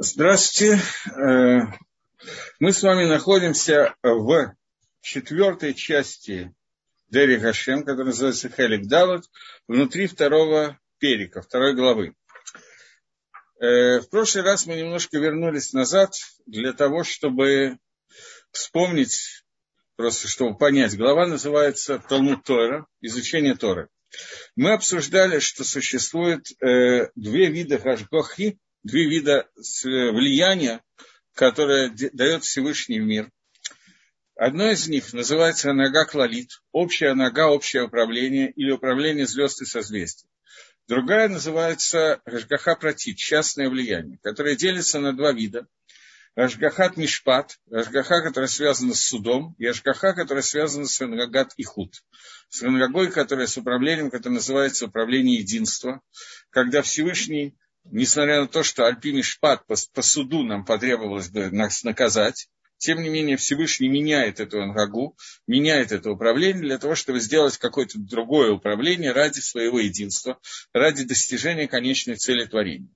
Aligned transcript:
Здравствуйте. 0.00 0.80
Э, 1.16 1.62
мы 2.60 2.72
с 2.72 2.84
вами 2.84 3.06
находимся 3.06 3.96
в 4.00 4.54
четвертой 5.00 5.74
части 5.74 6.54
Дери 7.08 7.34
Гашем, 7.34 7.80
которая 7.80 8.06
называется 8.06 8.48
Хелик 8.48 8.86
Далат, 8.86 9.24
внутри 9.66 10.06
второго 10.06 10.78
перика, 10.98 11.42
второй 11.42 11.74
главы. 11.74 12.14
Э, 13.60 13.98
в 13.98 14.08
прошлый 14.08 14.44
раз 14.44 14.66
мы 14.66 14.76
немножко 14.76 15.18
вернулись 15.18 15.72
назад 15.72 16.12
для 16.46 16.72
того, 16.72 17.02
чтобы 17.02 17.78
вспомнить, 18.52 19.44
просто 19.96 20.28
чтобы 20.28 20.56
понять. 20.56 20.96
Глава 20.96 21.26
называется 21.26 21.98
Талмуд 21.98 22.44
Тора, 22.44 22.86
изучение 23.00 23.56
Торы. 23.56 23.88
Мы 24.54 24.74
обсуждали, 24.74 25.40
что 25.40 25.64
существует 25.64 26.46
э, 26.62 27.10
две 27.16 27.50
вида 27.50 27.80
хашгохи, 27.80 28.60
две 28.88 29.06
вида 29.06 29.46
э, 29.56 30.10
влияния, 30.10 30.82
которое 31.34 31.90
дает 32.12 32.44
Всевышний 32.44 32.98
мир. 32.98 33.30
Одно 34.34 34.70
из 34.70 34.88
них 34.88 35.12
называется 35.12 35.72
нога 35.72 36.04
клалит, 36.04 36.50
общая 36.72 37.14
нога, 37.14 37.48
общее 37.48 37.84
управление 37.84 38.50
или 38.52 38.70
управление 38.70 39.26
звезд 39.26 39.62
и 39.62 39.64
созвездий. 39.64 40.28
Другая 40.86 41.28
называется 41.28 42.22
Рашгаха 42.24 42.74
Протит, 42.76 43.18
частное 43.18 43.68
влияние, 43.68 44.18
которое 44.22 44.56
делится 44.56 45.00
на 45.00 45.14
два 45.14 45.32
вида. 45.32 45.66
Рашгахат 46.34 46.96
Мишпат, 46.96 47.58
Рашгаха, 47.68 48.22
которая 48.22 48.48
связана 48.48 48.94
с 48.94 49.00
судом, 49.00 49.54
и 49.58 49.66
Рашгаха, 49.66 50.14
которая 50.14 50.42
связана 50.42 50.86
с 50.86 51.00
Рангагат 51.00 51.52
и 51.56 51.64
Худ. 51.64 51.92
С 52.48 52.62
Рангагой, 52.62 53.10
которая 53.10 53.48
с 53.48 53.58
управлением, 53.58 54.10
которое 54.10 54.36
называется 54.36 54.86
управление 54.86 55.40
единства, 55.40 56.00
когда 56.50 56.80
Всевышний 56.80 57.58
несмотря 57.84 58.40
на 58.40 58.48
то, 58.48 58.62
что 58.62 58.86
Альпими 58.86 59.22
Шпат 59.22 59.66
по, 59.66 59.74
по 59.92 60.02
суду 60.02 60.42
нам 60.42 60.64
потребовалось 60.64 61.30
нас 61.32 61.84
наказать, 61.84 62.48
тем 62.78 63.02
не 63.02 63.08
менее 63.08 63.36
Всевышний 63.36 63.88
меняет 63.88 64.40
эту 64.40 64.62
ангагу, 64.62 65.16
меняет 65.46 65.92
это 65.92 66.10
управление 66.10 66.62
для 66.62 66.78
того, 66.78 66.94
чтобы 66.94 67.20
сделать 67.20 67.58
какое-то 67.58 67.98
другое 67.98 68.52
управление 68.52 69.12
ради 69.12 69.40
своего 69.40 69.80
единства, 69.80 70.38
ради 70.72 71.04
достижения 71.04 71.66
конечной 71.66 72.16
цели 72.16 72.44
творения. 72.44 72.88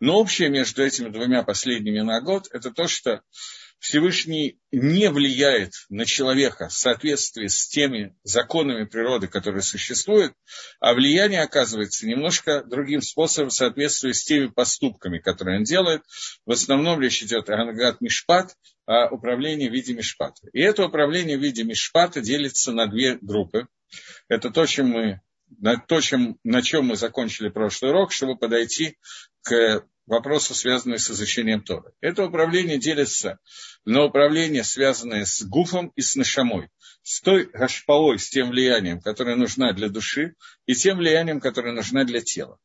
Но 0.00 0.18
общее 0.18 0.48
между 0.48 0.82
этими 0.82 1.10
двумя 1.10 1.42
последними 1.42 2.00
на 2.00 2.20
год– 2.22 2.48
это 2.52 2.70
то, 2.70 2.88
что 2.88 3.22
Всевышний 3.80 4.60
не 4.70 5.10
влияет 5.10 5.72
на 5.88 6.04
человека 6.04 6.68
в 6.68 6.72
соответствии 6.74 7.46
с 7.46 7.66
теми 7.66 8.14
законами 8.22 8.84
природы, 8.84 9.26
которые 9.26 9.62
существуют, 9.62 10.34
а 10.80 10.92
влияние 10.92 11.40
оказывается 11.40 12.06
немножко 12.06 12.62
другим 12.62 13.00
способом 13.00 13.48
в 13.48 13.54
соответствии 13.54 14.12
с 14.12 14.22
теми 14.22 14.48
поступками, 14.48 15.18
которые 15.18 15.58
он 15.58 15.64
делает. 15.64 16.02
В 16.44 16.52
основном 16.52 17.00
речь 17.00 17.22
идет 17.22 17.48
о 17.48 17.54
Ангат 17.54 18.02
Мишпат, 18.02 18.54
о 18.84 19.08
управлении 19.08 19.68
в 19.68 19.72
виде 19.72 19.94
Мишпата. 19.94 20.46
И 20.52 20.60
это 20.60 20.84
управление 20.84 21.38
в 21.38 21.42
виде 21.42 21.64
Мишпата 21.64 22.20
делится 22.20 22.72
на 22.72 22.86
две 22.86 23.16
группы. 23.16 23.66
Это 24.28 24.50
то, 24.50 24.66
чем 24.66 24.88
мы 24.88 25.20
на, 25.58 25.78
то, 25.78 26.00
чем, 26.00 26.38
на 26.44 26.62
чем 26.62 26.86
мы 26.86 26.96
закончили 26.96 27.48
прошлый 27.48 27.90
урок, 27.92 28.12
чтобы 28.12 28.36
подойти 28.36 28.98
к 29.42 29.84
вопросы, 30.10 30.54
связанные 30.54 30.98
с 30.98 31.08
изучением 31.10 31.62
Торы. 31.62 31.92
Это 32.00 32.24
управление 32.24 32.78
делится 32.78 33.38
на 33.84 34.04
управление, 34.04 34.64
связанное 34.64 35.24
с 35.24 35.42
гуфом 35.42 35.92
и 35.94 36.02
с 36.02 36.16
нашамой, 36.16 36.68
с 37.02 37.20
той 37.20 37.44
гашпалой, 37.46 38.18
с 38.18 38.28
тем 38.28 38.50
влиянием, 38.50 39.00
которое 39.00 39.36
нужно 39.36 39.72
для 39.72 39.88
души, 39.88 40.34
и 40.66 40.74
тем 40.74 40.98
влиянием, 40.98 41.40
которое 41.40 41.72
нужно 41.72 42.04
для 42.04 42.20
тела. 42.20 42.58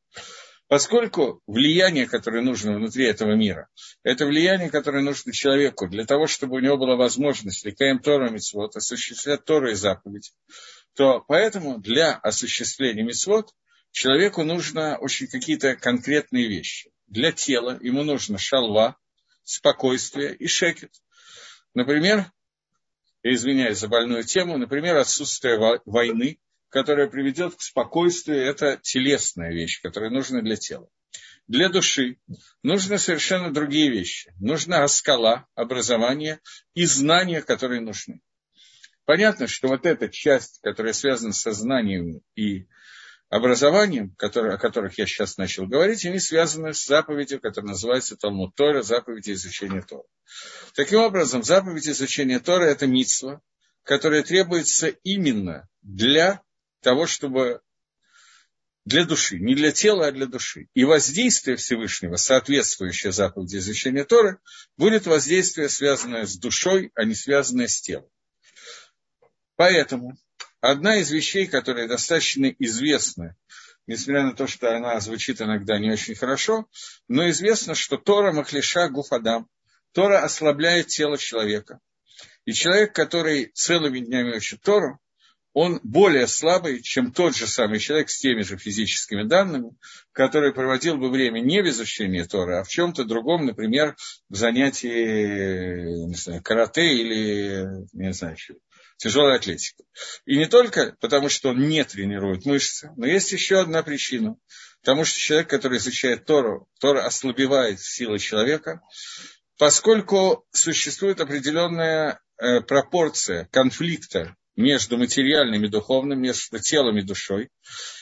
Поскольку 0.67 1.43
влияние, 1.45 2.07
которое 2.07 2.41
нужно 2.41 2.75
внутри 2.75 3.05
этого 3.05 3.35
мира, 3.35 3.69
это 4.01 4.25
влияние, 4.25 4.71
которое 4.71 5.03
нужно 5.03 5.31
человеку 5.31 5.87
для 5.87 6.05
того, 6.05 6.25
чтобы 6.25 6.55
у 6.55 6.59
него 6.59 6.77
была 6.77 6.95
возможность 6.95 7.63
Ликаем 7.63 7.99
Тора 7.99 8.31
Митцвот, 8.31 8.75
осуществлять 8.75 9.45
Тору 9.45 9.69
и 9.69 9.75
заповедь, 9.75 10.33
то 10.95 11.23
поэтому 11.27 11.77
для 11.77 12.15
осуществления 12.15 13.03
Митцвот 13.03 13.51
человеку 13.91 14.43
нужно 14.43 14.97
очень 14.97 15.27
какие-то 15.27 15.75
конкретные 15.75 16.47
вещи 16.47 16.89
для 17.07 17.31
тела 17.31 17.77
ему 17.81 18.03
нужно 18.03 18.37
шалва, 18.37 18.97
спокойствие 19.43 20.35
и 20.35 20.47
шекет. 20.47 20.91
Например, 21.73 22.31
я 23.23 23.33
извиняюсь 23.33 23.79
за 23.79 23.87
больную 23.87 24.23
тему, 24.23 24.57
например, 24.57 24.97
отсутствие 24.97 25.81
войны, 25.85 26.39
которая 26.69 27.07
приведет 27.07 27.55
к 27.55 27.61
спокойствию, 27.61 28.43
это 28.43 28.77
телесная 28.81 29.51
вещь, 29.51 29.81
которая 29.81 30.09
нужна 30.09 30.41
для 30.41 30.55
тела. 30.55 30.89
Для 31.47 31.69
души 31.69 32.17
нужны 32.63 32.97
совершенно 32.97 33.53
другие 33.53 33.89
вещи. 33.91 34.33
Нужна 34.39 34.83
оскала, 34.83 35.47
образование 35.53 36.39
и 36.73 36.85
знания, 36.85 37.41
которые 37.41 37.81
нужны. 37.81 38.21
Понятно, 39.05 39.47
что 39.47 39.67
вот 39.67 39.85
эта 39.85 40.09
часть, 40.09 40.59
которая 40.63 40.93
связана 40.93 41.33
с 41.33 41.41
сознанием 41.41 42.21
и 42.35 42.65
образованием, 43.29 44.15
которые, 44.17 44.55
о 44.55 44.57
которых 44.57 44.97
я 44.97 45.05
сейчас 45.05 45.37
начал 45.37 45.65
говорить, 45.67 46.05
они 46.05 46.19
связаны 46.19 46.73
с 46.73 46.85
заповедью, 46.85 47.41
которая 47.41 47.71
называется 47.71 48.15
Талмуд 48.15 48.55
Тора, 48.55 48.81
заповедь 48.81 49.29
изучения 49.29 49.81
Тора. 49.81 50.05
Таким 50.75 50.99
образом, 50.99 51.43
заповедь 51.43 51.87
изучения 51.87 52.39
Тора– 52.39 52.63
это 52.65 52.87
митсва, 52.87 53.41
которая 53.83 54.23
требуется 54.23 54.87
именно 55.03 55.67
для 55.81 56.41
того, 56.81 57.07
чтобы 57.07 57.61
для 58.85 59.03
души, 59.03 59.39
не 59.39 59.55
для 59.55 59.71
тела, 59.71 60.07
а 60.07 60.11
для 60.11 60.27
души. 60.27 60.67
И 60.75 60.83
воздействие 60.83 61.57
Всевышнего, 61.57 62.17
соответствующее 62.17 63.11
заповеди 63.11 63.57
изучения 63.57 64.03
Торы, 64.03 64.39
будет 64.77 65.07
воздействие, 65.07 65.69
связанное 65.69 66.27
с 66.27 66.37
душой, 66.37 66.91
а 66.93 67.03
не 67.03 67.15
связанное 67.15 67.67
с 67.67 67.81
телом. 67.81 68.09
Поэтому 69.55 70.15
одна 70.71 70.97
из 70.97 71.11
вещей, 71.11 71.47
которая 71.47 71.87
достаточно 71.87 72.47
известна, 72.59 73.35
несмотря 73.87 74.23
на 74.23 74.33
то, 74.33 74.47
что 74.47 74.75
она 74.75 74.99
звучит 74.99 75.41
иногда 75.41 75.79
не 75.79 75.91
очень 75.91 76.15
хорошо, 76.15 76.67
но 77.07 77.29
известно, 77.29 77.75
что 77.75 77.97
Тора 77.97 78.31
Махлиша 78.31 78.89
Гуфадам, 78.89 79.47
Тора 79.93 80.23
ослабляет 80.23 80.87
тело 80.87 81.17
человека. 81.17 81.79
И 82.45 82.53
человек, 82.53 82.93
который 82.93 83.51
целыми 83.53 83.99
днями 83.99 84.35
учит 84.35 84.61
Тору, 84.61 84.99
он 85.55 85.79
более 85.83 86.27
слабый, 86.27 86.81
чем 86.81 87.13
тот 87.13 87.33
же 87.33 87.47
самый 87.47 87.79
человек 87.79 88.09
с 88.09 88.19
теми 88.19 88.41
же 88.41 88.57
физическими 88.57 89.23
данными, 89.23 89.71
который 90.11 90.53
проводил 90.53 90.97
бы 90.97 91.09
время 91.09 91.39
не 91.39 91.63
в 91.63 91.69
изучении 91.69 92.23
Тора, 92.23 92.59
а 92.59 92.63
в 92.65 92.67
чем-то 92.67 93.05
другом, 93.05 93.45
например, 93.45 93.95
в 94.27 94.35
занятии 94.35 96.07
не 96.07 96.15
знаю, 96.15 96.43
карате 96.43 96.93
или 96.93 97.87
не 97.93 98.11
знаю, 98.11 98.35
тяжелой 98.97 99.35
атлетики. 99.35 99.83
И 100.25 100.37
не 100.37 100.47
только 100.47 100.95
потому, 100.99 101.29
что 101.29 101.49
он 101.49 101.67
не 101.67 101.83
тренирует 101.83 102.45
мышцы, 102.45 102.91
но 102.97 103.05
есть 103.05 103.31
еще 103.31 103.59
одна 103.59 103.83
причина. 103.83 104.35
Потому 104.81 105.03
что 105.03 105.19
человек, 105.19 105.49
который 105.49 105.79
изучает 105.79 106.25
Тору, 106.25 106.69
Тора 106.79 107.05
ослабевает 107.05 107.81
силы 107.81 108.19
человека, 108.19 108.81
поскольку 109.57 110.45
существует 110.51 111.19
определенная 111.21 112.21
э, 112.37 112.61
пропорция 112.61 113.47
конфликта 113.51 114.35
между 114.55 114.97
материальным 114.97 115.65
и 115.65 115.69
духовным, 115.69 116.21
между 116.21 116.59
телом 116.59 116.97
и 116.97 117.01
душой. 117.01 117.49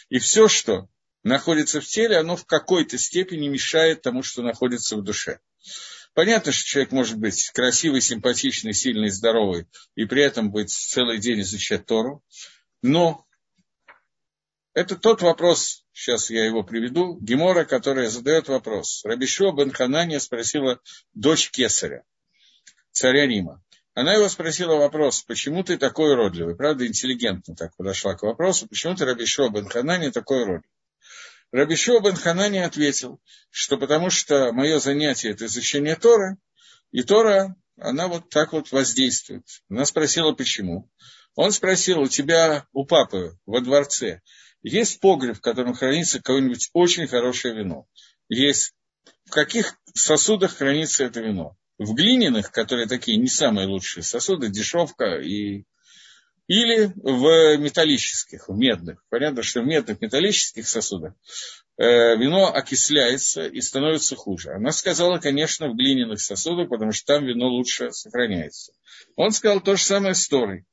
И 0.09 0.19
все, 0.19 0.47
что 0.47 0.89
находится 1.23 1.79
в 1.79 1.85
теле, 1.85 2.17
оно 2.17 2.35
в 2.35 2.45
какой-то 2.45 2.97
степени 2.97 3.47
мешает 3.47 4.01
тому, 4.01 4.21
что 4.23 4.41
находится 4.41 4.97
в 4.97 5.03
душе. 5.03 5.39
Понятно, 6.13 6.51
что 6.51 6.63
человек 6.65 6.91
может 6.91 7.17
быть 7.17 7.49
красивый, 7.53 8.01
симпатичный, 8.01 8.73
сильный, 8.73 9.09
здоровый, 9.09 9.65
и 9.95 10.05
при 10.05 10.21
этом 10.21 10.51
быть 10.51 10.69
целый 10.69 11.17
день 11.17 11.41
изучать 11.41 11.87
Тору. 11.87 12.23
Но 12.83 13.25
это 14.75 14.95
тот 14.95 15.23
вопрос, 15.23 15.85
сейчас 15.91 16.29
я 16.29 16.45
его 16.45 16.63
приведу, 16.63 17.17
Гемора, 17.19 17.65
которая 17.65 18.09
задает 18.09 18.47
вопрос. 18.47 19.03
Рабишо 19.05 19.51
бен 19.53 19.71
Ханания 19.71 20.19
спросила 20.19 20.79
дочь 21.13 21.49
Кесаря, 21.49 22.03
царя 22.91 23.25
Рима. 23.25 23.63
Она 23.95 24.13
его 24.13 24.27
спросила 24.29 24.75
вопрос, 24.75 25.23
почему 25.23 25.63
ты 25.63 25.77
такой 25.77 26.13
уродливый? 26.13 26.55
Правда, 26.55 26.85
интеллигентно 26.85 27.55
так 27.55 27.75
подошла 27.75 28.15
к 28.15 28.23
вопросу, 28.23 28.67
почему 28.67 28.95
ты, 28.95 29.05
Рабишо 29.05 29.49
бен 29.49 29.67
Ханания, 29.67 30.11
такой 30.11 30.43
уродливый? 30.43 30.72
Рабишо 31.53 31.99
бен 31.99 32.15
Ханани 32.15 32.57
ответил, 32.57 33.21
что 33.51 33.77
потому 33.77 34.09
что 34.09 34.51
мое 34.53 34.79
занятие– 34.79 35.29
это 35.31 35.45
изучение 35.45 35.95
Тора, 35.95 36.37
и 36.91 37.03
Тора, 37.03 37.55
она 37.77 38.07
вот 38.07 38.29
так 38.31 38.53
вот 38.53 38.71
воздействует. 38.71 39.45
Она 39.69 39.85
спросила, 39.85 40.31
почему. 40.31 40.89
Он 41.35 41.51
спросил, 41.51 41.99
у 41.99 42.07
тебя, 42.07 42.65
у 42.73 42.87
папы 42.87 43.37
во 43.45 43.61
дворце, 43.61 44.21
есть 44.63 44.99
погреб, 44.99 45.37
в 45.37 45.41
котором 45.41 45.75
хранится 45.75 46.17
какое-нибудь 46.17 46.71
очень 46.73 47.05
хорошее 47.05 47.53
вино? 47.53 47.85
Есть. 48.29 48.73
В 49.25 49.29
каких 49.29 49.77
сосудах 49.93 50.57
хранится 50.57 51.03
это 51.03 51.21
вино? 51.21 51.55
В 51.77 51.93
глиняных, 51.93 52.51
которые 52.51 52.87
такие 52.87 53.17
не 53.17 53.27
самые 53.27 53.67
лучшие 53.67 54.01
сосуды, 54.01 54.49
дешевка 54.49 55.19
и 55.19 55.65
или 56.47 56.91
в 56.95 57.57
металлических, 57.57 58.49
в 58.49 58.57
медных. 58.57 59.03
Понятно, 59.09 59.43
что 59.43 59.61
в 59.61 59.65
медных 59.65 60.01
металлических 60.01 60.67
сосудах 60.67 61.13
э, 61.77 62.15
вино 62.17 62.53
окисляется 62.53 63.47
и 63.47 63.61
становится 63.61 64.15
хуже. 64.15 64.51
Она 64.51 64.71
сказала, 64.71 65.19
конечно, 65.19 65.69
в 65.69 65.75
глиняных 65.75 66.19
сосудах, 66.19 66.69
потому 66.69 66.91
что 66.91 67.13
там 67.13 67.25
вино 67.25 67.47
лучше 67.47 67.91
сохраняется. 67.91 68.73
Он 69.15 69.31
сказал 69.31 69.61
то 69.61 69.75
же 69.75 69.83
самое 69.83 70.15
с 70.15 70.27
Торой. 70.27 70.65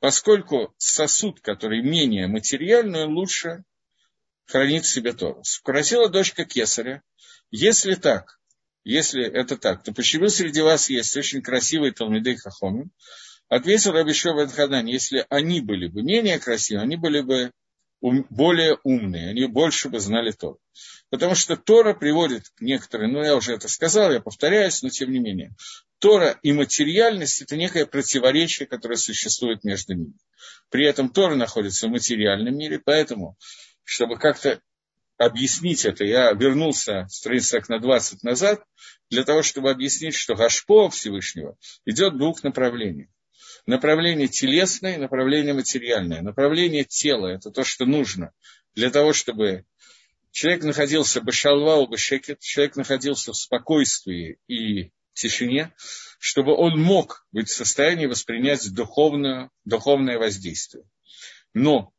Поскольку 0.00 0.74
сосуд, 0.78 1.40
который 1.40 1.82
менее 1.82 2.26
материальный, 2.26 3.04
лучше 3.04 3.64
хранит 4.46 4.84
в 4.84 4.90
себе 4.90 5.12
Тору. 5.12 5.42
Спросила 5.44 6.08
дочка 6.08 6.44
Кесаря, 6.44 7.02
если 7.50 7.94
так, 7.94 8.38
если 8.84 9.24
это 9.24 9.56
так, 9.56 9.82
то 9.82 9.92
почему 9.92 10.28
среди 10.28 10.60
вас 10.62 10.88
есть 10.88 11.16
очень 11.16 11.42
красивые 11.42 11.92
Талмиды 11.92 12.36
Хахомим? 12.36 12.90
Ответил 13.48 13.92
Рабишов 13.92 14.36
Эдхадан, 14.38 14.86
если 14.86 15.26
они 15.30 15.60
были 15.60 15.88
бы 15.88 16.02
менее 16.02 16.38
красивые, 16.38 16.82
они 16.82 16.96
были 16.96 17.22
бы 17.22 17.50
ум, 18.00 18.26
более 18.28 18.78
умные, 18.84 19.30
они 19.30 19.46
больше 19.46 19.88
бы 19.88 20.00
знали 20.00 20.32
Тору. 20.32 20.60
Потому 21.08 21.34
что 21.34 21.56
Тора 21.56 21.94
приводит 21.94 22.50
к 22.50 22.60
некоторым, 22.60 23.12
ну 23.12 23.22
я 23.22 23.34
уже 23.34 23.54
это 23.54 23.68
сказал, 23.68 24.12
я 24.12 24.20
повторяюсь, 24.20 24.82
но 24.82 24.90
тем 24.90 25.10
не 25.10 25.18
менее. 25.18 25.54
Тора 25.98 26.38
и 26.42 26.52
материальность– 26.52 27.40
это 27.42 27.56
некое 27.56 27.86
противоречие, 27.86 28.68
которое 28.68 28.96
существует 28.96 29.64
между 29.64 29.94
ними. 29.94 30.14
При 30.68 30.86
этом 30.86 31.08
Тора 31.08 31.34
находится 31.34 31.88
в 31.88 31.90
материальном 31.90 32.56
мире, 32.56 32.78
поэтому, 32.78 33.36
чтобы 33.82 34.18
как-то 34.18 34.60
объяснить 35.16 35.86
это, 35.86 36.04
я 36.04 36.30
вернулся 36.32 37.06
страниц 37.08 37.52
на 37.68 37.80
20 37.80 38.22
назад, 38.22 38.62
для 39.10 39.24
того, 39.24 39.42
чтобы 39.42 39.70
объяснить, 39.70 40.14
что 40.14 40.34
Гашпо 40.34 40.90
Всевышнего 40.90 41.56
идет 41.86 42.12
в 42.12 42.18
двух 42.18 42.42
направлениях. 42.44 43.08
Направление 43.66 44.28
телесное 44.28 44.98
направление 44.98 45.54
материальное. 45.54 46.22
Направление 46.22 46.84
тела– 46.84 47.26
это 47.28 47.50
то, 47.50 47.64
что 47.64 47.84
нужно 47.84 48.32
для 48.74 48.90
того, 48.90 49.12
чтобы 49.12 49.64
человек 50.30 50.64
находился 50.64 51.20
бы 51.20 51.32
шалва, 51.32 51.86
бы 51.86 51.96
шекет, 51.96 52.40
человек 52.40 52.76
находился 52.76 53.32
в 53.32 53.36
спокойствии 53.36 54.38
и 54.46 54.92
тишине, 55.12 55.72
чтобы 56.18 56.54
он 56.54 56.80
мог 56.80 57.26
быть 57.32 57.48
в 57.48 57.54
состоянии 57.54 58.06
воспринять 58.06 58.72
духовное, 58.72 59.50
духовное 59.64 60.18
воздействие. 60.18 60.84
Но 61.54 61.92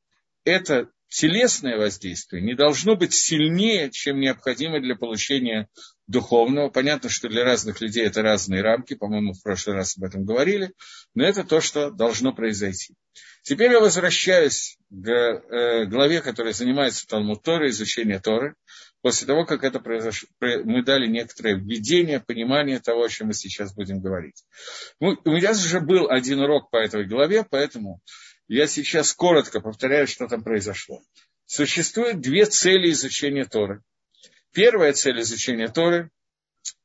это 0.44 0.89
телесное 1.09 1.77
воздействие 1.77 2.41
не 2.41 2.53
должно 2.53 2.95
быть 2.95 3.13
сильнее, 3.13 3.89
чем 3.91 4.19
необходимо 4.19 4.79
для 4.79 4.95
получения 4.95 5.67
духовного. 6.07 6.69
Понятно, 6.69 7.09
что 7.09 7.27
для 7.27 7.44
разных 7.44 7.81
людей 7.81 8.06
это 8.06 8.21
разные 8.21 8.61
рамки, 8.61 8.94
по-моему, 8.94 9.33
в 9.33 9.44
прошлый 9.44 9.75
раз 9.75 9.97
об 9.97 10.03
этом 10.03 10.23
говорили, 10.23 10.73
но 11.13 11.23
это 11.23 11.44
то, 11.44 11.61
что 11.61 11.91
должно 11.91 12.33
произойти. 12.33 12.95
Теперь 13.44 13.71
я 13.71 13.79
возвращаюсь 13.79 14.77
к 14.89 15.09
э, 15.09 15.85
главе, 15.85 16.21
которая 16.21 16.53
занимается 16.53 17.07
Талмуд 17.07 17.41
Торы, 17.44 17.69
изучение 17.69 18.19
Торы, 18.19 18.55
после 19.01 19.27
того, 19.27 19.45
как 19.45 19.63
это 19.63 19.79
произошло, 19.79 20.27
мы 20.39 20.83
дали 20.83 21.07
некоторое 21.07 21.55
введение, 21.55 22.19
понимание 22.19 22.79
того, 22.79 23.03
о 23.03 23.09
чем 23.09 23.27
мы 23.27 23.33
сейчас 23.33 23.73
будем 23.73 24.01
говорить. 24.01 24.44
У 25.00 25.31
меня 25.31 25.51
уже 25.51 25.79
был 25.79 26.09
один 26.09 26.41
урок 26.41 26.69
по 26.69 26.77
этой 26.77 27.05
главе, 27.05 27.45
поэтому 27.50 28.01
я 28.50 28.68
сейчас 28.68 29.13
коротко 29.13 29.62
повторяю, 29.62 30.07
что 30.07 30.28
там 30.28 30.44
произошло. 30.44 31.01
Существует 31.46 32.19
две 32.19 32.46
цели 32.46 32.92
изучения 32.92 33.46
Торы. 33.46 33.81
Первая 34.51 34.94
цель 34.94 35.22
изучения 35.22 35.68
Торы, 35.68 36.10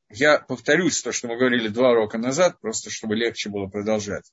я 0.09 0.37
повторюсь 0.39 1.01
то, 1.01 1.11
что 1.11 1.27
мы 1.27 1.37
говорили 1.37 1.67
два 1.67 1.91
урока 1.91 2.19
назад, 2.19 2.61
просто 2.61 2.91
чтобы 2.91 3.15
легче 3.15 3.49
было 3.49 3.65
продолжать. 3.67 4.31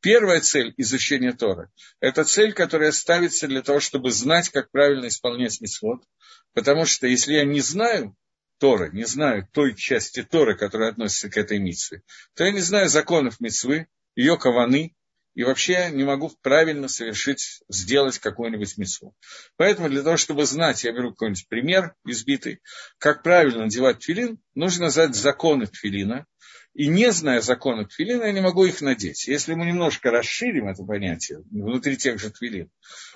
Первая 0.00 0.40
цель 0.40 0.74
изучения 0.76 1.32
Торы– 1.32 1.70
это 2.00 2.24
цель, 2.24 2.52
которая 2.52 2.92
ставится 2.92 3.48
для 3.48 3.62
того, 3.62 3.80
чтобы 3.80 4.10
знать, 4.10 4.50
как 4.50 4.70
правильно 4.70 5.08
исполнять 5.08 5.60
митцвот. 5.62 6.04
Потому 6.52 6.84
что 6.84 7.06
если 7.06 7.34
я 7.34 7.44
не 7.44 7.60
знаю 7.60 8.14
Торы, 8.58 8.90
не 8.92 9.04
знаю 9.04 9.48
той 9.52 9.74
части 9.74 10.22
Торы, 10.22 10.56
которая 10.56 10.90
относится 10.90 11.30
к 11.30 11.38
этой 11.38 11.58
митцве, 11.58 12.02
то 12.34 12.44
я 12.44 12.52
не 12.52 12.60
знаю 12.60 12.90
законов 12.90 13.40
митцвы, 13.40 13.88
ее 14.14 14.38
каваны, 14.38 14.94
и 15.36 15.44
вообще 15.44 15.90
не 15.92 16.02
могу 16.02 16.32
правильно 16.40 16.88
совершить, 16.88 17.60
сделать 17.68 18.18
какую-нибудь 18.18 18.78
митцву. 18.78 19.14
Поэтому 19.56 19.90
для 19.90 20.02
того, 20.02 20.16
чтобы 20.16 20.46
знать, 20.46 20.82
я 20.82 20.92
беру 20.92 21.10
какой-нибудь 21.10 21.46
пример 21.48 21.94
избитый, 22.06 22.60
как 22.98 23.22
правильно 23.22 23.64
надевать 23.64 23.98
тфилин, 23.98 24.38
нужно 24.54 24.88
знать 24.88 25.14
законы 25.14 25.66
тфилина, 25.66 26.24
и 26.72 26.88
не 26.88 27.12
зная 27.12 27.42
законов 27.42 27.88
тфилина, 27.88 28.24
я 28.24 28.32
не 28.32 28.40
могу 28.40 28.64
их 28.64 28.80
надеть. 28.80 29.28
Если 29.28 29.52
мы 29.52 29.66
немножко 29.66 30.10
расширим 30.10 30.68
это 30.68 30.82
понятие 30.84 31.42
внутри 31.50 31.98
тех 31.98 32.18
же 32.18 32.30
твилин, 32.30 32.70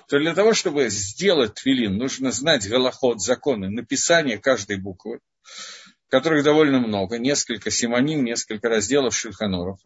то 0.07 0.19
для 0.19 0.35
того, 0.35 0.53
чтобы 0.53 0.89
сделать 0.89 1.55
твилин, 1.55 1.97
нужно 1.97 2.31
знать 2.31 2.69
голоход, 2.69 3.19
законы, 3.19 3.69
написание 3.69 4.37
каждой 4.37 4.77
буквы 4.77 5.21
которых 6.11 6.43
довольно 6.43 6.79
много, 6.79 7.17
несколько 7.17 7.71
симоним, 7.71 8.25
несколько 8.25 8.67
разделов 8.67 9.15
Шульханорова. 9.15 9.79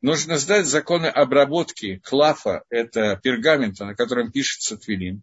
Нужно 0.00 0.38
знать 0.38 0.66
законы 0.66 1.06
обработки 1.06 2.00
клафа, 2.02 2.64
это 2.70 3.20
пергамента, 3.22 3.84
на 3.84 3.94
котором 3.94 4.32
пишется 4.32 4.78
твилин. 4.78 5.22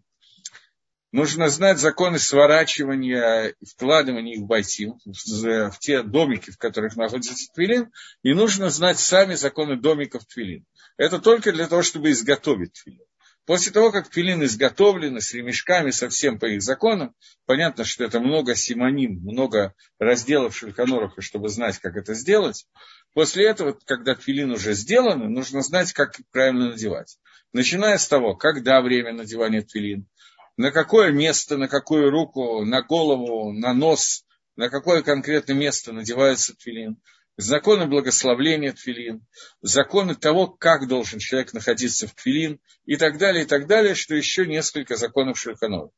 Нужно 1.12 1.50
знать 1.50 1.80
законы 1.80 2.20
сворачивания 2.20 3.56
и 3.60 3.66
вкладывания 3.66 4.36
их 4.36 4.42
в 4.42 4.46
байтим, 4.46 5.00
в 5.06 5.80
те 5.80 6.04
домики, 6.04 6.52
в 6.52 6.58
которых 6.60 6.96
находится 6.98 7.52
твилин, 7.54 7.92
и 8.22 8.34
нужно 8.34 8.70
знать 8.70 9.00
сами 9.00 9.34
законы 9.34 9.76
домиков 9.76 10.24
твилин. 10.26 10.66
Это 10.98 11.18
только 11.18 11.52
для 11.52 11.68
того, 11.68 11.82
чтобы 11.82 12.12
изготовить 12.12 12.74
твилин. 12.74 13.06
После 13.46 13.74
того, 13.74 13.92
как 13.92 14.12
филин 14.12 14.44
изготовлены 14.44 15.20
с 15.20 15.34
ремешками, 15.34 15.92
совсем 15.92 16.40
по 16.40 16.46
их 16.46 16.62
законам, 16.62 17.14
понятно, 17.46 17.84
что 17.84 18.06
это 18.06 18.22
много 18.22 18.56
симоним, 18.56 19.20
много 19.22 19.74
разделов 20.00 20.56
шельконороха, 20.56 21.22
чтобы 21.22 21.50
знать, 21.50 21.78
как 21.80 21.98
это 21.98 22.14
сделать. 22.14 22.66
После 23.14 23.46
этого, 23.46 23.78
когда 23.86 24.16
филин 24.16 24.52
уже 24.52 24.74
сделаны, 24.74 25.28
нужно 25.28 25.62
знать, 25.62 25.92
как 25.92 26.16
правильно 26.32 26.70
надевать. 26.70 27.18
Начиная 27.52 27.98
с 27.98 28.08
того, 28.08 28.36
когда 28.36 28.82
время 28.82 29.12
надевания 29.12 29.62
тфилин, 29.62 30.08
на 30.56 30.72
какое 30.72 31.12
место, 31.12 31.58
на 31.58 31.68
какую 31.68 32.12
руку, 32.12 32.64
на 32.64 32.82
голову, 32.82 33.52
на 33.52 33.74
нос, 33.74 34.24
на 34.56 34.70
какое 34.70 35.02
конкретное 35.02 35.56
место 35.56 35.92
надевается 35.92 36.56
тфилин, 36.56 36.98
законы 37.38 37.88
благословления 37.88 38.74
тфилин, 38.74 39.26
законы 39.62 40.16
того, 40.16 40.48
как 40.48 40.88
должен 40.88 41.20
человек 41.20 41.54
находиться 41.54 42.08
в 42.08 42.14
тфилин 42.14 42.60
и 42.86 42.96
так 42.96 43.18
далее, 43.18 43.44
и 43.44 43.48
так 43.48 43.68
далее, 43.68 43.96
что 43.96 44.16
еще 44.16 44.46
несколько 44.46 44.96
законов 44.96 45.40
Шульханова. 45.40 45.92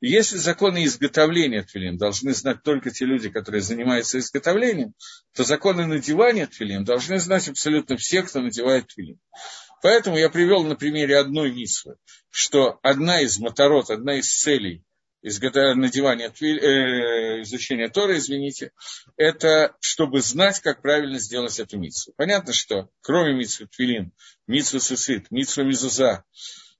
Если 0.00 0.36
законы 0.36 0.84
изготовления 0.84 1.62
тфилин 1.62 1.96
должны 1.96 2.34
знать 2.34 2.62
только 2.62 2.90
те 2.90 3.04
люди, 3.04 3.30
которые 3.30 3.62
занимаются 3.62 4.18
изготовлением, 4.18 4.94
то 5.34 5.44
законы 5.44 5.86
надевания 5.86 6.46
тфилин 6.46 6.84
должны 6.84 7.18
знать 7.18 7.48
абсолютно 7.48 7.96
все, 7.96 8.22
кто 8.22 8.40
надевает 8.40 8.88
тфилин. 8.88 9.18
Поэтому 9.80 10.18
я 10.18 10.28
привел 10.28 10.64
на 10.64 10.76
примере 10.76 11.18
одной 11.18 11.52
мисвы, 11.52 11.96
что 12.30 12.78
одна 12.82 13.20
из 13.20 13.38
моторот, 13.38 13.90
одна 13.90 14.16
из 14.16 14.28
целей 14.28 14.84
надевания, 15.22 16.28
э, 16.28 17.42
изучения 17.42 17.88
Тора, 17.88 18.18
извините, 18.18 18.72
это 19.16 19.76
чтобы 19.80 20.20
знать, 20.20 20.60
как 20.60 20.82
правильно 20.82 21.18
сделать 21.18 21.58
эту 21.60 21.78
митсу. 21.78 22.12
Понятно, 22.16 22.52
что 22.52 22.88
кроме 23.00 23.34
митсу 23.34 23.68
Твилин, 23.68 24.12
митсу 24.46 24.80
Сусит, 24.80 25.30
митсу 25.30 25.64
Мизуза, 25.64 26.24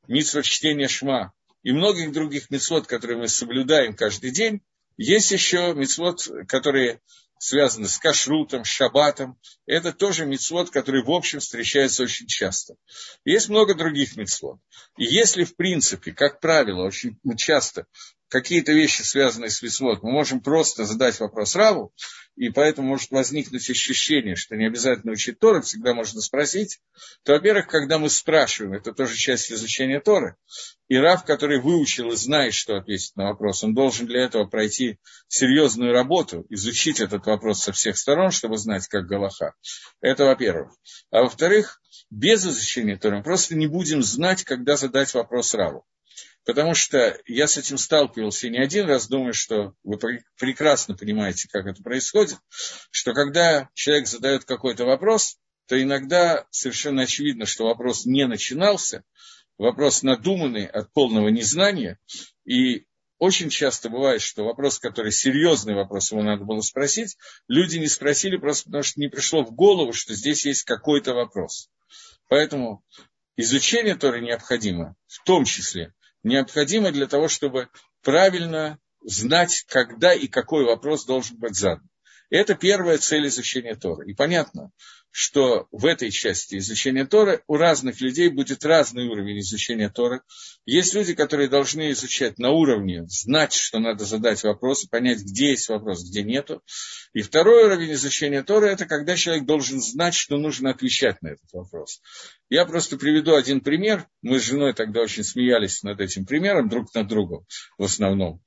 митсу 0.08 0.42
чтения 0.42 0.88
Шма 0.88 1.32
и 1.62 1.72
многих 1.72 2.12
других 2.12 2.50
митцвот, 2.50 2.86
которые 2.86 3.18
мы 3.18 3.28
соблюдаем 3.28 3.94
каждый 3.94 4.32
день, 4.32 4.60
есть 4.96 5.30
еще 5.30 5.72
митцвот, 5.74 6.28
которые 6.48 7.00
связаны 7.42 7.88
с 7.88 7.98
кашрутом, 7.98 8.62
шабатом. 8.64 9.36
Это 9.66 9.92
тоже 9.92 10.26
мицвод, 10.26 10.70
который 10.70 11.02
в 11.02 11.10
общем 11.10 11.40
встречается 11.40 12.04
очень 12.04 12.28
часто. 12.28 12.76
Есть 13.24 13.48
много 13.48 13.74
других 13.74 14.16
мицвод. 14.16 14.60
И 14.96 15.04
если, 15.04 15.42
в 15.42 15.56
принципе, 15.56 16.12
как 16.12 16.38
правило, 16.38 16.84
очень 16.84 17.18
часто 17.36 17.86
какие-то 18.32 18.72
вещи, 18.72 19.02
связанные 19.02 19.50
с 19.50 19.60
мицвод, 19.60 20.02
мы 20.02 20.10
можем 20.10 20.40
просто 20.40 20.86
задать 20.86 21.20
вопрос 21.20 21.54
Раву, 21.54 21.92
и 22.34 22.48
поэтому 22.48 22.88
может 22.88 23.10
возникнуть 23.10 23.68
ощущение, 23.68 24.36
что 24.36 24.56
не 24.56 24.66
обязательно 24.66 25.12
учить 25.12 25.38
Торы, 25.38 25.60
всегда 25.60 25.92
можно 25.92 26.22
спросить, 26.22 26.80
то, 27.24 27.34
во-первых, 27.34 27.66
когда 27.66 27.98
мы 27.98 28.08
спрашиваем, 28.08 28.72
это 28.72 28.94
тоже 28.94 29.16
часть 29.16 29.52
изучения 29.52 30.00
Торы, 30.00 30.36
и 30.88 30.96
Рав, 30.96 31.26
который 31.26 31.60
выучил 31.60 32.10
и 32.10 32.16
знает, 32.16 32.54
что 32.54 32.76
ответить 32.76 33.14
на 33.16 33.24
вопрос, 33.24 33.64
он 33.64 33.74
должен 33.74 34.06
для 34.06 34.24
этого 34.24 34.46
пройти 34.46 34.98
серьезную 35.28 35.92
работу, 35.92 36.46
изучить 36.48 37.00
этот 37.00 37.26
вопрос 37.26 37.62
со 37.62 37.72
всех 37.72 37.98
сторон, 37.98 38.30
чтобы 38.30 38.56
знать, 38.56 38.88
как 38.88 39.06
Галаха. 39.06 39.52
Это 40.00 40.24
во-первых. 40.24 40.72
А 41.10 41.20
во-вторых, 41.20 41.82
без 42.08 42.46
изучения 42.46 42.96
Торы 42.96 43.18
мы 43.18 43.22
просто 43.22 43.54
не 43.56 43.66
будем 43.66 44.02
знать, 44.02 44.42
когда 44.44 44.78
задать 44.78 45.12
вопрос 45.12 45.52
Раву. 45.52 45.84
Потому 46.44 46.74
что 46.74 47.18
я 47.26 47.46
с 47.46 47.56
этим 47.56 47.78
сталкивался 47.78 48.48
не 48.48 48.58
один 48.58 48.86
раз, 48.86 49.08
думаю, 49.08 49.32
что 49.32 49.74
вы 49.84 49.98
прекрасно 50.38 50.96
понимаете, 50.96 51.48
как 51.48 51.66
это 51.66 51.82
происходит, 51.82 52.38
что 52.90 53.14
когда 53.14 53.68
человек 53.74 54.08
задает 54.08 54.44
какой-то 54.44 54.84
вопрос, 54.84 55.38
то 55.68 55.80
иногда 55.80 56.46
совершенно 56.50 57.02
очевидно, 57.02 57.46
что 57.46 57.66
вопрос 57.66 58.06
не 58.06 58.26
начинался, 58.26 59.04
вопрос 59.56 60.02
надуманный 60.02 60.66
от 60.66 60.92
полного 60.92 61.28
незнания, 61.28 61.98
и 62.44 62.86
очень 63.18 63.48
часто 63.48 63.88
бывает, 63.88 64.20
что 64.20 64.44
вопрос, 64.44 64.80
который 64.80 65.12
серьезный 65.12 65.74
вопрос, 65.74 66.10
его 66.10 66.24
надо 66.24 66.44
было 66.44 66.60
спросить, 66.60 67.16
люди 67.46 67.78
не 67.78 67.86
спросили 67.86 68.36
просто 68.36 68.64
потому, 68.64 68.82
что 68.82 68.98
не 68.98 69.06
пришло 69.06 69.44
в 69.44 69.54
голову, 69.54 69.92
что 69.92 70.12
здесь 70.14 70.44
есть 70.44 70.64
какой-то 70.64 71.14
вопрос. 71.14 71.70
Поэтому 72.28 72.82
изучение 73.36 73.94
Торы 73.94 74.20
необходимо, 74.22 74.96
в 75.06 75.22
том 75.22 75.44
числе, 75.44 75.94
необходимо 76.22 76.92
для 76.92 77.06
того, 77.06 77.28
чтобы 77.28 77.68
правильно 78.02 78.78
знать, 79.02 79.64
когда 79.68 80.14
и 80.14 80.28
какой 80.28 80.64
вопрос 80.64 81.04
должен 81.04 81.38
быть 81.38 81.56
задан. 81.56 81.88
Это 82.32 82.54
первая 82.54 82.96
цель 82.96 83.26
изучения 83.26 83.74
Торы. 83.74 84.10
И 84.10 84.14
понятно, 84.14 84.70
что 85.10 85.68
в 85.70 85.84
этой 85.84 86.10
части 86.10 86.56
изучения 86.56 87.04
Торы 87.04 87.42
у 87.46 87.58
разных 87.58 88.00
людей 88.00 88.30
будет 88.30 88.64
разный 88.64 89.06
уровень 89.06 89.40
изучения 89.40 89.90
Торы. 89.90 90.22
Есть 90.64 90.94
люди, 90.94 91.12
которые 91.12 91.50
должны 91.50 91.90
изучать 91.90 92.38
на 92.38 92.48
уровне, 92.48 93.04
знать, 93.06 93.52
что 93.52 93.80
надо 93.80 94.06
задать 94.06 94.42
вопрос, 94.44 94.86
понять, 94.86 95.20
где 95.20 95.50
есть 95.50 95.68
вопрос, 95.68 96.08
где 96.08 96.22
нету. 96.22 96.62
И 97.12 97.20
второй 97.20 97.64
уровень 97.66 97.92
изучения 97.92 98.42
Торы– 98.42 98.68
это 98.70 98.86
когда 98.86 99.14
человек 99.14 99.44
должен 99.44 99.82
знать, 99.82 100.14
что 100.14 100.38
нужно 100.38 100.70
отвечать 100.70 101.20
на 101.20 101.32
этот 101.32 101.52
вопрос. 101.52 102.00
Я 102.48 102.64
просто 102.64 102.96
приведу 102.96 103.34
один 103.34 103.60
пример. 103.60 104.06
Мы 104.22 104.40
с 104.40 104.44
женой 104.44 104.72
тогда 104.72 105.02
очень 105.02 105.22
смеялись 105.22 105.82
над 105.82 106.00
этим 106.00 106.24
примером, 106.24 106.70
друг 106.70 106.94
над 106.94 107.08
другом 107.08 107.44
в 107.76 107.84
основном 107.84 108.40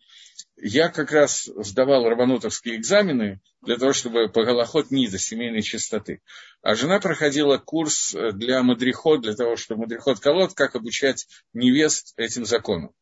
я 0.68 0.90
как 0.90 1.12
раз 1.12 1.48
сдавал 1.58 2.10
рабанутовские 2.10 2.78
экзамены 2.78 3.40
для 3.62 3.78
того, 3.78 3.94
чтобы 3.94 4.30
по 4.30 4.44
Голоход 4.44 4.90
Низа, 4.90 5.20
семейной 5.20 5.62
чистоты. 5.62 6.22
А 6.64 6.74
жена 6.74 7.00
проходила 7.00 7.60
курс 7.60 8.16
для 8.34 8.64
мадрихот, 8.64 9.22
для 9.22 9.36
того, 9.36 9.58
чтобы 9.58 9.82
мадрихот 9.82 10.20
колод, 10.20 10.56
как 10.56 10.76
обучать 10.76 11.28
невест 11.54 12.14
этим 12.18 12.46
законам. 12.46 12.96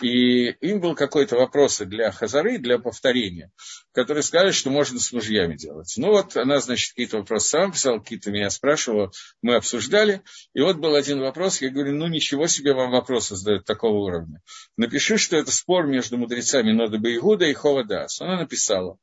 И 0.00 0.48
им 0.48 0.80
был 0.80 0.94
какой-то 0.94 1.36
вопрос 1.36 1.78
для 1.78 2.12
Хазары, 2.12 2.58
для 2.58 2.78
повторения, 2.78 3.50
которые 3.92 4.22
сказали, 4.22 4.50
что 4.50 4.68
можно 4.68 4.98
с 4.98 5.10
мужьями 5.10 5.56
делать. 5.56 5.94
Ну 5.96 6.08
вот 6.08 6.36
она, 6.36 6.60
значит, 6.60 6.90
какие-то 6.90 7.18
вопросы 7.18 7.48
сама 7.48 7.72
писала, 7.72 7.98
какие-то 7.98 8.30
меня 8.30 8.50
спрашивала, 8.50 9.10
мы 9.40 9.54
обсуждали. 9.54 10.22
И 10.52 10.60
вот 10.60 10.76
был 10.76 10.94
один 10.94 11.20
вопрос, 11.20 11.62
я 11.62 11.70
говорю, 11.70 11.94
ну 11.94 12.08
ничего 12.08 12.46
себе 12.46 12.74
вам 12.74 12.90
вопросы 12.90 13.36
задают 13.36 13.64
такого 13.64 13.96
уровня. 13.96 14.42
Напиши, 14.76 15.16
что 15.16 15.36
это 15.36 15.50
спор 15.50 15.86
между 15.86 16.18
мудрецами 16.18 16.72
Нода 16.72 16.98
Бейгуда 16.98 17.46
и 17.46 17.54
Ховадас. 17.54 18.20
Она 18.20 18.38
написала. 18.38 18.98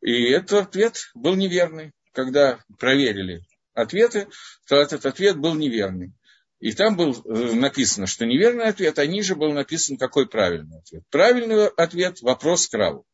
И 0.00 0.24
этот 0.30 0.68
ответ 0.68 1.10
был 1.14 1.36
неверный. 1.36 1.92
Когда 2.12 2.58
проверили 2.78 3.42
ответы, 3.74 4.26
то 4.66 4.76
этот 4.76 5.06
ответ 5.06 5.36
был 5.36 5.54
неверный. 5.54 6.14
И 6.58 6.72
там 6.72 6.96
был 6.96 7.12
э, 7.12 7.52
написано, 7.52 8.06
что 8.06 8.24
неверный 8.24 8.66
ответ, 8.66 8.98
а 8.98 9.06
ниже 9.06 9.36
был 9.36 9.52
написан, 9.52 9.98
какой 9.98 10.26
правильный 10.26 10.78
ответ. 10.78 11.02
Правильный 11.10 11.66
ответ– 11.68 12.20
вопрос 12.22 12.68
к 12.68 12.74
Раву. 12.74 13.04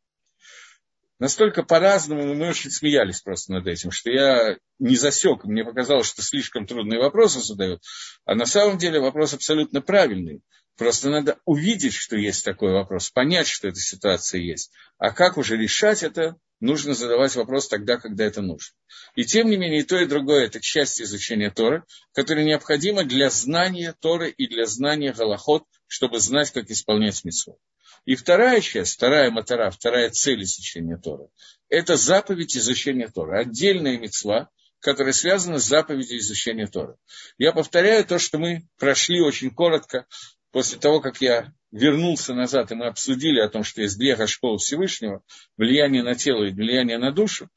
Настолько 1.22 1.62
по-разному 1.62 2.34
мы 2.34 2.48
очень 2.48 2.72
смеялись 2.72 3.20
просто 3.20 3.52
над 3.52 3.68
этим, 3.68 3.92
что 3.92 4.10
я 4.10 4.56
не 4.80 4.96
засек, 4.96 5.44
мне 5.44 5.64
показалось, 5.64 6.08
что 6.08 6.20
слишком 6.20 6.66
трудные 6.66 6.98
вопросы 6.98 7.38
задают, 7.38 7.80
а 8.24 8.34
на 8.34 8.44
самом 8.44 8.76
деле 8.76 8.98
вопрос 8.98 9.32
абсолютно 9.32 9.80
правильный. 9.80 10.42
Просто 10.76 11.10
надо 11.10 11.38
увидеть, 11.44 11.94
что 11.94 12.16
есть 12.16 12.44
такой 12.44 12.72
вопрос, 12.72 13.10
понять, 13.10 13.46
что 13.46 13.68
эта 13.68 13.78
ситуация 13.78 14.40
есть. 14.40 14.72
А 14.98 15.12
как 15.12 15.36
уже 15.36 15.56
решать 15.56 16.02
это, 16.02 16.34
нужно 16.58 16.92
задавать 16.92 17.36
вопрос 17.36 17.68
тогда, 17.68 17.98
когда 17.98 18.24
это 18.24 18.42
нужно. 18.42 18.74
И 19.14 19.24
тем 19.24 19.48
не 19.48 19.56
менее, 19.56 19.82
и 19.82 19.84
то, 19.84 19.96
и 20.00 20.06
другое– 20.06 20.46
это 20.46 20.60
часть 20.60 21.00
изучения 21.00 21.52
Торы, 21.52 21.84
которая 22.14 22.44
необходима 22.44 23.04
для 23.04 23.30
знания 23.30 23.94
Торы 24.00 24.28
и 24.28 24.48
для 24.48 24.66
знания 24.66 25.12
Галахот, 25.12 25.62
чтобы 25.86 26.18
знать, 26.18 26.50
как 26.50 26.68
исполнять 26.68 27.22
митцвот. 27.22 27.58
И 28.04 28.16
вторая 28.16 28.60
часть, 28.60 28.94
вторая 28.94 29.30
матара, 29.30 29.70
вторая 29.70 30.10
цель 30.10 30.42
изучения 30.42 30.96
Торы– 30.96 31.28
это 31.68 31.96
заповедь 31.96 32.56
изучения 32.56 33.08
Торы, 33.08 33.40
отдельная 33.40 33.96
мецва, 33.96 34.50
которая 34.80 35.12
связана 35.12 35.58
с 35.58 35.68
заповедью 35.68 36.18
изучения 36.18 36.66
Торы. 36.66 36.96
Я 37.38 37.52
повторяю 37.52 38.04
то, 38.04 38.18
что 38.18 38.38
мы 38.38 38.66
прошли 38.76 39.20
очень 39.20 39.50
коротко 39.50 40.06
после 40.50 40.78
того, 40.78 41.00
как 41.00 41.20
я 41.20 41.52
вернулся 41.70 42.34
назад, 42.34 42.72
и 42.72 42.74
мы 42.74 42.86
обсудили 42.86 43.40
о 43.40 43.48
том, 43.48 43.62
что 43.62 43.82
есть 43.82 43.96
две 43.96 44.26
школы 44.26 44.58
Всевышнего, 44.58 45.22
влияние 45.56 46.02
на 46.02 46.16
тело 46.16 46.44
и 46.44 46.52
влияние 46.52 46.98
на 46.98 47.12
душу, 47.12 47.48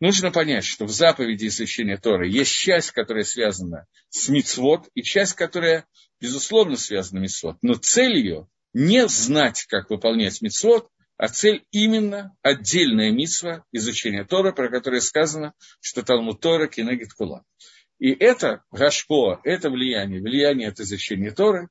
нужно 0.00 0.32
понять, 0.32 0.64
что 0.64 0.84
в 0.84 0.90
заповеди 0.90 1.46
изучения 1.46 1.96
Торы 1.96 2.28
есть 2.28 2.52
часть, 2.52 2.90
которая 2.90 3.24
связана 3.24 3.86
с 4.10 4.28
мицвод, 4.28 4.88
и 4.94 5.02
часть, 5.02 5.34
которая, 5.34 5.86
безусловно, 6.20 6.76
связана 6.76 7.20
с 7.20 7.22
мицвод. 7.22 7.56
Но 7.62 7.74
цель 7.74 8.16
ее 8.16 8.48
не 8.72 9.06
знать, 9.08 9.66
как 9.68 9.90
выполнять 9.90 10.40
мицвод, 10.42 10.88
а 11.16 11.28
цель 11.28 11.64
именно 11.70 12.34
отдельная 12.42 13.10
митсва 13.12 13.64
изучения 13.70 14.24
Тора, 14.24 14.52
про 14.52 14.68
которое 14.68 15.00
сказано, 15.00 15.54
что 15.80 16.02
Талмуд 16.02 16.40
Тора 16.40 16.66
кинегит 16.66 17.12
кула. 17.12 17.44
И 17.98 18.10
это 18.10 18.64
гашпо, 18.72 19.40
это 19.44 19.70
влияние, 19.70 20.20
влияние 20.20 20.68
от 20.68 20.80
изучения 20.80 21.30
Торы, 21.30 21.68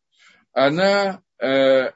она 0.54 1.22
э, 1.42 1.92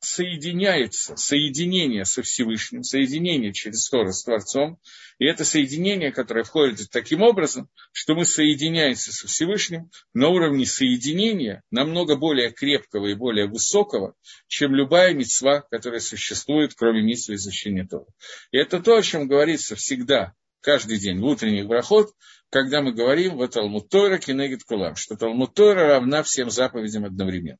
соединяется, 0.00 1.14
соединение 1.16 2.04
со 2.04 2.22
Всевышним, 2.22 2.82
соединение 2.82 3.52
через 3.52 3.88
Тору 3.88 4.12
с 4.12 4.24
Творцом, 4.24 4.78
и 5.18 5.26
это 5.26 5.44
соединение, 5.44 6.10
которое 6.10 6.42
входит 6.42 6.88
таким 6.90 7.22
образом, 7.22 7.68
что 7.92 8.14
мы 8.14 8.24
соединяемся 8.24 9.12
со 9.12 9.28
Всевышним 9.28 9.90
на 10.14 10.28
уровне 10.28 10.64
соединения 10.64 11.62
намного 11.70 12.16
более 12.16 12.50
крепкого 12.50 13.08
и 13.08 13.14
более 13.14 13.46
высокого, 13.46 14.14
чем 14.48 14.74
любая 14.74 15.12
мецва, 15.12 15.60
которая 15.70 16.00
существует, 16.00 16.72
кроме 16.74 17.02
митцвы 17.02 17.34
изучения 17.34 17.86
Тора. 17.86 18.06
И 18.50 18.56
это 18.56 18.80
то, 18.80 18.96
о 18.96 19.02
чем 19.02 19.28
говорится 19.28 19.76
всегда, 19.76 20.34
каждый 20.62 20.98
день 20.98 21.20
в 21.20 21.24
утренних 21.26 21.66
брахот, 21.66 22.10
когда 22.50 22.80
мы 22.80 22.92
говорим 22.92 23.36
в 23.36 23.46
Талмуд 23.48 23.90
Тора 23.90 24.18
Кенегит 24.18 24.64
Кулам, 24.64 24.96
что 24.96 25.16
Талмуд 25.16 25.54
Тора 25.54 25.88
равна 25.88 26.22
всем 26.22 26.50
заповедям 26.50 27.04
одновременно. 27.04 27.58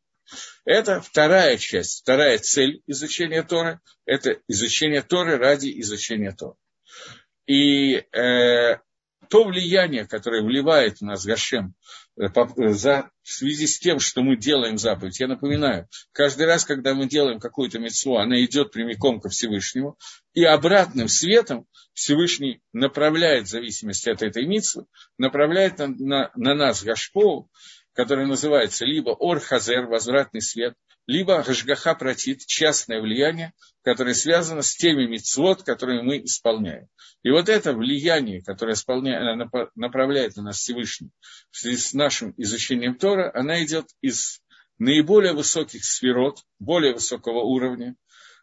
Это 0.64 1.00
вторая 1.00 1.56
часть, 1.56 2.02
вторая 2.02 2.38
цель 2.38 2.82
изучения 2.87 3.42
Торы, 3.42 3.80
это 4.04 4.38
изучение 4.49 5.02
Торы 5.02 5.37
ради 5.37 5.80
изучения 5.80 6.32
Торы. 6.32 6.56
И 7.46 8.04
э, 8.12 8.78
то 9.30 9.44
влияние, 9.44 10.06
которое 10.06 10.42
вливает 10.42 10.99
в 10.99 11.02
нас 11.02 11.25
Гашем 11.25 11.75
э, 12.16 12.28
за, 12.72 13.10
в 13.22 13.28
связи 13.28 13.66
с 13.66 13.78
тем, 13.78 14.00
что 14.00 14.22
мы 14.22 14.37
делаем 14.37 14.76
заповедь, 14.76 15.20
я 15.20 15.28
напоминаю, 15.28 15.88
каждый 16.12 16.46
раз, 16.46 16.64
когда 16.64 16.94
мы 16.94 17.08
делаем 17.08 17.38
какую-то 17.38 17.78
мецву, 17.78 18.16
она 18.16 18.42
идет 18.44 18.72
прямиком 18.72 19.20
ко 19.20 19.28
Всевышнему, 19.28 19.96
и 20.34 20.44
обратным 20.44 21.08
светом 21.08 21.66
Всевышний 21.92 22.60
направляет, 22.72 23.46
в 23.46 23.50
зависимости 23.50 24.08
от 24.08 24.22
этой 24.22 24.46
мицвы, 24.47 24.87
направляет 25.16 25.78
на, 25.78 25.88
на, 25.88 26.30
на 26.34 26.54
нас 26.54 26.82
Гашпоу, 26.82 27.50
который 28.00 28.26
называется 28.26 28.87
либо 28.87 29.11
אור 29.11 29.38
חוזר, 29.38 29.85
возвратный 29.85 30.40
свет, 30.40 30.73
либо 31.07 31.42
השגחה 31.42 31.94
פרטית, 31.94 32.47
частное 32.47 32.99
влияние, 33.02 33.52
которое 33.83 34.14
связано 34.14 34.62
с 34.62 34.75
теми 34.75 35.04
мицвот, 35.04 35.64
которые 35.64 36.02
мы 36.02 36.25
исполняем. 36.25 36.88
И 37.23 37.28
вот 37.28 37.50
это 37.50 37.75
влияние, 37.75 38.42
которое 38.42 38.75
направляет 39.75 40.35
на 40.37 40.45
нас 40.45 40.57
Всевышний 40.57 41.11
в 41.50 41.59
связи 41.59 41.76
с 41.76 41.92
нашим 41.92 42.33
изучением 42.38 42.95
Тора, 42.95 43.30
она 43.35 43.62
идет 43.62 43.85
из 44.00 44.40
наиболее 44.78 45.35
высоких 45.35 45.85
сфирот, 45.85 46.38
более 46.59 46.95
высокого 46.95 47.40
уровня. 47.40 47.97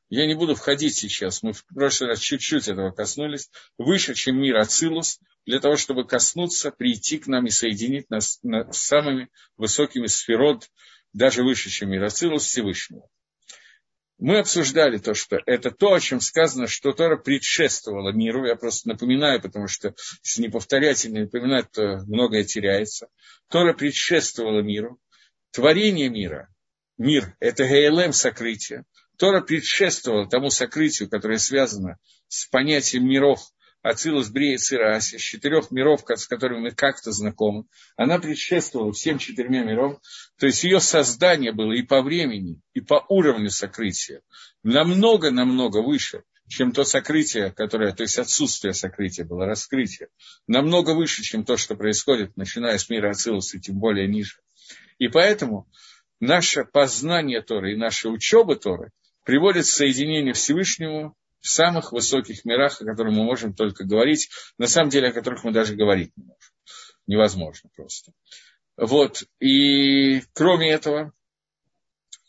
Я 0.09 0.27
не 0.27 0.35
буду 0.35 0.53
входить 0.53 0.93
сейчас, 0.93 1.41
мы 1.41 1.53
в 1.53 1.65
прошлый 1.65 2.11
раз 2.11 2.19
чуть-чуть 2.19 2.67
этого 2.67 2.91
коснулись, 2.91 3.49
выше, 3.79 4.13
чем 4.13 4.39
мир 4.39 4.57
Ацилус, 4.57 5.19
для 5.47 5.61
того, 5.61 5.77
чтобы 5.77 6.05
коснуться, 6.05 6.71
прийти 6.71 7.17
к 7.17 7.27
нам 7.27 7.47
и 7.47 7.49
соединить 7.49 8.09
нас 8.09 8.39
с 8.43 8.77
самыми 8.77 9.29
высокими 9.55 10.05
сферот, 10.07 10.69
даже 11.13 11.41
выше, 11.41 11.69
чем 11.69 11.89
Мироцилус 11.89 12.45
Всевышнего. 12.45 13.09
Мы 14.19 14.39
обсуждали 14.39 14.97
то, 14.97 15.13
что 15.13 15.39
это 15.45 15.71
то, 15.71 15.93
о 15.93 15.99
чем 16.01 16.19
сказано, 16.19 16.67
что 16.67 16.91
Тора 16.91 17.17
предшествовала 17.17 18.11
миру. 18.11 18.45
Я 18.45 18.55
просто 18.55 18.89
напоминаю, 18.89 19.41
потому 19.41 19.67
что 19.67 19.95
если 20.21 20.41
не 20.41 20.49
повторять 20.49 21.05
и 21.05 21.09
не 21.09 21.21
напоминать, 21.21 21.71
то 21.71 22.03
многое 22.07 22.43
теряется. 22.43 23.07
Тора 23.47 23.73
предшествовала 23.73 24.61
миру. 24.61 24.99
Творение 25.51 26.09
мира, 26.09 26.53
мир– 26.97 27.37
это 27.39 27.65
ГЛМ 27.65 28.11
сокрытие. 28.11 28.83
Тора 29.17 29.41
предшествовала 29.41 30.27
тому 30.27 30.49
сокрытию, 30.49 31.09
которое 31.09 31.37
связано 31.37 31.97
с 32.27 32.47
понятием 32.47 33.07
миров– 33.07 33.39
Ацилус, 33.89 34.29
Брия, 34.29 34.57
Цираси, 34.57 35.17
с 35.17 35.21
четырех 35.21 35.71
миров, 35.71 36.03
с 36.07 36.27
которыми 36.27 36.59
мы 36.59 36.71
как-то 36.71 37.11
знакомы. 37.11 37.65
Она 37.95 38.19
предшествовала 38.19 38.91
всем 38.91 39.17
четырьмя 39.17 39.63
мирам. 39.63 39.99
То 40.37 40.45
есть 40.47 40.63
ее 40.63 40.79
создание 40.79 41.51
было 41.51 41.71
и 41.71 41.81
по 41.81 42.01
времени, 42.01 42.59
и 42.73 42.81
по 42.81 43.05
уровню 43.09 43.49
сокрытия 43.49 44.21
намного-намного 44.63 45.81
выше, 45.81 46.23
чем 46.47 46.71
то 46.71 46.83
сокрытие, 46.83 47.51
которое, 47.51 47.93
то 47.93 48.03
есть 48.03 48.17
отсутствие 48.17 48.73
сокрытия 48.73 49.25
было, 49.25 49.45
раскрытие, 49.45 50.09
намного 50.47 50.91
выше, 50.91 51.23
чем 51.23 51.43
то, 51.43 51.57
что 51.57 51.75
происходит, 51.75 52.35
начиная 52.37 52.77
с 52.77 52.89
мира 52.89 53.11
Ацилуса, 53.11 53.59
тем 53.59 53.79
более 53.79 54.07
ниже. 54.07 54.39
И 54.97 55.07
поэтому 55.07 55.69
наше 56.19 56.65
познание 56.65 57.41
Торы 57.41 57.73
и 57.73 57.77
наша 57.77 58.09
учеба 58.09 58.55
Торы 58.55 58.91
приводит 59.23 59.65
к 59.65 59.67
соединению 59.67 60.33
Всевышнему 60.33 61.16
в 61.39 61.47
самых 61.47 61.91
высоких 61.91 62.45
мирах, 62.45 62.81
о 62.81 62.85
которых 62.85 63.13
мы 63.13 63.23
можем 63.23 63.53
только 63.53 63.83
говорить, 63.83 64.29
на 64.57 64.67
самом 64.67 64.89
деле, 64.89 65.09
о 65.09 65.13
которых 65.13 65.43
мы 65.43 65.51
даже 65.51 65.75
говорить 65.75 66.11
не 66.15 66.23
можем. 66.23 66.53
Невозможно 67.05 67.69
просто. 67.75 68.11
Вот. 68.75 69.23
И 69.39 70.21
кроме 70.33 70.71
этого, 70.71 71.13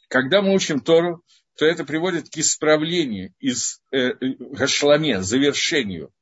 когда 0.09 0.41
мы 0.41 0.55
учим 0.55 0.81
Тору, 0.81 1.23
то 1.57 1.67
это 1.67 1.85
приводит 1.85 2.31
к 2.31 2.37
исправлению 2.37 3.35
из 3.41 3.83
э, 3.93 4.13
Гашламе, 4.21 5.23
завершению 5.23 6.13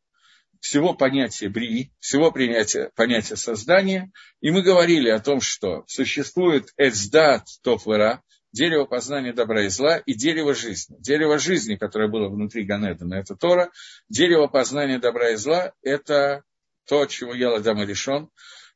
всего 0.60 0.94
понятия 0.94 1.48
Брии, 1.48 1.92
всего 2.00 2.32
принятия, 2.32 2.90
понятия 2.96 3.36
создания. 3.36 4.10
И 4.40 4.50
мы 4.50 4.62
говорили 4.62 5.10
о 5.10 5.20
том, 5.20 5.40
что 5.40 5.84
существует 5.86 6.70
Эцдат 6.76 7.46
Тофвера, 7.62 8.22
дерево 8.56 8.86
познания 8.86 9.34
добра 9.34 9.64
и 9.64 9.68
зла, 9.68 9.98
и 9.98 10.14
дерево 10.14 10.54
жизни. 10.54 10.96
Дерево 10.98 11.38
жизни, 11.38 11.76
которое 11.76 12.08
было 12.08 12.28
внутри 12.28 12.64
Ганедана, 12.64 13.14
это 13.14 13.36
Тора. 13.36 13.70
Дерево 14.08 14.46
познания 14.46 14.98
добра 14.98 15.30
и 15.30 15.36
зла– 15.36 15.72
это 15.82 16.42
то, 16.88 17.04
чего 17.06 17.34
ел 17.34 17.54
Адам 17.54 17.82
и 17.82 17.86
решен. 17.86 18.30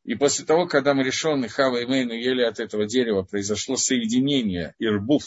И 0.04 0.14
после 0.14 0.44
того, 0.44 0.66
когда 0.66 0.92
мы 0.94 1.02
решен, 1.02 1.44
и 1.44 1.48
Хава 1.48 1.78
и 1.78 1.86
Мейну 1.86 2.12
ели 2.12 2.42
от 2.42 2.60
этого 2.60 2.86
дерева, 2.86 3.22
произошло 3.22 3.76
соединение, 3.76 4.74
Ирбуф, 4.78 5.24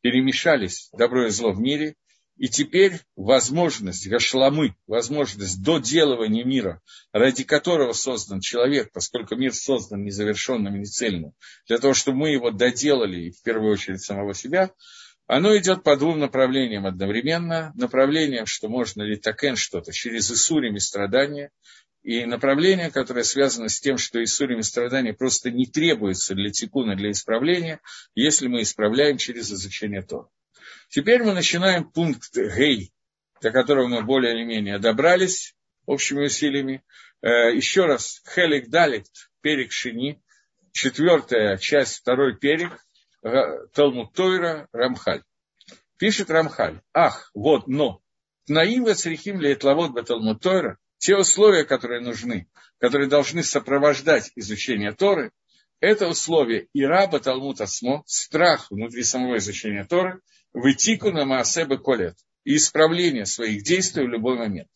перемешались 0.00 0.90
добро 0.92 1.26
и 1.26 1.30
зло 1.30 1.52
в 1.52 1.60
мире, 1.60 1.94
и 2.40 2.48
теперь 2.48 3.00
возможность 3.16 4.08
гашламы, 4.08 4.74
возможность 4.86 5.62
доделывания 5.62 6.42
мира, 6.42 6.80
ради 7.12 7.44
которого 7.44 7.92
создан 7.92 8.40
человек, 8.40 8.92
поскольку 8.92 9.36
мир 9.36 9.52
создан 9.52 10.04
незавершенным 10.04 10.74
и 10.74 10.78
нецельным, 10.78 11.34
для 11.68 11.76
того, 11.76 11.92
чтобы 11.92 12.16
мы 12.16 12.30
его 12.30 12.50
доделали, 12.50 13.30
в 13.32 13.42
первую 13.42 13.74
очередь 13.74 14.00
самого 14.00 14.32
себя, 14.32 14.70
оно 15.26 15.54
идет 15.54 15.84
по 15.84 15.96
двум 15.98 16.18
направлениям 16.18 16.86
одновременно. 16.86 17.74
Направлением, 17.76 18.46
что 18.46 18.70
можно 18.70 19.02
ли 19.02 19.16
такен 19.16 19.56
что-то 19.56 19.92
через 19.92 20.30
Исурим 20.30 20.76
и 20.76 20.80
страдания, 20.80 21.50
и 22.02 22.24
направление, 22.24 22.90
которое 22.90 23.22
связано 23.22 23.68
с 23.68 23.78
тем, 23.80 23.98
что 23.98 24.24
Исурим 24.24 24.60
и 24.60 24.62
страдания 24.62 25.12
просто 25.12 25.50
не 25.50 25.66
требуется 25.66 26.34
для 26.34 26.48
тикуна, 26.48 26.96
для 26.96 27.10
исправления, 27.10 27.80
если 28.14 28.48
мы 28.48 28.62
исправляем 28.62 29.18
через 29.18 29.52
изучение 29.52 30.00
Тора. 30.00 30.30
Теперь 30.88 31.22
мы 31.22 31.34
начинаем 31.34 31.90
пункт 31.90 32.34
Гей, 32.34 32.92
до 33.40 33.50
которого 33.50 33.86
мы 33.86 34.02
более 34.02 34.34
или 34.34 34.44
менее 34.44 34.78
добрались 34.78 35.54
общими 35.86 36.24
усилиями. 36.24 36.84
Э, 37.22 37.54
еще 37.54 37.86
раз, 37.86 38.22
Хелик 38.34 38.68
Далик, 38.68 39.04
перек 39.40 39.72
Шини, 39.72 40.20
четвертая 40.72 41.56
часть, 41.56 41.98
второй 41.98 42.36
перек, 42.36 42.72
Талмуд 43.74 44.12
Тойра, 44.14 44.68
Рамхаль. 44.72 45.22
Пишет 45.98 46.30
Рамхаль, 46.30 46.80
ах, 46.94 47.30
вот, 47.34 47.66
но, 47.66 48.00
Наим 48.48 48.84
Вацрихим 48.84 49.38
Лейтлавод 49.38 49.92
Баталмуд 49.92 50.40
Тойра, 50.40 50.78
те 50.98 51.16
условия, 51.16 51.64
которые 51.64 52.00
нужны, 52.00 52.48
которые 52.78 53.08
должны 53.08 53.42
сопровождать 53.42 54.32
изучение 54.34 54.92
Торы, 54.92 55.30
это 55.80 56.08
условие 56.08 56.68
и 56.72 56.84
раба 56.84 57.20
Талмуд 57.20 57.60
Асмо, 57.60 58.02
страх 58.06 58.70
внутри 58.70 59.02
самого 59.02 59.38
изучения 59.38 59.84
Торы, 59.84 60.20
вытику 60.52 61.10
на 61.10 61.24
Маасебе 61.24 61.78
Колет 61.78 62.16
и 62.44 62.56
исправление 62.56 63.26
своих 63.26 63.62
действий 63.62 64.04
в 64.04 64.10
любой 64.10 64.36
момент. 64.36 64.68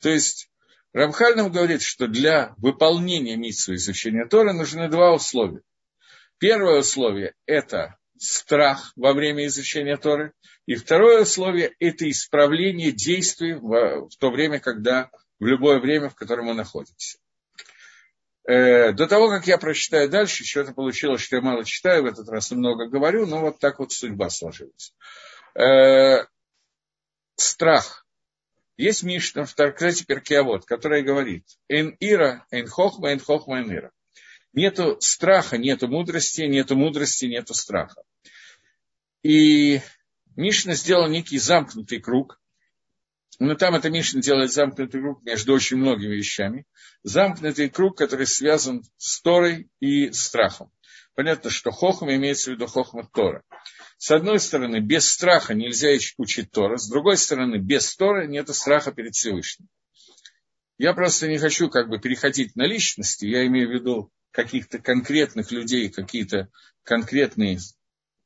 То 0.00 0.10
есть 0.10 0.50
Рамхаль 0.92 1.36
нам 1.36 1.52
говорит, 1.52 1.82
что 1.82 2.06
для 2.06 2.54
выполнения 2.56 3.36
миссии 3.36 3.74
изучения 3.74 4.26
Торы 4.26 4.52
нужны 4.52 4.88
два 4.88 5.14
условия. 5.14 5.62
Первое 6.38 6.80
условие– 6.80 7.34
это 7.46 7.98
страх 8.16 8.92
во 8.96 9.12
время 9.12 9.46
изучения 9.46 9.96
Торы. 9.96 10.32
И 10.66 10.74
второе 10.74 11.22
условие– 11.22 11.72
это 11.78 12.08
исправление 12.10 12.92
действий 12.92 13.54
в, 13.54 14.08
в 14.08 14.16
то 14.18 14.30
время, 14.30 14.60
когда, 14.60 15.10
в 15.38 15.46
любое 15.46 15.78
время, 15.80 16.08
в 16.10 16.14
котором 16.14 16.46
мы 16.46 16.54
находимся. 16.54 17.18
Э, 18.48 18.92
до 18.92 19.06
того, 19.06 19.28
как 19.28 19.46
я 19.46 19.58
прочитаю 19.58 20.08
дальше, 20.08 20.42
что-то 20.42 20.72
получилось, 20.72 21.20
что 21.20 21.36
я 21.36 21.42
мало 21.42 21.66
читаю, 21.66 22.02
в 22.02 22.06
этот 22.06 22.30
раз 22.30 22.50
много 22.50 22.86
говорю, 22.86 23.26
но 23.26 23.40
вот 23.40 23.58
так 23.58 23.78
вот 23.78 23.92
судьба 23.92 24.30
сложилась. 24.30 24.94
Э, 25.54 26.24
страх. 27.36 28.06
Есть 28.78 29.02
Мишна 29.02 29.44
в 29.44 29.52
Таркрете 29.52 30.06
Перкиавод, 30.06 30.64
которая 30.64 31.02
говорит, 31.02 31.44
«Эн 31.68 31.94
ира, 32.00 32.46
эн 32.50 32.66
хохма, 32.66 33.12
эн 33.12 33.20
хохма, 33.20 33.58
эн 33.58 33.70
ира». 33.70 33.90
Нету 34.54 34.96
страха, 35.00 35.58
нету 35.58 35.86
мудрости, 35.86 36.40
нету 36.40 36.74
мудрости, 36.74 37.26
нету 37.26 37.52
страха. 37.52 38.00
И 39.22 39.82
Мишна 40.36 40.72
сделал 40.72 41.06
некий 41.08 41.38
замкнутый 41.38 42.00
круг, 42.00 42.40
но 43.38 43.54
там 43.54 43.74
эта 43.74 43.88
Мишна 43.88 44.20
делает 44.20 44.52
замкнутый 44.52 45.00
круг 45.00 45.22
между 45.22 45.52
очень 45.52 45.76
многими 45.76 46.14
вещами. 46.14 46.66
Замкнутый 47.04 47.68
круг, 47.68 47.96
который 47.96 48.26
связан 48.26 48.82
с 48.96 49.20
Торой 49.20 49.70
и 49.78 50.10
страхом. 50.12 50.72
Понятно, 51.14 51.50
что 51.50 51.70
хохма 51.70 52.14
имеется 52.16 52.50
в 52.50 52.54
виду 52.54 52.66
хохма 52.66 53.08
Тора. 53.12 53.42
С 53.96 54.10
одной 54.10 54.38
стороны, 54.38 54.80
без 54.80 55.08
страха 55.08 55.54
нельзя 55.54 55.90
учить 56.16 56.50
Тора. 56.50 56.76
С 56.76 56.88
другой 56.88 57.16
стороны, 57.16 57.56
без 57.58 57.96
Тора 57.96 58.26
нет 58.26 58.48
страха 58.54 58.92
перед 58.92 59.14
Всевышним. 59.14 59.68
Я 60.78 60.94
просто 60.94 61.26
не 61.26 61.38
хочу 61.38 61.68
как 61.68 61.88
бы 61.88 61.98
переходить 61.98 62.54
на 62.54 62.66
личности. 62.66 63.26
Я 63.26 63.46
имею 63.46 63.68
в 63.68 63.72
виду 63.72 64.12
каких-то 64.30 64.78
конкретных 64.78 65.50
людей, 65.50 65.88
какие-то 65.88 66.48
конкретные 66.84 67.58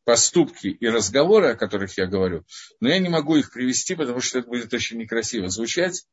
поступки 0.05 0.67
и 0.67 0.89
разговоры, 0.89 1.49
о 1.49 1.57
которых 1.57 1.97
я 1.97 2.07
говорю, 2.07 2.45
но 2.81 2.89
я 2.89 2.99
не 2.99 3.09
могу 3.09 3.37
их 3.37 3.53
привести, 3.53 3.95
потому 3.95 4.21
что 4.21 4.41
это 4.41 4.49
будет 4.49 4.73
очень 4.75 4.99
некрасиво 4.99 5.49
звучать. 5.49 6.05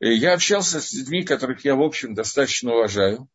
Я 0.00 0.34
общался 0.34 0.80
с 0.80 0.92
людьми, 0.92 1.22
которых 1.22 1.64
я, 1.64 1.74
в 1.74 1.82
общем, 1.82 2.14
достаточно 2.14 2.72
уважаю, 2.72 3.28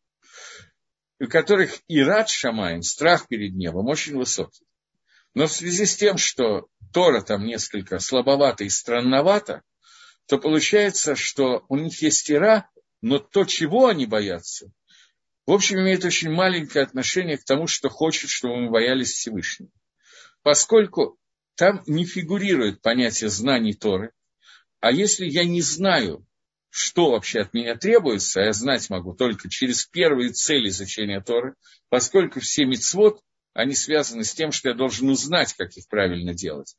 у 1.20 1.26
которых 1.26 1.78
и 1.88 2.00
рад 2.00 2.28
Шамаем, 2.28 2.82
страх 2.82 3.26
перед 3.28 3.54
небом 3.54 3.88
очень 3.88 4.16
высокий. 4.16 4.64
Но 5.34 5.46
в 5.46 5.52
связи 5.52 5.84
с 5.84 5.96
тем, 5.96 6.16
что 6.16 6.68
Тора 6.92 7.20
там 7.20 7.44
несколько 7.44 7.98
слабовато 7.98 8.64
и 8.64 8.68
странновато, 8.68 9.62
то 10.26 10.38
получается, 10.38 11.16
что 11.16 11.64
у 11.68 11.76
них 11.76 12.00
есть 12.02 12.30
ира, 12.30 12.68
но 13.00 13.18
то, 13.18 13.44
чего 13.44 13.86
они 13.86 14.06
боятся, 14.06 14.70
в 15.46 15.52
общем, 15.52 15.80
имеет 15.80 16.04
очень 16.04 16.30
маленькое 16.30 16.84
отношение 16.84 17.38
к 17.38 17.44
тому, 17.44 17.66
что 17.66 17.88
хочет, 17.88 18.28
чтобы 18.28 18.56
мы 18.56 18.70
боялись 18.70 19.12
Всевышнего 19.12 19.70
поскольку 20.48 21.18
там 21.56 21.82
не 21.86 22.06
фигурирует 22.06 22.80
понятие 22.80 23.28
знаний 23.28 23.74
Торы, 23.74 24.12
а 24.80 24.90
если 24.90 25.26
я 25.26 25.44
не 25.44 25.60
знаю, 25.60 26.26
что 26.70 27.10
вообще 27.10 27.40
от 27.40 27.52
меня 27.52 27.76
требуется, 27.76 28.40
а 28.40 28.44
я 28.44 28.52
знать 28.54 28.88
могу 28.88 29.12
только 29.12 29.50
через 29.50 29.84
первые 29.84 30.30
цели 30.30 30.70
изучения 30.70 31.20
Торы, 31.20 31.54
поскольку 31.90 32.40
все 32.40 32.64
мицвод, 32.64 33.20
они 33.52 33.74
связаны 33.74 34.24
с 34.24 34.32
тем, 34.32 34.50
что 34.50 34.70
я 34.70 34.74
должен 34.74 35.10
узнать, 35.10 35.52
как 35.52 35.76
их 35.76 35.86
правильно 35.86 36.32
делать. 36.32 36.76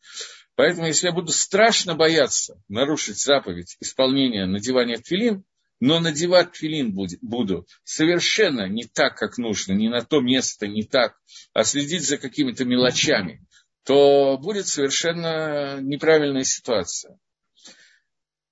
Поэтому, 0.55 0.87
если 0.87 1.05
я 1.05 1.13
буду 1.13 1.31
страшно 1.31 1.93
бояться 1.93 2.59
нарушить 2.69 3.19
заповедь 3.19 3.77
исполнения 3.79 4.47
надевания 4.47 4.97
твилин, 4.97 5.43
но 5.79 5.99
надевать 5.99 6.53
твилин 6.53 6.91
буду 6.91 7.67
совершенно 7.83 8.67
не 8.67 8.85
так, 8.85 9.15
как 9.15 9.37
нужно, 9.37 9.73
не 9.73 9.89
на 9.89 10.01
то 10.01 10.21
место, 10.21 10.67
не 10.67 10.81
так, 10.83 11.19
а 11.53 11.63
следить 11.63 12.07
за 12.07 12.17
какими-то 12.17 12.65
мелочами, 12.65 13.45
то 13.83 14.37
будет 14.37 14.67
совершенно 14.67 15.79
неправильная 15.81 16.43
ситуация. 16.43 17.17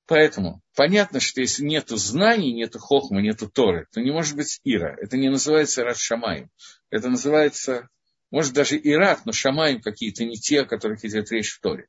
Поэтому 0.06 0.62
понятно, 0.76 1.20
что 1.20 1.42
если 1.42 1.64
нет 1.64 1.90
знаний, 1.90 2.54
нет 2.54 2.76
хохма, 2.78 3.22
нет 3.22 3.42
Торы, 3.54 3.88
то 3.92 4.02
не 4.02 4.12
может 4.12 4.36
быть 4.36 4.62
Ира. 4.64 4.96
Это 5.00 5.18
не 5.18 5.30
называется 5.30 5.94
Шамаем. 5.96 6.50
Это 6.90 7.10
называется, 7.10 7.90
может, 8.32 8.54
даже 8.54 8.78
Ират, 8.78 9.26
но 9.26 9.34
Шамаем 9.34 9.82
какие-то 9.82 10.24
не 10.24 10.36
те, 10.36 10.62
о 10.62 10.66
которых 10.66 11.04
идет 11.04 11.30
речь 11.32 11.52
в 11.52 11.60
Торе. 11.60 11.88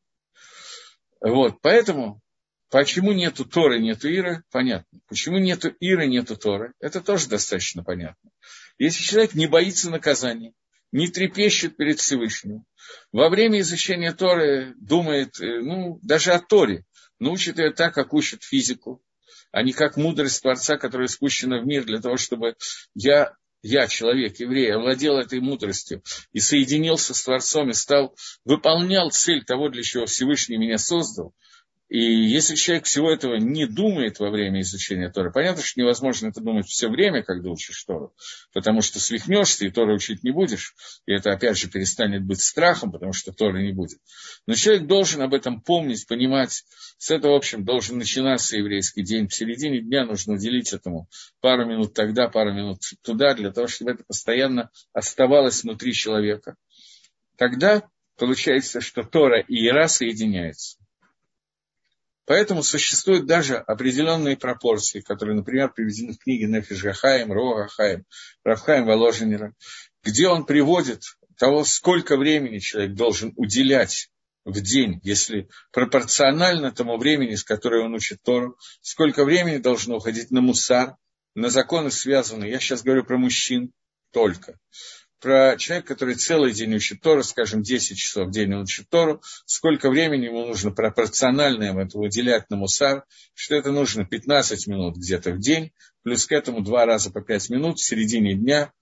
Вот, 1.20 1.61
поэтому 1.61 2.20
Почему 2.70 3.12
нету 3.12 3.46
Торы, 3.46 3.81
нету 3.81 4.12
Ира, 4.12 4.42
понятно. 4.51 5.01
Почему 5.09 5.38
нету 5.38 5.74
Ира, 5.81 6.05
нету 6.05 6.37
Торы, 6.37 6.74
это 6.81 7.01
тоже 7.01 7.29
достаточно 7.29 7.83
понятно. 7.83 8.31
Если 8.77 9.03
человек 9.03 9.35
не 9.35 9.46
боится 9.46 9.90
наказания, 9.90 10.53
не 10.92 11.09
трепещет 11.09 11.77
перед 11.77 11.98
Всевышним. 11.98 12.64
Во 13.12 13.29
время 13.29 13.61
изучения 13.61 14.12
Торы 14.12 14.74
думает, 14.79 15.40
э, 15.40 15.61
ну, 15.61 15.98
даже 16.03 16.33
о 16.33 16.40
Торе, 16.40 16.85
но 17.18 17.33
учит 17.33 17.59
ее 17.59 17.72
так, 17.72 17.94
как 17.94 18.14
учит 18.14 18.42
физику, 18.42 19.03
а 19.51 19.62
не 19.62 19.72
как 19.72 19.96
мудрость 19.96 20.42
Творца, 20.42 20.77
которая 20.77 21.09
спущена 21.09 21.61
в 21.61 21.66
мир 21.66 21.85
для 21.85 22.01
того, 22.01 22.16
чтобы 22.16 22.57
я, 22.94 23.35
я 23.62 23.87
человек, 23.87 24.38
еврей, 24.40 24.72
овладел 24.72 25.18
этой 25.18 25.40
мудростью 25.40 26.03
и 26.33 26.40
соединился 26.40 27.14
с 27.14 27.22
Творцом 27.22 27.70
и 27.70 27.74
стал, 27.74 28.16
выполнял 28.44 29.11
цель 29.11 29.44
того, 29.44 29.68
для 29.68 29.83
чего 29.83 30.07
Всевышний 30.07 30.57
меня 30.57 30.79
создал, 30.79 31.35
И 31.88 32.01
если 32.01 32.55
человек 32.55 32.85
всего 32.85 33.11
этого 33.11 33.37
не 33.37 33.66
думает 33.66 34.18
во 34.18 34.31
время 34.31 34.61
изучения 34.61 35.11
Торы, 35.11 35.33
понятно, 35.33 35.62
что 35.62 35.81
невозможно 35.81 36.29
это 36.29 36.42
думать 36.42 36.66
все 36.66 36.88
время, 36.90 37.22
когда 37.22 37.48
учишь 37.48 37.83
Тору, 37.85 38.14
потому 38.53 38.83
что 38.83 39.01
свихнешься 39.01 39.64
и 39.64 39.70
Торы 39.70 39.94
учить 39.94 40.22
не 40.22 40.31
будешь, 40.31 40.74
и 41.07 41.12
это 41.12 41.33
опять 41.33 41.57
же 41.57 41.70
перестанет 41.70 42.24
быть 42.24 42.42
страхом, 42.42 42.92
потому 42.92 43.14
что 43.14 43.33
Торы 43.33 43.62
не 43.62 43.72
будет. 43.72 44.01
Но 44.46 44.55
человек 44.55 44.87
должен 44.87 45.22
об 45.22 45.33
этом 45.33 45.62
помнить, 45.62 46.07
понимать. 46.07 46.64
С 46.98 47.11
этого, 47.11 47.33
в 47.33 47.37
общем, 47.37 47.64
должен 47.64 47.96
начинаться 47.96 48.59
еврейский 48.59 49.03
день. 49.03 49.29
В 49.29 49.35
середине 49.35 49.81
дня 49.81 50.05
нужно 50.05 50.35
уделить 50.35 50.74
этому 50.74 51.09
пару 51.40 51.64
минут 51.64 51.94
тогда, 51.94 52.29
пару 52.29 52.53
минут 52.53 52.81
туда, 53.03 53.33
для 53.33 53.51
того, 53.51 53.66
чтобы 53.66 53.92
это 53.92 54.05
постоянно 54.05 54.70
оставалось 54.92 55.62
внутри 55.62 55.94
человека. 55.94 56.57
Тогда 57.37 57.88
получается, 58.18 58.83
что 58.83 59.05
Тора 59.05 59.40
и 59.40 59.66
Ира 59.66 59.88
соединяются. 59.88 60.78
Поэтому 62.29 62.62
существуют 62.62 63.25
даже 63.25 63.57
определенные 63.57 64.37
пропорции, 64.37 65.01
которые, 65.01 65.35
например, 65.35 65.73
приведены 65.73 66.12
в 66.12 66.19
книге 66.19 66.47
Нефиш 66.47 66.83
Гахаем, 66.83 67.33
Ро 67.33 67.67
Гахаем, 68.45 68.85
Воложенера, 68.85 69.55
где 70.05 70.29
он 70.29 70.45
приводит 70.45 71.05
того, 71.38 71.64
сколько 71.64 72.19
времени 72.19 72.59
человек 72.59 72.93
должен 72.93 73.33
уделять 73.37 74.11
в 74.45 74.61
день, 74.61 75.01
если 75.03 75.49
пропорционально 75.73 76.71
тому 76.71 76.99
времени, 76.99 77.35
с 77.35 77.45
которой 77.45 77.83
он 77.83 77.95
учит 77.95 78.19
Тору, 78.23 78.59
сколько 78.83 79.25
времени 79.25 79.57
должно 79.57 79.97
уходить 79.97 80.31
на 80.31 80.43
мусар, 80.43 80.97
на 81.35 81.49
законы 81.49 81.91
связанные, 81.91 82.51
я 82.51 82.61
сейчас 82.61 82.83
говорю 82.83 83.05
про 83.05 83.17
мужчин 83.17 83.73
только, 84.12 84.59
про 85.20 85.57
человека, 85.57 85.88
который 85.88 86.14
целый 86.14 86.52
день 86.52 86.74
учит 86.74 87.00
Тору, 87.00 87.22
скажем, 87.22 87.62
10 87.62 87.96
часов 87.96 88.28
в 88.28 88.31
день 88.31 88.54
он 88.54 88.62
учит 88.62 88.88
Тору, 88.88 89.22
сколько 89.46 89.90
времени 89.90 90.26
ему 90.26 90.46
нужно 90.46 90.70
пропорционально 90.70 91.64
ему 91.64 91.81
это 91.81 91.98
уделять 91.98 92.48
на 92.50 92.57
мусар, 92.57 93.04
что 93.35 93.54
это 93.54 93.72
нужно 93.72 94.04
15 94.04 94.66
минут 94.66 94.96
где-то 94.96 95.33
в 95.33 95.38
день, 95.38 95.72
плюс 96.02 96.26
к 96.26 96.33
этому 96.33 96.62
два 96.62 96.87
раза 96.87 97.11
по 97.11 97.20
5 97.20 97.50
минут 97.50 97.78
в 97.78 97.85
середине 97.85 98.35
дня 98.35 98.72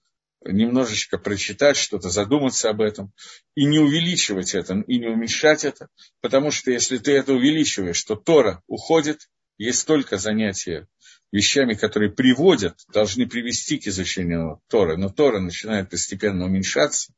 немножечко 0.45 1.17
прочитать 1.17 1.77
что-то, 1.77 2.09
задуматься 2.09 2.69
об 2.69 2.81
этом 2.81 3.11
и 3.55 3.65
не 3.65 3.79
увеличивать 3.79 4.53
это, 4.53 4.83
и 4.87 4.99
не 4.99 5.07
уменьшать 5.07 5.65
это, 5.65 5.89
потому 6.21 6.51
что 6.51 6.71
если 6.71 6.97
ты 6.97 7.13
это 7.13 7.33
увеличиваешь, 7.33 8.01
то 8.03 8.15
Тора 8.15 8.61
уходит, 8.67 9.29
есть 9.57 9.85
только 9.87 10.17
занятия 10.17 10.87
вещами, 11.31 11.73
которые 11.73 12.11
приводят, 12.11 12.79
должны 12.93 13.27
привести 13.27 13.77
к 13.77 13.87
изучению 13.87 14.61
Торы, 14.67 14.97
но 14.97 15.09
Тора 15.09 15.39
начинает 15.39 15.89
постепенно 15.89 16.45
уменьшаться. 16.45 17.13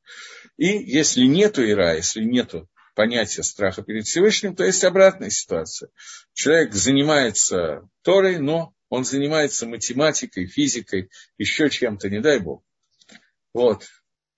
И 0.58 0.68
если 0.68 1.26
нету 1.26 1.68
ира, 1.68 1.94
если 1.94 2.24
нету 2.24 2.68
понятия 2.96 3.44
страха 3.44 3.82
перед 3.82 4.06
Всевышним, 4.06 4.56
то 4.56 4.66
есть 4.66 4.84
обратная 4.84 5.30
ситуация. 5.30 5.90
Человек 6.34 6.74
занимается 6.74 7.88
Торой, 8.02 8.40
но 8.40 8.74
он 8.90 9.06
занимается 9.06 9.68
математикой, 9.68 10.48
физикой, 10.48 11.10
еще 11.38 11.70
чем-то, 11.70 12.10
не 12.10 12.20
дай 12.20 12.40
Бог. 12.40 12.64
Вот. 13.54 13.88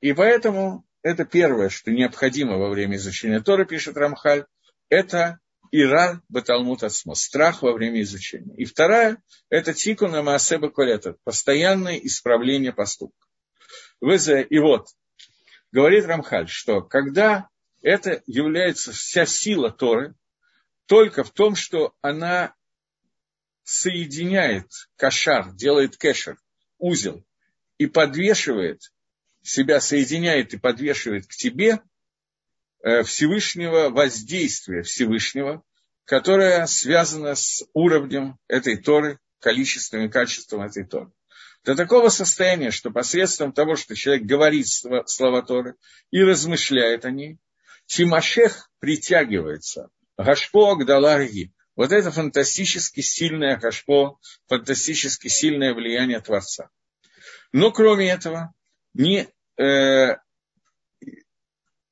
И 0.01 0.13
поэтому 0.13 0.85
это 1.01 1.25
первое, 1.25 1.69
что 1.69 1.89
необходимо 1.91 2.57
во 2.57 2.69
время 2.69 2.97
изучения 2.97 3.39
Торы, 3.39 3.65
пишет 3.65 3.97
Рамхаль, 3.97 4.45
это 4.89 5.39
Ира 5.71 6.21
Баталмут 6.27 6.83
Ацмо, 6.83 7.15
страх 7.15 7.61
во 7.61 7.71
время 7.71 8.01
изучения. 8.01 8.55
И 8.57 8.65
вторая– 8.65 9.21
это 9.49 9.73
тикуна 9.73 10.21
Маасеба 10.21 10.69
Колета, 10.69 11.15
постоянное 11.23 11.97
исправление 11.97 12.73
поступка. 12.73 13.27
И 14.01 14.59
вот, 14.59 14.87
говорит 15.71 16.05
Рамхаль, 16.05 16.49
что 16.49 16.81
когда 16.81 17.47
это 17.81 18.21
является 18.25 18.91
вся 18.91 19.25
сила 19.25 19.71
Торы, 19.71 20.13
только 20.87 21.23
в 21.23 21.31
том, 21.31 21.55
что 21.55 21.95
она 22.01 22.53
соединяет 23.63 24.67
кошар, 24.97 25.53
делает 25.53 25.97
кешер, 25.97 26.37
узел, 26.79 27.23
и 27.77 27.87
подвешивает 27.87 28.91
себя, 29.41 29.79
соединяет 29.79 30.53
и 30.53 30.57
подвешивает 30.57 31.27
к 31.27 31.31
тебе– 31.31 31.79
Всевышнего, 33.03 33.89
воздействия 33.89 34.83
Всевышнего, 34.83 35.63
которое 36.05 36.65
связано 36.65 37.35
с 37.35 37.63
уровнем 37.73 38.37
этой 38.47 38.77
Торы, 38.77 39.19
количеством 39.39 40.05
и 40.05 40.09
качеством 40.09 40.61
этой 40.61 40.85
Торы. 40.85 41.11
До 41.63 41.75
такого 41.75 42.09
состояния, 42.09 42.71
что 42.71 42.89
посредством 42.89 43.53
того, 43.53 43.75
что 43.75 43.95
человек 43.95 44.23
говорит 44.25 44.67
слова 44.67 45.43
Торы 45.43 45.75
и 46.09 46.21
размышляет 46.21 47.05
о 47.05 47.11
ней, 47.11 47.37
Тимашех 47.85 48.69
притягивается. 48.79 49.89
Гашпо 50.17 50.75
Гдаларги. 50.75 51.53
Вот 51.75 51.91
это 51.91 52.11
фантастически 52.11 53.01
сильное 53.01 53.57
Гашпо, 53.57 54.19
фантастически 54.47 55.27
сильное 55.27 55.73
влияние 55.73 56.19
Творца. 56.19 56.69
Но 57.51 57.71
кроме 57.71 58.09
этого, 58.09 58.53
не, 58.93 59.27
э, 59.57 60.17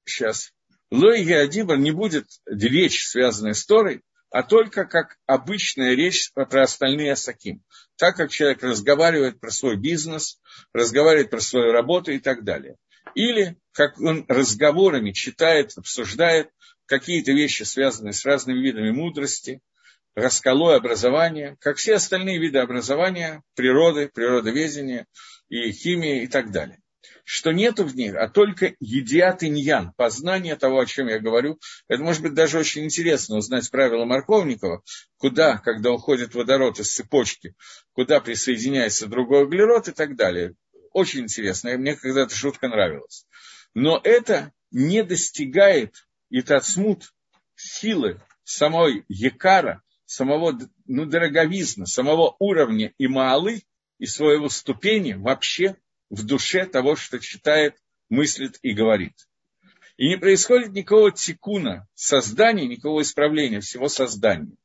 сейчас, 0.05 0.53
Лой 0.91 1.23
Геодибр 1.23 1.77
не 1.77 1.91
будет 1.91 2.25
речь, 2.47 3.05
связанная 3.05 3.53
с 3.53 3.65
Торой, 3.65 4.01
а 4.31 4.43
только 4.43 4.85
как 4.85 5.17
обычная 5.27 5.95
речь 5.95 6.31
про 6.33 6.63
остальные 6.63 7.13
асаким. 7.13 7.63
Так 7.95 8.15
как 8.15 8.31
человек 8.31 8.63
разговаривает 8.63 9.39
про 9.39 9.51
свой 9.51 9.75
бизнес, 9.75 10.39
разговаривает 10.73 11.29
про 11.29 11.41
свою 11.41 11.71
работу 11.71 12.11
и 12.11 12.19
так 12.19 12.43
далее. 12.43 12.77
Или 13.15 13.57
как 13.71 13.99
он 13.99 14.25
разговорами 14.27 15.11
читает, 15.11 15.77
обсуждает 15.77 16.49
какие-то 16.85 17.31
вещи, 17.31 17.63
связанные 17.63 18.13
с 18.13 18.25
разными 18.25 18.59
видами 18.59 18.91
мудрости, 18.91 19.61
расколой 20.15 20.75
образования, 20.75 21.55
как 21.59 21.77
все 21.77 21.95
остальные 21.95 22.39
виды 22.39 22.59
образования, 22.59 23.43
природы, 23.55 24.09
природоведения 24.09 25.05
и 25.49 25.71
химии 25.71 26.23
и 26.23 26.27
так 26.27 26.51
далее 26.51 26.79
что 27.23 27.51
нету 27.51 27.85
в 27.85 27.95
них, 27.95 28.15
а 28.15 28.27
только 28.27 28.75
едиат 28.79 29.43
иньян, 29.43 29.93
познание 29.95 30.55
того, 30.55 30.79
о 30.79 30.85
чем 30.85 31.07
я 31.07 31.19
говорю. 31.19 31.59
Это 31.87 32.03
может 32.03 32.21
быть 32.21 32.33
даже 32.33 32.59
очень 32.59 32.85
интересно 32.85 33.37
узнать 33.37 33.69
правила 33.71 34.05
Марковникова, 34.05 34.83
куда, 35.17 35.57
когда 35.57 35.91
уходит 35.91 36.35
водород 36.35 36.79
из 36.79 36.93
цепочки, 36.93 37.55
куда 37.93 38.19
присоединяется 38.19 39.07
другой 39.07 39.43
углерод 39.43 39.87
и 39.87 39.91
так 39.91 40.15
далее. 40.15 40.55
Очень 40.91 41.21
интересно, 41.21 41.77
мне 41.77 41.95
когда-то 41.95 42.35
шутка 42.35 42.67
нравилась. 42.67 43.25
Но 43.73 43.99
это 44.03 44.51
не 44.71 45.03
достигает 45.03 46.07
и 46.29 46.41
тацмут 46.41 47.13
силы 47.55 48.21
самой 48.43 49.05
Якара, 49.07 49.83
самого 50.05 50.57
ну, 50.85 51.05
дороговизна, 51.05 51.85
самого 51.85 52.35
уровня 52.39 52.93
и 52.97 53.07
маалы, 53.07 53.61
и 53.99 54.05
своего 54.05 54.49
ступени 54.49 55.13
вообще 55.13 55.75
в 56.09 56.25
душе 56.25 56.65
того, 56.65 56.95
что 56.95 57.19
читает, 57.19 57.75
мыслит 58.09 58.59
и 58.61 58.73
говорит. 58.73 59.13
И 59.97 60.07
не 60.07 60.17
происходит 60.17 60.71
никакого 60.71 61.11
тикуна 61.11 61.87
создания, 61.93 62.67
никакого 62.67 63.01
исправления 63.01 63.59
всего 63.59 63.89
создания. 63.89 64.55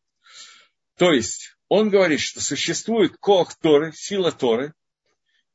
То 0.96 1.12
есть 1.12 1.57
он 1.68 1.90
говорит, 1.90 2.20
что 2.20 2.40
существует 2.40 3.16
кох 3.18 3.54
Торы, 3.57 3.92
сила 3.92 4.30
Торы, 4.30 4.74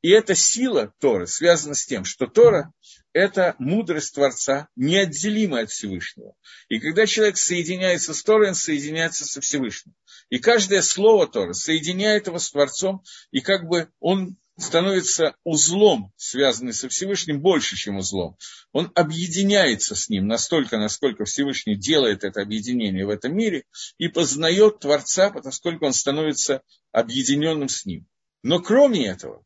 и 0.01 0.09
эта 0.11 0.33
сила 0.33 0.93
Торы 0.99 1.27
связана 1.27 1.75
с 1.75 1.85
тем, 1.85 2.05
что 2.05 2.25
Тора– 2.27 2.71
это 3.13 3.55
мудрость 3.59 4.15
Творца, 4.15 4.69
неотделимая 4.77 5.63
от 5.63 5.71
Всевышнего. 5.71 6.35
И 6.69 6.79
когда 6.79 7.05
человек 7.05 7.37
соединяется 7.37 8.13
с 8.13 8.23
Торой, 8.23 8.49
он 8.49 8.55
соединяется 8.55 9.25
со 9.25 9.41
Всевышним. 9.41 9.93
И 10.29 10.39
каждое 10.39 10.81
слово 10.81 11.27
Торы 11.27 11.53
соединяет 11.53 12.27
его 12.27 12.39
с 12.39 12.49
Творцом, 12.49 13.03
и 13.31 13.41
как 13.41 13.67
бы 13.67 13.89
он 13.99 14.37
становится 14.59 15.35
узлом, 15.43 16.11
связанный 16.17 16.73
со 16.73 16.89
Всевышним, 16.89 17.41
больше, 17.41 17.75
чем 17.75 17.97
узлом. 17.97 18.37
Он 18.71 18.91
объединяется 18.95 19.95
с 19.95 20.09
ним 20.09 20.27
настолько, 20.27 20.77
насколько 20.77 21.25
Всевышний 21.25 21.75
делает 21.75 22.23
это 22.23 22.41
объединение 22.41 23.05
в 23.05 23.09
этом 23.09 23.35
мире 23.35 23.63
и 23.97 24.07
познает 24.07 24.79
Творца, 24.79 25.29
поскольку 25.29 25.85
он 25.85 25.93
становится 25.93 26.61
объединенным 26.91 27.69
с 27.69 27.85
ним. 27.85 28.07
Но 28.43 28.59
кроме 28.59 29.07
этого, 29.07 29.43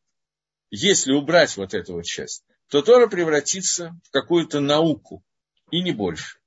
если 0.69 1.13
убрать 1.13 1.55
вот 1.57 1.73
эту 1.73 1.93
вот 1.93 2.05
часть, 2.05 2.43
то 2.69 2.81
Тора 2.81 3.07
превратится 3.07 3.99
в 4.03 4.11
какую-то 4.11 4.59
науку, 4.59 5.23
и 5.71 5.81
не 5.81 5.91
больше. 5.91 6.37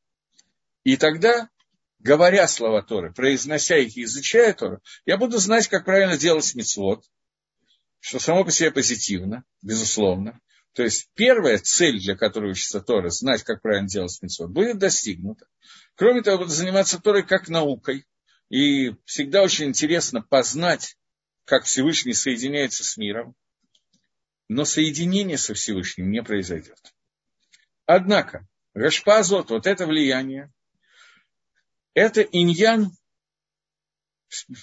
И 0.85 0.97
тогда, 0.97 1.49
говоря 1.99 2.47
слова 2.47 2.83
Торы, 2.83 3.13
произнося 3.13 3.77
их 3.77 3.97
и 3.97 4.05
изучая 4.05 4.53
Тору, 4.53 4.81
я 5.05 5.17
буду 5.17 5.39
знать, 5.39 5.69
как 5.69 5.85
правильно 5.85 6.17
делать 6.17 6.55
мецвод, 6.55 7.05
что 8.01 8.19
само 8.19 8.45
по 8.45 8.51
себе 8.51 8.71
позитивно, 8.71 9.45
безусловно. 9.63 10.41
То 10.73 10.83
есть 10.83 11.09
первая 11.15 11.59
цель, 11.59 11.99
для 11.99 12.17
которой 12.17 12.51
учится 12.51 12.81
Тора, 12.81 13.09
знать, 13.09 13.43
как 13.43 13.63
правильно 13.63 13.89
делать 13.89 14.19
митцвот, 14.21 14.51
будет 14.51 14.79
достигнута. 14.79 15.47
Кроме 15.95 16.23
того, 16.23 16.39
буду 16.39 16.51
заниматься 16.51 17.01
Торой 17.01 17.27
как 17.27 17.49
наукой. 17.49 18.07
И 18.51 18.95
всегда 19.07 19.43
очень 19.43 19.67
интересно 19.67 20.21
познать, 20.21 20.97
как 21.47 21.65
Всевышний 21.65 22.13
соединяется 22.13 22.85
с 22.85 22.99
миром. 22.99 23.35
Но 24.49 24.65
соединение 24.65 25.39
со 25.39 25.55
Всевышним 25.55 26.11
не 26.11 26.23
произойдет. 26.23 26.79
Однако, 27.87 28.47
Рашпазот, 28.75 29.51
вот 29.51 29.67
это 29.67 29.87
влияние, 29.87 30.53
это 31.95 32.21
иньян 32.21 32.91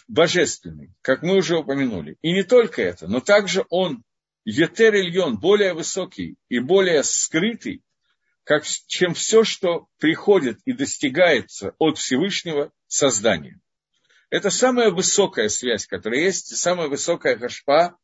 божественный, 0.07 0.93
как 1.01 1.23
мы 1.23 1.37
уже 1.37 1.57
упомянули. 1.57 2.17
И 2.21 2.33
не 2.33 2.43
только 2.43 2.81
это, 2.81 3.07
но 3.07 3.19
также 3.19 3.65
он 3.69 4.03
Етер 4.45 4.95
Ильон, 4.95 5.37
более 5.37 5.73
высокий 5.73 6.35
и 6.49 6.59
более 6.59 7.03
скрытый, 7.03 7.81
как, 8.43 8.65
чем 8.65 9.13
все, 9.13 9.43
что 9.43 9.87
приходит 9.99 10.59
и 10.65 10.73
достигается 10.73 11.73
от 11.77 11.97
Всевышнего 11.97 12.71
создания. 12.87 13.59
Это 14.29 14.49
самая 14.49 14.89
высокая 14.89 15.47
связь, 15.47 15.85
которая 15.85 16.21
есть, 16.21 16.57
самая 16.57 16.87
высокая 16.87 17.35
гашпа, 17.35 17.97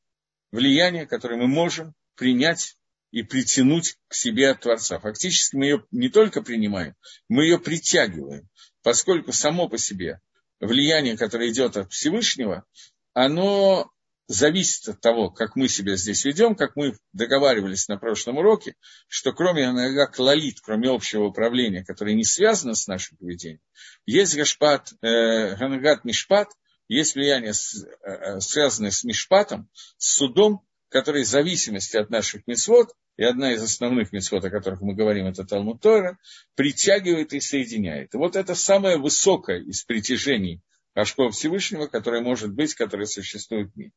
влияние, 0.52 1.08
которое 1.08 1.38
мы 1.38 1.48
можем 1.48 1.94
принять 2.16 2.78
и 3.12 3.24
притянуть 3.24 3.98
к 4.08 4.14
себе 4.14 4.50
от 4.52 4.62
Творца. 4.62 5.00
Фактически 5.00 5.56
мы 5.56 5.66
ее 5.66 5.86
не 5.92 6.10
только 6.10 6.42
принимаем, 6.42 6.96
мы 7.28 7.44
ее 7.44 7.60
притягиваем, 7.60 8.48
поскольку 8.84 9.34
само 9.34 9.68
по 9.68 9.78
себе 9.78 10.22
влияние, 10.60 11.18
которое 11.18 11.50
идет 11.50 11.78
от 11.78 11.92
Всевышнего, 11.92 12.66
оно 13.14 13.90
зависит 14.28 14.88
от 14.88 15.02
того, 15.02 15.32
как 15.32 15.56
мы 15.56 15.68
себя 15.68 15.96
здесь 15.96 16.24
ведем, 16.24 16.56
как 16.56 16.76
мы 16.76 16.96
договаривались 17.14 17.88
на 17.88 17.98
прошлом 17.98 18.38
уроке, 18.38 18.76
что 19.08 19.34
кроме 19.34 19.68
анагак 19.68 20.20
лалит, 20.20 20.62
кроме 20.62 20.90
общего 20.90 21.26
управления, 21.26 21.84
которое 21.84 22.14
не 22.14 22.24
связано 22.24 22.76
с 22.76 22.88
нашим 22.88 23.18
поведением, 23.18 23.62
есть 24.06 24.36
гашпат, 24.36 24.94
э, 25.02 25.56
ганагат 25.56 26.06
мишпат, 26.06 26.50
есть 26.88 27.16
влияние, 27.16 27.54
э, 27.54 28.40
связанное 28.40 28.92
с 28.92 29.04
мишпатом, 29.04 29.68
с 29.98 30.18
судом, 30.18 30.62
который 30.90 31.24
в 31.24 31.28
зависимости 31.28 31.98
от 31.98 32.12
наших 32.12 32.46
мецвод, 32.46 32.94
и 33.20 33.24
одна 33.26 33.52
из 33.52 33.62
основных 33.62 34.14
мецвод, 34.14 34.46
о 34.46 34.50
которых 34.50 34.80
мы 34.80 34.94
говорим, 34.94 35.26
это 35.26 35.44
Талмуд 35.44 35.82
Тора, 35.82 36.18
притягивает 36.56 37.34
и 37.34 37.42
соединяет. 37.42 38.14
Вот 38.14 38.38
это 38.38 38.56
самое 38.56 38.98
высокое 38.98 39.60
из 39.60 39.84
притяжений 39.84 40.62
Ашков 40.94 41.36
Всевышнего, 41.36 41.88
которое 41.88 42.22
может 42.22 42.54
быть, 42.54 42.76
которое 42.76 43.08
существует 43.08 43.74
в 43.74 43.76
мире. 43.78 43.92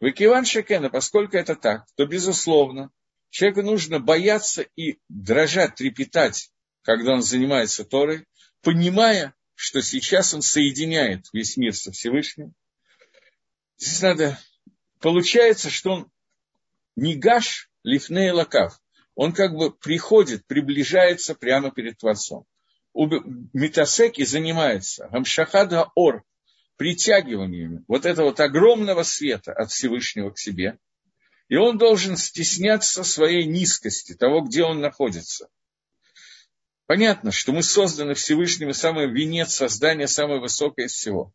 В 0.00 0.08
Икиван 0.08 0.46
Шекена, 0.46 0.88
поскольку 0.88 1.36
это 1.36 1.54
так, 1.54 1.84
то, 1.96 2.06
безусловно, 2.06 2.90
человеку 3.28 3.60
нужно 3.60 4.00
бояться 4.00 4.62
и 4.74 5.00
дрожать, 5.10 5.74
трепетать, 5.74 6.50
когда 6.80 7.12
он 7.12 7.20
занимается 7.20 7.84
Торой, 7.84 8.24
понимая, 8.62 9.34
что 9.54 9.82
сейчас 9.82 10.32
он 10.32 10.40
соединяет 10.40 11.26
весь 11.34 11.58
мир 11.58 11.74
со 11.74 11.92
Всевышним. 11.92 12.54
Здесь 13.76 14.00
надо... 14.00 14.38
Получается, 15.00 15.68
что 15.68 15.90
он 15.90 16.10
не 16.96 17.16
гаш 17.16 17.65
лифней 17.86 18.32
лакав. 18.32 18.78
Он 19.14 19.32
как 19.32 19.54
бы 19.54 19.70
приходит, 19.70 20.46
приближается 20.46 21.34
прямо 21.34 21.70
перед 21.70 21.96
Творцом. 21.96 22.44
У 22.92 23.06
Митасеки 23.52 24.24
занимается 24.24 25.08
Гамшахада 25.10 25.90
Ор, 25.94 26.24
притягиванием 26.76 27.84
вот 27.88 28.04
этого 28.04 28.26
вот 28.26 28.40
огромного 28.40 29.04
света 29.04 29.52
от 29.52 29.70
Всевышнего 29.70 30.30
к 30.30 30.38
себе. 30.38 30.78
И 31.48 31.56
он 31.56 31.78
должен 31.78 32.16
стесняться 32.16 33.04
своей 33.04 33.44
низкости, 33.44 34.14
того, 34.14 34.40
где 34.40 34.64
он 34.64 34.80
находится. 34.80 35.48
Понятно, 36.86 37.30
что 37.30 37.52
мы 37.52 37.62
созданы 37.62 38.14
Всевышним, 38.14 38.74
самый 38.74 39.08
венец 39.08 39.54
создания, 39.54 40.08
самое 40.08 40.40
высокое 40.40 40.86
из 40.86 40.92
всего. 40.92 41.32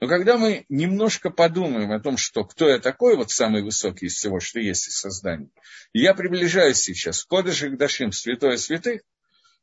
Но 0.00 0.08
когда 0.08 0.38
мы 0.38 0.64
немножко 0.70 1.28
подумаем 1.28 1.92
о 1.92 2.00
том, 2.00 2.16
что 2.16 2.44
кто 2.44 2.68
я 2.68 2.78
такой, 2.78 3.16
вот 3.16 3.30
самый 3.30 3.62
высокий 3.62 4.06
из 4.06 4.14
всего, 4.14 4.40
что 4.40 4.58
есть 4.58 4.88
из 4.88 4.98
создания, 4.98 5.50
и 5.92 6.00
я 6.00 6.14
приближаюсь 6.14 6.78
сейчас 6.78 7.22
к 7.22 7.28
Кодыше 7.28 7.70
Дашим, 7.76 8.10
святое 8.10 8.56
святых, 8.56 9.02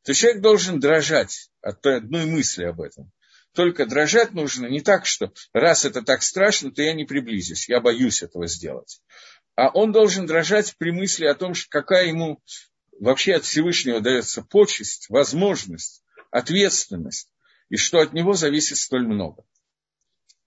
то 0.03 0.13
человек 0.13 0.41
должен 0.41 0.79
дрожать 0.79 1.49
от 1.61 1.81
той 1.81 1.97
одной 1.97 2.25
мысли 2.25 2.65
об 2.65 2.81
этом. 2.81 3.11
Только 3.53 3.87
дрожать 3.87 4.33
нужно 4.33 4.67
не 4.67 4.81
так, 4.81 5.07
что 5.07 5.33
раз 5.53 5.85
это 5.85 6.03
так 6.03 6.21
страшно, 6.21 6.71
то 6.71 6.83
я 6.83 6.93
не 6.93 7.05
приблизюсь, 7.05 7.67
я 7.67 7.81
боюсь 7.81 8.21
этого 8.21 8.45
сделать. 8.45 9.01
А 9.55 9.69
он 9.69 9.91
должен 9.91 10.27
дрожать 10.27 10.75
при 10.77 10.91
мысли 10.91 11.25
о 11.25 11.33
том, 11.33 11.55
что 11.55 11.67
какая 11.69 12.05
ему 12.05 12.39
вообще 12.99 13.33
от 13.33 13.43
Всевышнего 13.43 14.01
дается 14.01 14.43
почесть, 14.43 15.09
возможность, 15.09 16.03
ответственность, 16.29 17.33
и 17.69 17.77
что 17.77 17.99
от 17.99 18.13
него 18.13 18.33
зависит 18.33 18.77
столь 18.77 19.07
много. 19.07 19.43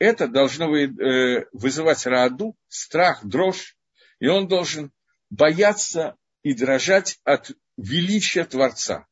Это 0.00 0.28
должно 0.28 0.74
э, 0.74 1.46
вызывать 1.52 2.06
раду, 2.06 2.56
страх, 2.68 3.24
дрожь, 3.24 3.76
и 4.18 4.28
он 4.28 4.48
должен 4.48 4.92
бояться 5.28 6.16
и 6.42 6.54
дрожать 6.54 7.20
от 7.22 7.52
величия 7.76 8.44
Творца. 8.44 9.06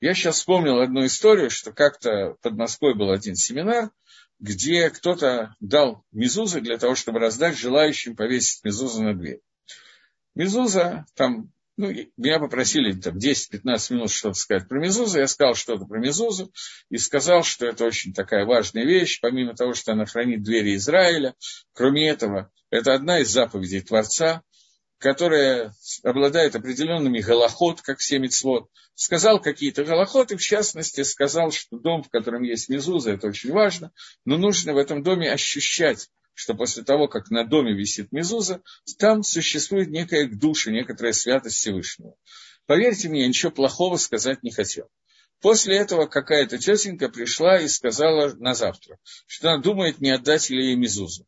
Я 0.00 0.14
сейчас 0.14 0.36
вспомнил 0.36 0.78
одну 0.78 1.04
историю, 1.04 1.50
что 1.50 1.72
как-то 1.72 2.36
под 2.42 2.54
Москвой 2.54 2.94
был 2.94 3.10
один 3.10 3.34
семинар, 3.34 3.90
где 4.38 4.88
кто-то 4.88 5.56
дал 5.58 6.04
мизузы 6.12 6.60
для 6.60 6.78
того, 6.78 6.94
чтобы 6.94 7.18
раздать 7.18 7.58
желающим 7.58 8.14
повесить 8.14 8.62
мизузу 8.62 9.02
на 9.02 9.14
дверь. 9.14 9.40
Мизуза, 10.36 11.06
там, 11.14 11.50
ну, 11.76 11.92
меня 12.16 12.38
попросили 12.38 12.92
там 12.98 13.18
10-15 13.18 13.94
минут 13.94 14.10
что-то 14.10 14.34
сказать 14.34 14.68
про 14.68 14.78
мизузу, 14.78 15.18
я 15.18 15.26
сказал 15.26 15.54
что-то 15.54 15.84
про 15.84 15.98
мизузу 15.98 16.52
и 16.90 16.96
сказал, 16.96 17.42
что 17.42 17.66
это 17.66 17.84
очень 17.84 18.14
такая 18.14 18.46
важная 18.46 18.84
вещь, 18.84 19.20
помимо 19.20 19.54
того, 19.54 19.74
что 19.74 19.92
она 19.92 20.06
хранит 20.06 20.42
двери 20.42 20.76
Израиля, 20.76 21.34
кроме 21.74 22.08
этого, 22.08 22.50
это 22.70 22.94
одна 22.94 23.20
из 23.20 23.28
заповедей 23.28 23.82
Творца, 23.82 24.42
которая 24.98 25.74
обладает 26.02 26.56
определенными 26.56 27.20
голоход, 27.20 27.82
как 27.82 27.98
все 27.98 28.18
мецвод, 28.18 28.68
сказал 28.94 29.40
какие-то 29.40 29.84
голохоты, 29.84 30.36
в 30.36 30.40
частности, 30.40 31.02
сказал, 31.02 31.52
что 31.52 31.78
дом, 31.78 32.02
в 32.02 32.08
котором 32.08 32.42
есть 32.42 32.70
мезуза, 32.70 33.12
это 33.12 33.28
очень 33.28 33.52
важно, 33.52 33.92
но 34.24 34.38
нужно 34.38 34.72
в 34.72 34.78
этом 34.78 35.02
доме 35.02 35.30
ощущать, 35.30 36.08
что 36.36 36.54
после 36.54 36.84
того, 36.84 37.08
как 37.08 37.30
на 37.30 37.44
доме 37.44 37.72
висит 37.72 38.12
мезуза, 38.12 38.62
там 38.98 39.22
существует 39.22 39.88
некая 39.88 40.28
душа, 40.28 40.70
некоторая 40.70 41.14
святость 41.14 41.56
Всевышнего. 41.56 42.14
Поверьте 42.66 43.08
мне, 43.08 43.22
я 43.22 43.28
ничего 43.28 43.50
плохого 43.50 43.96
сказать 43.96 44.42
не 44.42 44.50
хотел. 44.50 44.88
После 45.40 45.78
этого 45.78 46.06
какая-то 46.06 46.58
тетенька 46.58 47.08
пришла 47.08 47.58
и 47.58 47.68
сказала 47.68 48.34
на 48.34 48.54
завтра, 48.54 48.98
что 49.26 49.50
она 49.50 49.62
думает, 49.62 49.98
не 49.98 50.10
отдать 50.10 50.50
ли 50.50 50.66
ей 50.66 50.76
мезузу, 50.76 51.26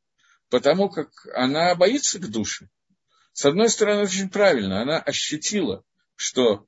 потому 0.50 0.90
как 0.90 1.08
она 1.34 1.74
боится 1.74 2.18
к 2.18 2.28
душе. 2.30 2.68
С 3.32 3.46
одной 3.46 3.70
стороны, 3.70 4.02
очень 4.02 4.28
правильно, 4.28 4.82
она 4.82 4.98
ощутила, 4.98 5.84
что 6.16 6.66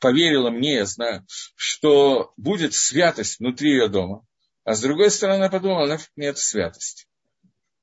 поверила 0.00 0.50
мне, 0.50 0.74
я 0.74 0.86
знаю, 0.86 1.24
что 1.54 2.32
будет 2.36 2.74
святость 2.74 3.38
внутри 3.38 3.70
ее 3.70 3.88
дома. 3.88 4.26
А 4.64 4.74
с 4.74 4.80
другой 4.80 5.10
стороны, 5.10 5.36
она 5.36 5.48
подумала, 5.50 5.86
нафиг 5.86 6.10
мне 6.16 6.28
эта 6.28 6.40
святость. 6.40 7.08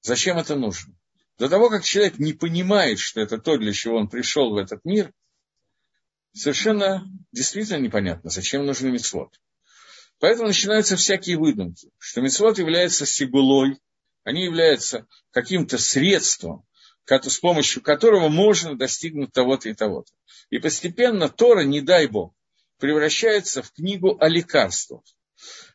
Зачем 0.01 0.37
это 0.37 0.55
нужно? 0.55 0.95
До 1.37 1.49
того, 1.49 1.69
как 1.69 1.83
человек 1.83 2.19
не 2.19 2.33
понимает, 2.33 2.99
что 2.99 3.21
это 3.21 3.37
то, 3.37 3.57
для 3.57 3.73
чего 3.73 3.97
он 3.97 4.09
пришел 4.09 4.51
в 4.51 4.57
этот 4.57 4.83
мир, 4.83 5.13
совершенно 6.33 7.05
действительно 7.31 7.77
непонятно, 7.77 8.29
зачем 8.29 8.65
нужен 8.65 8.91
мецвод. 8.91 9.39
Поэтому 10.19 10.47
начинаются 10.47 10.97
всякие 10.97 11.37
выдумки, 11.37 11.91
что 11.97 12.21
мецвод 12.21 12.59
является 12.59 13.05
сигулой, 13.05 13.79
они 14.23 14.43
являются 14.43 15.07
каким-то 15.31 15.77
средством 15.77 16.65
с 17.09 17.39
помощью 17.39 17.81
которого 17.81 18.29
можно 18.29 18.77
достигнуть 18.77 19.31
того-то 19.33 19.69
и 19.69 19.73
того-то. 19.73 20.11
И 20.49 20.59
постепенно 20.59 21.27
Тора, 21.27 21.61
не 21.61 21.81
дай 21.81 22.07
Бог, 22.07 22.33
превращается 22.77 23.63
в 23.63 23.71
книгу 23.71 24.17
о 24.19 24.27
лекарствах. 24.27 25.01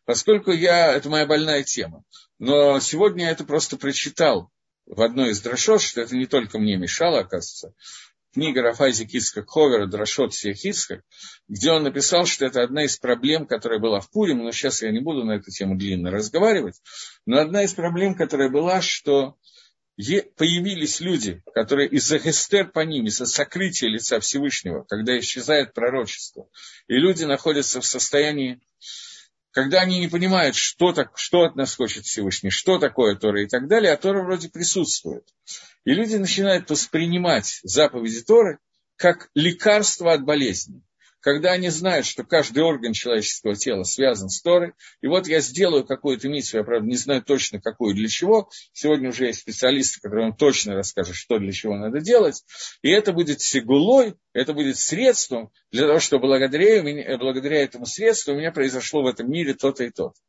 Поскольку 0.05 0.53
я, 0.53 0.93
это 0.93 1.09
моя 1.09 1.27
больная 1.27 1.63
тема, 1.63 2.05
но 2.39 2.79
сегодня 2.81 3.27
я 3.27 3.31
это 3.31 3.45
просто 3.45 3.77
прочитал 3.77 4.51
в 4.87 5.01
одной 5.01 5.31
из 5.31 5.41
дрошот, 5.41 5.81
что 5.81 6.03
это 6.03 6.15
не 6.15 6.27
только 6.27 6.59
мне 6.59 6.77
мешало, 6.77 7.21
оказывается, 7.21 7.73
книга 8.35 8.61
Рафайзи 8.61 9.07
Кицкак 9.07 9.49
Ховера 9.49 9.87
«Дрошот 9.87 10.35
Сиахицкак», 10.35 11.03
где 11.49 11.71
он 11.71 11.85
написал, 11.85 12.27
что 12.27 12.45
это 12.45 12.63
одна 12.63 12.85
из 12.85 12.99
проблем, 12.99 13.47
которая 13.47 13.79
была 13.79 14.01
в 14.01 14.11
Пуре, 14.11 14.35
но 14.35 14.51
сейчас 14.53 14.83
я 14.83 14.91
не 14.91 15.01
буду 15.01 15.25
на 15.25 15.37
эту 15.37 15.51
тему 15.51 15.77
длинно 15.77 16.11
разговаривать, 16.11 16.83
но 17.25 17.39
одна 17.39 17.63
из 17.63 17.73
проблем, 17.73 18.15
которая 18.15 18.51
была, 18.51 18.83
что 18.83 19.37
появились 19.97 21.01
люди, 21.01 21.43
которые 21.55 21.89
из-за 21.91 22.19
гестер 22.19 22.69
по 22.69 22.81
ним, 22.81 23.07
из-за 23.07 23.27
сокрытия 23.27 23.89
лица 23.89 24.19
Всевышнего, 24.21 24.83
когда 24.83 25.19
исчезает 25.19 25.73
пророчество, 25.73 26.49
и 26.89 26.95
люди 26.95 27.25
находятся 27.25 27.81
в 27.81 27.87
состоянии, 27.87 28.61
когда 29.55 29.83
они 29.83 30.01
не 30.01 30.09
понимают, 30.09 30.57
что, 30.57 30.93
так, 30.93 31.17
что 31.17 31.45
от 31.45 31.55
нас 31.55 31.77
хочет 31.77 32.05
Всевышний, 32.05 32.51
что 32.51 32.79
такое 32.79 33.15
Тора 33.15 33.41
и 33.41 33.47
так 33.47 33.69
далее, 33.69 33.93
а 33.93 33.97
Тора 33.97 34.25
вроде 34.25 34.49
присутствует. 34.49 35.25
И 35.85 35.95
люди 35.95 36.17
начинают 36.17 36.69
воспринимать 36.69 37.61
заповеди 37.63 38.23
Торы 38.23 38.59
как 38.97 39.31
лекарство 39.35 40.13
от 40.13 40.25
болезни 40.25 40.83
когда 41.25 41.53
они 41.53 41.71
знают, 41.71 42.05
что 42.05 42.23
каждый 42.23 42.63
орган 42.63 42.93
человеческого 42.93 43.55
тела 43.55 43.85
связан 43.85 44.29
с 44.29 44.43
Торой, 44.43 44.75
и 45.01 45.07
вот 45.07 45.27
я 45.27 45.41
сделаю 45.41 45.87
какую-то 45.87 46.29
миссию, 46.29 46.61
я, 46.61 46.65
правда, 46.65 46.87
не 46.87 46.97
знаю 46.97 47.23
точно 47.23 47.63
какую, 47.63 47.95
для 47.95 48.09
чего, 48.09 48.51
сегодня 48.75 49.09
уже 49.09 49.29
есть 49.29 49.41
специалисты, 49.41 50.03
которые 50.03 50.27
вам 50.29 50.37
точно 50.37 50.75
расскажут, 50.75 51.17
что 51.17 51.39
для 51.39 51.51
чего 51.51 51.77
надо 51.79 52.01
делать, 52.01 52.45
и 52.83 52.91
это 52.91 53.15
будет 53.15 53.41
сигулой, 53.41 54.17
это 54.35 54.53
будет 54.53 54.77
средством 54.77 55.51
для 55.73 55.87
того, 55.87 55.99
чтобы 55.99 56.27
благодаря, 56.27 56.83
благодаря 57.17 57.63
этому 57.63 57.87
средству 57.87 58.35
у 58.35 58.37
меня 58.37 58.53
произошло 58.53 59.03
в 59.03 59.07
этом 59.07 59.31
мире 59.31 59.55
то-то 59.55 59.85
и 59.85 59.91
то-то. 59.91 60.21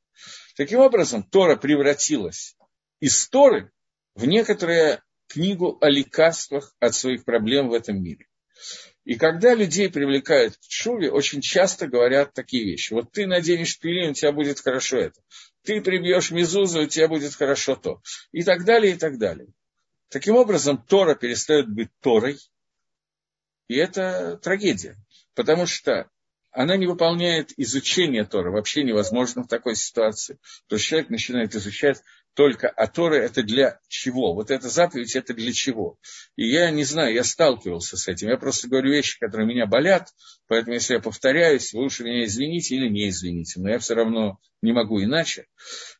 Таким 0.55 0.79
образом, 0.79 1.23
Тора 1.23 1.57
превратилась 1.57 2.55
из 3.01 3.27
Торы 3.27 3.69
в 4.15 4.25
некоторую 4.25 5.01
книгу 5.27 5.77
о 5.81 5.89
лекарствах 5.89 6.73
от 6.79 6.95
своих 6.95 7.25
проблем 7.25 7.67
в 7.67 7.73
этом 7.73 8.01
мире. 8.01 8.27
И 9.05 9.15
когда 9.15 9.53
людей 9.53 9.89
привлекают 9.89 10.57
к 10.57 10.61
чуве, 10.61 11.11
очень 11.11 11.39
часто 11.39 11.87
говорят 11.87 12.33
такие 12.33 12.65
вещи. 12.65 12.91
Вот 12.91 13.11
ты 13.11 13.27
наденешь 13.27 13.79
пилин, 13.79 14.11
у 14.11 14.13
тебя 14.13 14.31
будет 14.31 14.59
хорошо 14.59 14.97
это. 14.97 15.21
Ты 15.63 15.79
прибьешь 15.79 16.31
мизузу, 16.31 16.81
у 16.81 16.87
тебя 16.87 17.07
будет 17.07 17.35
хорошо 17.35 17.75
то. 17.75 18.01
И 18.31 18.43
так 18.43 18.65
далее, 18.65 18.93
и 18.93 18.97
так 18.97 19.19
далее. 19.19 19.47
Таким 20.09 20.35
образом, 20.35 20.83
Тора 20.83 21.13
перестает 21.13 21.69
быть 21.69 21.89
Торой. 22.01 22.39
И 23.67 23.75
это 23.75 24.37
трагедия. 24.41 24.97
Потому 25.35 25.67
что 25.67 26.09
она 26.51 26.75
не 26.75 26.87
выполняет 26.87 27.51
изучение 27.57 28.25
Тора. 28.25 28.49
Вообще 28.49 28.83
невозможно 28.83 29.43
в 29.43 29.47
такой 29.47 29.75
ситуации. 29.75 30.39
То 30.67 30.77
есть 30.77 30.85
человек 30.85 31.09
начинает 31.11 31.53
изучать 31.53 32.01
только, 32.35 32.69
а 32.69 32.87
Тора 32.87 33.15
это 33.15 33.43
для 33.43 33.79
чего? 33.87 34.33
Вот 34.33 34.51
эта 34.51 34.69
заповедь 34.69 35.15
это 35.15 35.33
для 35.33 35.53
чего? 35.53 35.97
И 36.35 36.47
я 36.47 36.69
не 36.69 36.83
знаю, 36.83 37.13
я 37.13 37.23
сталкивался 37.23 37.97
с 37.97 38.07
этим. 38.07 38.27
Я 38.27 38.37
просто 38.37 38.67
говорю 38.67 38.91
вещи, 38.91 39.17
которые 39.19 39.47
меня 39.47 39.65
болят, 39.65 40.09
поэтому 40.47 40.73
если 40.73 40.95
я 40.95 40.99
повторяюсь, 40.99 41.73
вы 41.73 41.79
лучше 41.79 42.03
меня 42.03 42.25
извините 42.25 42.75
или 42.75 42.89
не 42.89 43.09
извините, 43.09 43.59
но 43.61 43.69
я 43.69 43.79
все 43.79 43.95
равно 43.95 44.37
не 44.61 44.73
могу 44.73 45.01
иначе. 45.01 45.47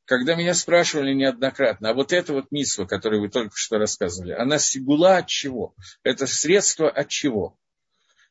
Когда 0.04 0.36
меня 0.36 0.54
спрашивали 0.54 1.14
неоднократно, 1.14 1.90
а 1.90 1.94
вот 1.94 2.12
это 2.12 2.34
вот 2.34 2.52
мисва, 2.52 2.86
которую 2.86 3.22
вы 3.22 3.30
только 3.30 3.56
что 3.56 3.78
рассказывали, 3.78 4.34
она 4.34 4.60
сигула 4.60 5.18
от 5.18 5.28
чего? 5.28 5.74
Это 6.04 6.28
средство 6.28 6.90
от 6.90 7.08
чего? 7.08 7.58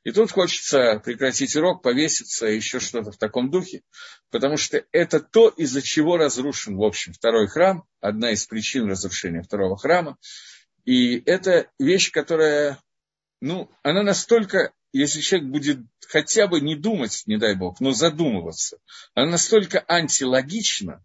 И 0.05 0.13
тут 0.13 0.31
хочется 0.31 1.01
прекратить 1.03 1.57
урок, 1.57 1.83
повеситься, 1.83 2.47
еще 2.47 2.79
что-то 2.79 3.11
в 3.11 3.17
таком 3.17 3.51
духе, 3.51 3.83
потому 4.31 4.59
что 4.59 4.85
это 4.93 5.19
то, 5.19 5.49
из-за 5.49 5.81
чего 5.81 6.19
разрушен, 6.19 6.77
в 6.77 6.83
общем, 6.83 7.15
второй 7.15 7.49
храм, 7.49 7.85
одна 8.01 8.31
из 8.31 8.47
причин 8.47 8.89
разрушения 8.89 9.43
второго 9.43 9.79
храма. 9.79 10.19
И 10.85 11.23
это 11.25 11.71
вещь, 11.79 12.13
которая, 12.13 12.79
ну, 13.41 13.71
она 13.83 14.03
настолько, 14.03 14.73
если 14.93 15.23
человек 15.23 15.49
будет 15.49 15.79
хотя 16.07 16.49
бы 16.49 16.61
не 16.61 16.77
думать, 16.77 17.23
не 17.25 17.39
дай 17.39 17.55
бог, 17.55 17.81
но 17.81 17.93
задумываться, 17.93 18.77
она 19.15 19.31
настолько 19.33 19.83
антилогична, 19.89 21.03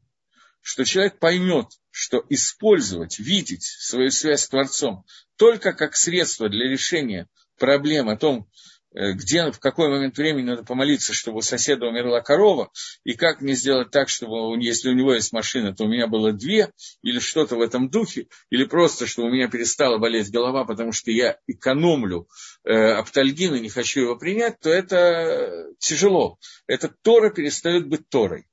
что 0.62 0.84
человек 0.84 1.20
поймет, 1.20 1.68
что 1.90 2.22
использовать, 2.28 3.18
видеть 3.18 3.64
свою 3.64 4.12
связь 4.12 4.42
с 4.42 4.50
Творцом 4.50 5.06
только 5.38 5.72
как 5.72 5.96
средство 5.96 6.50
для 6.50 6.70
решения 6.70 7.30
проблем 7.58 8.10
о 8.10 8.18
том, 8.18 8.50
где, 8.92 9.52
в 9.52 9.60
какой 9.60 9.90
момент 9.90 10.18
времени 10.18 10.46
надо 10.46 10.64
помолиться, 10.64 11.14
чтобы 11.14 11.40
у 11.40 11.42
соседа 11.42 11.86
умерла 11.86 12.22
корова, 12.22 12.72
и 13.04 13.14
как 13.14 13.42
мне 13.42 13.54
сделать 13.54 13.92
так, 13.92 14.10
чтобы, 14.10 14.62
если 14.62 14.90
у 14.90 14.94
него 14.94 15.14
есть 15.14 15.32
машина, 15.32 15.76
то 15.76 15.84
у 15.84 15.88
меня 15.88 16.08
было 16.08 16.32
две, 16.32 16.72
или 17.04 17.20
что-то 17.20 17.56
в 17.56 17.62
этом 17.62 17.90
духе, 17.90 18.28
или 18.50 18.66
просто, 18.66 19.06
чтобы 19.06 19.30
у 19.30 19.32
меня 19.32 19.48
перестала 19.48 20.00
болеть 20.00 20.32
голова, 20.32 20.66
потому 20.66 20.92
что 20.92 21.12
я 21.12 21.38
экономлю 21.46 22.28
э, 22.64 22.74
оптальгин 22.74 23.56
и 23.56 23.60
не 23.60 23.70
хочу 23.70 24.02
его 24.02 24.16
принять, 24.16 24.60
то 24.60 24.70
это 24.70 25.68
тяжело. 25.78 26.40
Это 26.66 26.90
Тора 27.04 27.30
перестает 27.30 27.88
быть 27.88 28.10
Торой. 28.10 28.48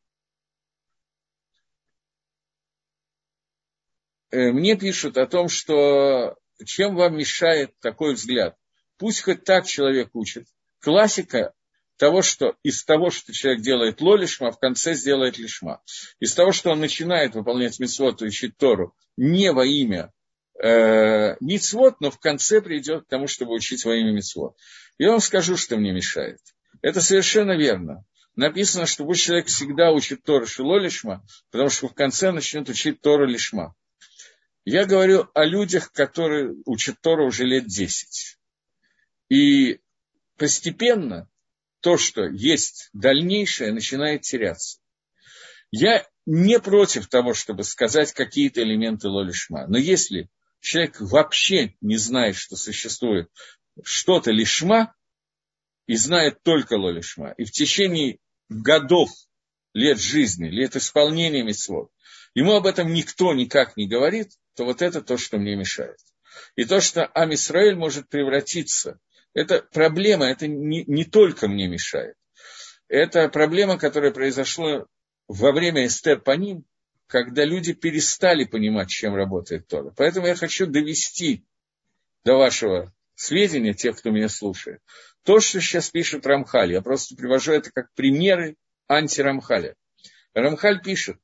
Э, 4.31 4.53
мне 4.53 4.77
пишут 4.77 5.17
о 5.17 5.27
том, 5.27 5.49
что 5.49 6.37
чем 6.65 6.95
вам 6.95 7.17
мешает 7.17 7.73
такой 7.81 8.15
взгляд– 8.15 8.55
Пусть 8.99 9.23
хоть 9.23 9.45
так 9.45 9.67
человек 9.67 10.11
учит. 10.15 10.47
Классика 10.81 11.53
того, 11.97 12.23
что 12.23 12.57
из 12.63 12.85
того, 12.85 13.11
что 13.11 13.33
человек 13.33 13.63
делает 13.63 14.01
лолишма, 14.01 14.53
в 14.53 14.59
конце 14.59 14.95
сделает 14.95 15.39
лишма. 15.39 15.83
Из 16.21 16.35
того, 16.35 16.53
что 16.53 16.71
он 16.71 16.81
начинает 16.81 17.35
выполнять 17.35 17.79
митцвот 17.79 18.23
и 18.23 18.27
учить 18.27 18.57
Тору 18.57 18.95
не 19.17 19.53
во 19.53 19.65
имя 19.65 20.13
э, 20.63 21.37
митцвот, 21.41 22.01
но 22.01 22.11
в 22.11 22.19
конце 22.19 22.61
придет 22.61 23.05
к 23.05 23.09
тому, 23.09 23.27
чтобы 23.27 23.55
учить 23.55 23.85
во 23.85 23.95
имя 23.95 24.13
митцвот. 24.13 24.57
Я 24.99 25.11
вам 25.11 25.21
скажу, 25.21 25.57
что 25.57 25.77
мне 25.77 25.93
мешает. 25.93 26.41
Это 26.83 27.01
совершенно 27.01 27.57
верно. 27.57 28.05
Написано, 28.35 28.85
что 28.85 29.05
пусть 29.05 29.23
человек 29.23 29.47
всегда 29.47 29.93
учит 29.93 30.23
Тору 30.23 30.47
Шилолишма, 30.47 31.25
потому 31.51 31.71
что 31.71 31.89
в 31.89 31.95
конце 31.95 32.31
начнет 32.33 32.69
учить 32.69 33.01
Тору 33.01 33.27
Лишма. 33.27 33.75
Я 34.67 34.85
говорю 34.85 35.29
о 35.33 35.45
людях, 35.45 35.91
которые 35.93 36.55
учат 36.67 37.01
Тору 37.01 37.27
уже 37.27 37.45
лет 37.45 37.67
десять. 37.67 38.36
И 39.29 39.81
постепенно 40.37 41.29
то, 41.81 41.99
что 41.99 42.25
есть 42.25 42.91
дальнейшее, 42.93 43.73
начинает 43.73 44.23
теряться. 44.23 44.79
Я 45.71 46.07
не 46.27 46.59
против 46.61 47.09
того, 47.09 47.35
чтобы 47.35 47.65
сказать 47.65 48.13
какие-то 48.13 48.63
элементы 48.63 49.09
лолишма. 49.09 49.67
Но 49.69 49.79
если 49.79 50.29
человек 50.61 51.01
вообще 51.01 51.75
не 51.81 51.97
знает, 51.97 52.37
что 52.37 52.57
существует 52.57 53.29
что-то 53.85 54.31
лишма, 54.31 54.95
и 55.87 55.97
знает 55.97 56.43
только 56.43 56.75
лолишма, 56.75 57.33
и 57.39 57.45
в 57.45 57.53
течение 57.53 58.19
годов, 58.49 59.11
лет 59.73 60.01
жизни, 60.01 60.49
лет 60.49 60.75
исполнения 60.75 61.43
митцвот, 61.43 61.91
ему 62.35 62.55
об 62.55 62.67
этом 62.67 62.93
никто 62.93 63.33
никак 63.35 63.77
не 63.77 63.87
говорит, 63.87 64.33
то 64.57 64.65
вот 64.65 64.83
это 64.83 65.03
то, 65.03 65.17
что 65.17 65.39
мне 65.39 65.55
мешает. 65.55 65.99
И 66.57 66.65
то, 66.65 66.81
что 66.81 67.07
Амисраэль 67.07 67.77
может 67.77 68.09
превратиться 68.09 68.99
это 69.37 69.61
проблема, 69.71 70.25
это 70.25 70.49
не, 70.49 70.85
не 70.87 71.05
только 71.05 71.47
мне 71.47 71.69
мешает. 71.69 72.15
Это 72.89 73.29
проблема, 73.29 73.77
которая 73.77 74.11
произошла 74.11 74.87
во 75.29 75.53
время 75.53 75.87
Эстер 75.87 76.21
Паним, 76.21 76.65
когда 77.07 77.45
люди 77.45 77.75
перестали 77.75 78.45
понимать, 78.45 78.89
чем 78.89 79.15
работает 79.15 79.69
Тора. 79.69 79.93
Поэтому 79.95 80.27
я 80.27 80.37
хочу 80.37 80.67
довести 80.67 81.45
до 82.25 82.37
вашего 82.37 82.95
сведения, 83.15 83.75
тех, 83.75 83.99
кто 83.99 84.09
меня 84.09 84.31
слушает, 84.31 84.81
то, 85.23 85.39
что 85.39 85.61
сейчас 85.61 85.91
пишет 85.91 86.27
Рамхаль. 86.27 86.73
Я 86.73 86.81
просто 86.81 87.15
привожу 87.15 87.53
это 87.53 87.71
как 87.71 87.93
примеры 87.93 88.57
антирамхаля. 88.89 89.77
Рамхаль 90.33 90.81
пишет, 90.81 91.19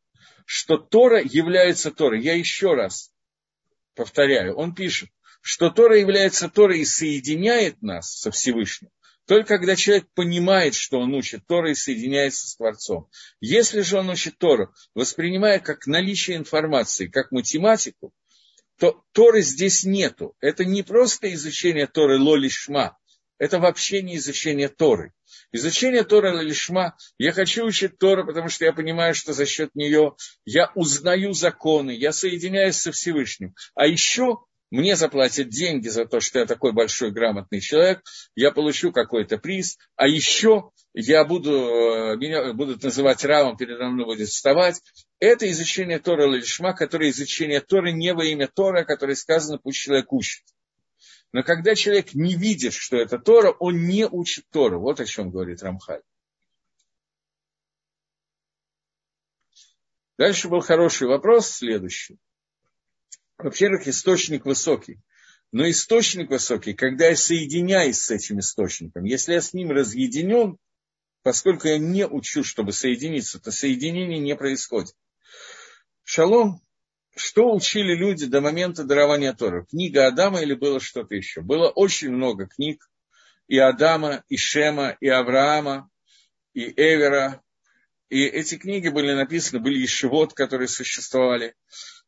что 0.45 0.77
Тора 0.77 1.23
является 1.23 1.91
Торой. 1.91 2.21
Я 2.21 2.35
еще 2.35 2.75
раз 2.75 3.11
повторяю, 3.95 4.55
он 4.55 4.75
пишет, 4.75 5.09
что 5.43 5.71
Тора 5.71 5.99
является 5.99 6.49
Торой 6.49 6.81
и 6.81 6.85
соединяет 6.85 7.83
нас 7.83 8.11
со 8.19 8.31
Всевышним, 8.31 8.91
только 9.27 9.59
когда 9.59 9.77
человек 9.77 10.07
понимает, 10.15 10.75
что 10.75 11.01
он 11.01 11.13
учит 11.15 11.47
Тора 11.47 11.71
и 11.71 11.75
соединяется 11.75 12.47
с 12.47 12.57
Творцом. 12.57 13.09
Если 13.41 13.83
же 13.83 13.99
он 13.99 14.09
учит 14.09 14.39
Тору, 14.39 14.73
воспринимая 14.95 15.59
как 15.59 15.87
наличие 15.87 16.37
информации, 16.37 17.09
как 17.09 17.33
математику, 17.33 18.13
то 18.79 19.05
Торы 19.13 19.43
здесь 19.43 19.85
нету. 19.85 20.35
Это 20.41 20.65
не 20.65 20.83
просто 20.83 21.33
изучение 21.35 21.87
Торы 21.87 22.19
лолишма, 22.19 22.99
это 23.39 23.59
вообще 23.59 24.03
не 24.03 24.17
изучение 24.17 24.69
Торы. 24.69 25.13
Изучение 25.51 26.05
Торы 26.05 26.33
лолишма, 26.33 26.97
я 27.19 27.33
хочу 27.33 27.65
учить 27.65 27.99
Тору, 27.99 28.25
потому 28.25 28.49
что 28.49 28.65
я 28.65 28.73
понимаю, 28.73 29.15
что 29.15 29.33
за 29.33 29.47
счет 29.47 29.75
нее 29.75 30.15
я 30.45 30.71
узнаю 30.75 31.33
законы, 31.33 31.91
я 31.91 32.13
соединяюсь 32.13 32.77
со 32.77 32.93
Всевышним. 32.93 33.55
А 33.75 33.87
еще 33.87 34.39
мне 34.73 34.97
заплатят 34.97 35.51
деньги 35.51 35.89
за 35.89 36.07
то, 36.07 36.21
что 36.21 36.39
я 36.39 36.47
такой 36.47 36.73
большой 36.73 37.11
грамотный 37.11 37.61
человек, 37.61 38.03
я 38.35 38.51
получу 38.51 38.91
какой-то 38.91 39.37
приз, 39.37 39.77
а 39.97 40.09
еще 40.09 40.71
я 40.95 41.27
буду, 41.27 41.53
э, 41.53 42.17
меня 42.17 42.55
будут 42.55 42.83
называть 42.83 43.23
равом, 43.23 43.59
передо 43.59 43.89
мной 43.89 44.07
будет 44.07 44.31
вставать. 44.31 44.81
Это 45.19 45.49
изучение 45.51 45.99
Тора 45.99 46.27
Лишма, 46.27 46.73
которое 46.73 47.11
изучение 47.11 47.61
Торы 47.61 47.93
не 47.93 48.15
во 48.15 48.25
имя 48.25 48.49
Тора, 48.49 48.85
которое 48.85 49.15
сказано, 49.15 49.59
пусть 49.59 49.79
человек 49.79 50.11
учит. 50.11 50.43
Но 51.33 51.43
когда 51.43 51.75
человек 51.75 52.15
не 52.15 52.35
видит, 52.35 52.73
что 52.73 52.97
это 52.97 53.19
Тора, 53.19 53.51
он 53.51 53.87
не 53.87 54.07
учит 54.07 54.47
Тору. 54.51 54.81
Вот 54.81 55.01
о 55.01 55.05
чем 55.05 55.31
говорит 55.31 55.63
Рамхаль. 55.63 56.03
Дальше 60.17 60.49
был 60.49 60.61
хороший 60.61 61.09
вопрос, 61.09 61.51
следующий. 61.51 62.19
Во-первых, 63.43 63.89
источник 63.89 64.45
высокий. 64.45 65.01
Но 65.51 65.69
источник 65.69 66.31
высокий, 66.31 66.75
когда 66.75 67.09
я 67.09 67.17
соединяюсь 67.17 67.99
с 67.99 68.11
этим 68.11 68.39
источником, 68.39 69.05
если 69.05 69.35
я 69.35 69.41
с 69.41 69.53
ним 69.53 69.71
разъединен, 69.71 70.57
поскольку 71.23 71.69
я 71.69 71.79
не 71.79 72.07
учу, 72.07 72.45
чтобы 72.45 72.73
соединиться, 72.73 73.41
то 73.41 73.51
соединение 73.51 74.19
не 74.19 74.37
происходит. 74.37 74.95
Шалом. 76.05 76.61
Что 77.15 77.55
учили 77.55 77.95
люди 77.95 78.25
до 78.25 78.41
момента 78.41 78.85
дарования 78.85 79.35
Тора? 79.35 79.67
Книга 79.67 80.07
Адама 80.07 80.41
или 80.41 80.55
было 80.55 80.81
что-то 80.81 81.15
еще? 81.15 81.43
Было 81.43 81.69
очень 81.69 82.11
много 82.11 82.47
книг 82.47 82.89
и 83.49 83.59
Адама, 83.59 84.25
и 84.31 84.39
Шема, 84.39 84.97
и 84.99 85.09
Авраама, 85.09 85.91
и 86.55 86.73
Эвера. 86.75 87.43
И 88.09 88.25
эти 88.25 88.55
книги 88.55 88.89
были 88.89 89.13
написаны, 89.13 89.61
были 89.61 89.79
еще 89.79 90.09
вот, 90.09 90.33
которые 90.33 90.69
существовали 90.69 91.55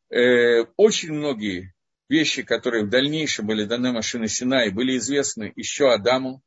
очень 0.09 1.13
многие 1.13 1.73
вещи, 2.09 2.43
которые 2.43 2.85
в 2.85 2.89
дальнейшем 2.89 3.47
были 3.47 3.65
даны 3.65 3.91
машине 3.91 4.27
Синай, 4.27 4.69
были 4.69 4.97
известны 4.97 5.51
еще 5.55 5.91
Адаму 5.91 6.43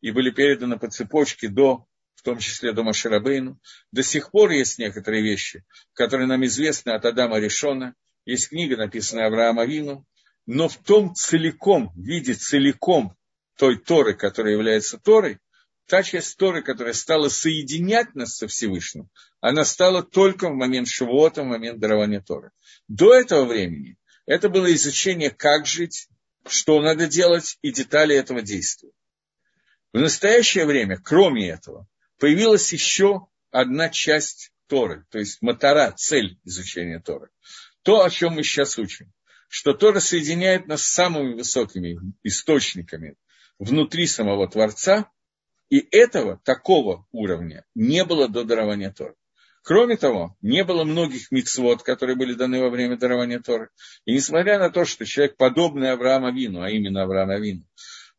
и 0.00 0.10
были 0.10 0.30
переданы 0.30 0.78
по 0.78 0.88
цепочке 0.88 1.48
до 1.48 1.86
том 2.24 2.38
числе 2.38 2.72
до 2.72 2.82
Маширабейну. 2.82 3.60
До 3.92 4.02
сих 4.02 4.32
пор 4.32 4.50
есть 4.50 4.78
некоторые 4.78 5.22
вещи, 5.22 5.64
которые 5.92 6.26
нам 6.26 6.44
известны 6.46 6.90
от 6.90 7.04
Адама 7.04 7.38
Решона. 7.38 7.94
Есть 8.24 8.48
книга, 8.48 8.76
написанная 8.76 9.26
Авраама 9.26 9.64
Вину. 9.66 10.04
Но 10.46 10.68
в 10.68 10.76
том 10.78 11.14
целиком, 11.14 11.92
в 11.94 12.00
виде 12.00 12.34
целиком 12.34 13.16
той 13.56 13.78
Торы, 13.78 14.14
которая 14.14 14.54
является 14.54 14.98
Торой, 14.98 15.38
та 15.86 16.02
часть 16.02 16.36
Торы, 16.38 16.62
которая 16.62 16.94
стала 16.94 17.28
соединять 17.28 18.14
нас 18.14 18.36
со 18.36 18.48
Всевышним, 18.48 19.10
она 19.46 19.66
стала 19.66 20.02
только 20.02 20.48
в 20.48 20.54
момент 20.54 20.88
Шивота, 20.88 21.42
в 21.42 21.46
момент 21.46 21.78
дарования 21.78 22.22
Торы. 22.22 22.50
До 22.88 23.12
этого 23.12 23.44
времени 23.44 23.98
это 24.24 24.48
было 24.48 24.72
изучение, 24.72 25.28
как 25.28 25.66
жить, 25.66 26.08
что 26.46 26.80
надо 26.80 27.06
делать 27.06 27.58
и 27.60 27.70
детали 27.70 28.16
этого 28.16 28.40
действия. 28.40 28.92
В 29.92 29.98
настоящее 29.98 30.64
время, 30.64 30.96
кроме 30.96 31.50
этого, 31.50 31.86
появилась 32.18 32.72
еще 32.72 33.26
одна 33.50 33.90
часть 33.90 34.50
Торы, 34.66 35.04
то 35.10 35.18
есть 35.18 35.42
мотора, 35.42 35.92
цель 35.92 36.38
изучения 36.44 36.98
Торы. 36.98 37.28
То, 37.82 38.02
о 38.02 38.08
чем 38.08 38.36
мы 38.36 38.44
сейчас 38.44 38.78
учим. 38.78 39.12
Что 39.48 39.74
Тора 39.74 40.00
соединяет 40.00 40.68
нас 40.68 40.84
с 40.84 40.90
самыми 40.90 41.34
высокими 41.34 41.98
источниками 42.22 43.16
внутри 43.58 44.06
самого 44.06 44.48
Творца, 44.48 45.10
и 45.68 45.86
этого, 45.90 46.40
такого 46.44 47.06
уровня, 47.12 47.66
не 47.74 48.06
было 48.06 48.26
до 48.26 48.44
дарования 48.44 48.90
Торы. 48.90 49.16
Кроме 49.64 49.96
того, 49.96 50.36
не 50.42 50.62
было 50.62 50.84
многих 50.84 51.30
мицвод, 51.30 51.82
которые 51.82 52.16
были 52.16 52.34
даны 52.34 52.60
во 52.60 52.68
время 52.68 52.98
дарования 52.98 53.40
Торы. 53.40 53.70
И 54.04 54.12
несмотря 54.12 54.58
на 54.58 54.68
то, 54.68 54.84
что 54.84 55.06
человек, 55.06 55.38
подобный 55.38 55.90
Аврааму 55.90 56.30
Вину, 56.34 56.60
а 56.60 56.68
именно 56.68 57.02
Аврааму 57.02 57.40
Вину, 57.40 57.64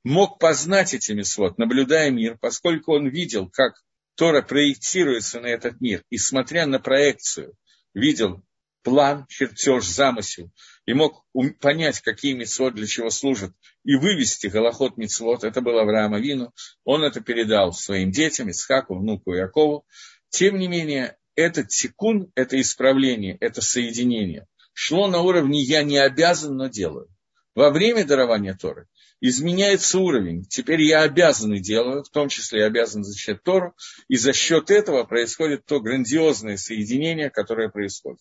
мог 0.04 0.40
познать 0.40 0.96
эти 0.96 1.12
мицвод, 1.12 1.60
наблюдая 1.60 2.10
мир, 2.10 2.40
поскольку 2.42 2.96
он 2.96 3.10
видел, 3.10 3.48
как 3.48 3.76
Тора 4.16 4.42
проектируется 4.42 5.40
на 5.40 5.46
этот 5.46 5.80
мир, 5.82 6.02
и 6.10 6.18
смотря 6.18 6.66
на 6.66 6.80
проекцию, 6.80 7.54
видел 7.94 8.44
план, 8.82 9.28
чертеж, 9.30 9.86
замысел, 9.86 10.52
и 10.88 10.94
мог 10.94 11.26
понять, 11.60 12.00
какие 12.00 12.34
мецвод 12.34 12.74
для 12.74 12.88
чего 12.88 13.12
служат, 13.12 13.52
и 13.84 13.96
вывести 13.96 14.48
голоход 14.48 14.98
мецвод, 14.98 15.44
это 15.44 15.62
был 15.62 15.78
Авраам 15.78 16.16
Авину, 16.16 16.56
он 16.86 17.04
это 17.04 17.22
передал 17.22 17.72
своим 17.72 18.10
детям, 18.10 18.50
Исхаку, 18.50 18.96
внуку 18.96 19.34
Якову. 19.34 19.86
Тем 20.30 20.58
не 20.58 20.68
менее, 20.68 21.18
этот 21.36 21.72
секунд, 21.72 22.30
это 22.36 22.60
исправление, 22.60 23.38
это 23.40 23.62
соединение 23.62 24.48
шло 24.76 25.08
на 25.08 25.22
уровне 25.22 25.62
«я 25.62 25.82
не 25.82 25.98
обязан, 25.98 26.56
но 26.58 26.68
делаю». 26.68 27.10
Во 27.56 27.72
время 27.72 28.06
дарования 28.06 28.54
Торы 28.54 28.88
изменяется 29.22 29.98
уровень. 30.00 30.44
Теперь 30.44 30.82
я 30.82 31.04
обязан 31.04 31.54
и 31.54 31.62
делаю, 31.62 32.04
в 32.04 32.10
том 32.10 32.28
числе 32.28 32.60
я 32.60 32.66
обязан 32.66 33.04
защищать 33.06 33.42
Тору, 33.42 33.74
и 34.10 34.18
за 34.18 34.34
счет 34.34 34.70
этого 34.70 35.06
происходит 35.06 35.66
то 35.66 35.80
грандиозное 35.80 36.58
соединение, 36.58 37.30
которое 37.30 37.70
происходит. 37.70 38.20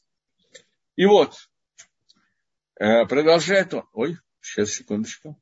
И 0.95 1.05
вот, 1.05 1.35
э, 2.79 3.05
продолжает 3.07 3.75
он. 3.75 3.89
Ой, 3.93 4.19
сейчас, 4.41 4.71
секундочку. 4.71 5.37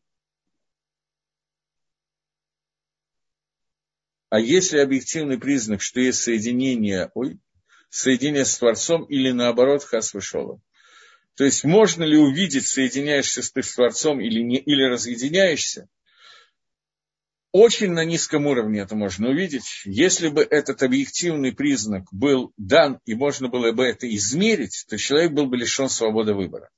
А 4.30 4.40
если 4.40 4.78
объективный 4.78 5.38
признак, 5.38 5.82
что 5.82 6.00
есть 6.00 6.22
соединение, 6.22 7.10
ой, 7.14 7.38
соединение 7.92 8.46
с 8.46 8.56
Творцом 8.56 9.04
или 9.04 9.30
наоборот 9.32 9.84
хас 9.84 10.14
вышел. 10.14 10.60
То 11.36 11.44
есть 11.44 11.62
можно 11.62 12.02
ли 12.04 12.16
увидеть, 12.16 12.66
соединяешься 12.66 13.42
ты 13.52 13.62
с 13.62 13.74
Творцом 13.74 14.20
или, 14.20 14.40
не, 14.40 14.56
или 14.56 14.82
разъединяешься? 14.84 15.88
Очень 17.52 17.92
на 17.92 18.04
низком 18.04 18.46
уровне 18.46 18.80
это 18.80 18.96
можно 18.96 19.28
увидеть. 19.28 19.82
Если 19.84 20.28
бы 20.28 20.42
этот 20.42 20.82
объективный 20.82 21.52
признак 21.52 22.04
был 22.10 22.54
дан 22.56 22.98
и 23.04 23.14
можно 23.14 23.48
было 23.48 23.72
бы 23.72 23.84
это 23.84 24.08
измерить, 24.14 24.86
то 24.88 24.96
человек 24.96 25.32
был 25.32 25.46
бы 25.46 25.58
лишен 25.58 25.90
свободы 25.90 26.32
выбора. 26.32 26.70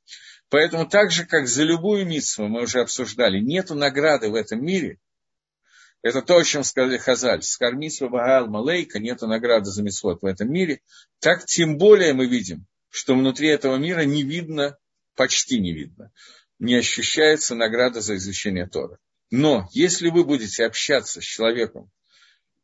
Поэтому 0.49 0.89
так 0.89 1.13
же, 1.13 1.27
как 1.27 1.47
за 1.47 1.63
любую 1.63 2.07
митсву 2.07 2.49
мы 2.49 2.63
уже 2.63 2.81
обсуждали, 2.81 3.39
нет 3.39 3.71
награды 3.71 4.31
в 4.31 4.35
этом 4.35 4.65
мире, 4.65 4.99
это 6.05 6.21
то, 6.21 6.37
о 6.37 6.45
чем 6.45 6.65
сказали 6.65 6.99
Хазаль. 6.99 7.43
Скормисва 7.43 8.09
Багал 8.09 8.47
Малейка, 8.47 8.99
нет 8.99 9.23
награды 9.23 9.71
за 9.71 9.83
митцвот 9.83 10.21
в 10.21 10.27
этом 10.27 10.53
мире. 10.53 10.83
Так 11.19 11.47
тем 11.47 11.79
более 11.79 12.13
мы 12.13 12.27
видим, 12.27 12.67
что 12.91 13.15
внутри 13.15 13.49
этого 13.49 13.77
мира 13.77 14.03
не 14.03 14.23
видно, 14.23 14.77
почти 15.17 15.59
не 15.59 15.73
видно, 15.73 16.13
не 16.59 16.75
ощущается 16.75 17.55
награда 17.55 18.03
за 18.03 18.17
изучение 18.17 18.67
Тора. 18.67 18.99
Но 19.31 19.67
если 19.73 20.11
вы 20.11 20.25
будете 20.25 20.67
общаться 20.67 21.23
с 21.23 21.25
человеком, 21.25 21.91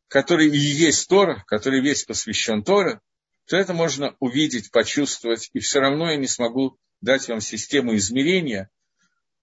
который 0.07 0.47
и 0.47 0.57
есть 0.57 1.07
Тора, 1.09 1.43
который 1.47 1.81
весь 1.81 2.03
посвящен 2.03 2.63
Тора, 2.63 3.01
то 3.47 3.57
это 3.57 3.73
можно 3.73 4.15
увидеть, 4.19 4.69
почувствовать, 4.69 5.49
и 5.53 5.59
все 5.59 5.79
равно 5.79 6.11
я 6.11 6.17
не 6.17 6.27
смогу 6.27 6.77
дать 7.01 7.27
вам 7.27 7.41
систему 7.41 7.95
измерения, 7.95 8.69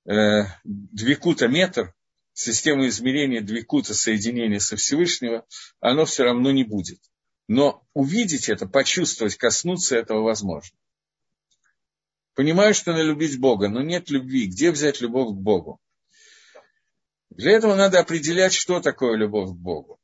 э, 0.09 0.45
двикута 0.63 1.49
метр, 1.49 1.93
систему 2.39 2.87
измерения 2.87 3.41
двикута 3.41 3.95
соединения 3.95 4.61
со 4.61 4.77
Всевышнего, 4.77 5.45
оно 5.81 6.05
все 6.05 6.23
равно 6.23 6.53
не 6.53 6.63
будет. 6.63 7.01
Но 7.49 7.85
увидеть 7.95 8.49
это, 8.49 8.67
почувствовать, 8.67 9.37
коснуться 9.37 9.97
этого 9.97 10.23
возможно. 10.23 10.77
Понимаю, 12.35 12.75
что 12.75 12.93
надо 12.93 13.03
любить 13.03 13.41
Бога, 13.41 13.69
но 13.69 13.83
нет 13.83 14.11
любви. 14.11 14.47
Где 14.47 14.71
взять 14.71 15.01
любовь 15.01 15.31
к 15.31 15.41
Богу? 15.41 15.81
Для 17.31 17.53
этого 17.53 17.75
надо 17.75 17.99
определять, 17.99 18.53
что 18.53 18.79
такое 18.79 19.17
любовь 19.17 19.51
к 19.51 19.57
Богу. 19.57 19.99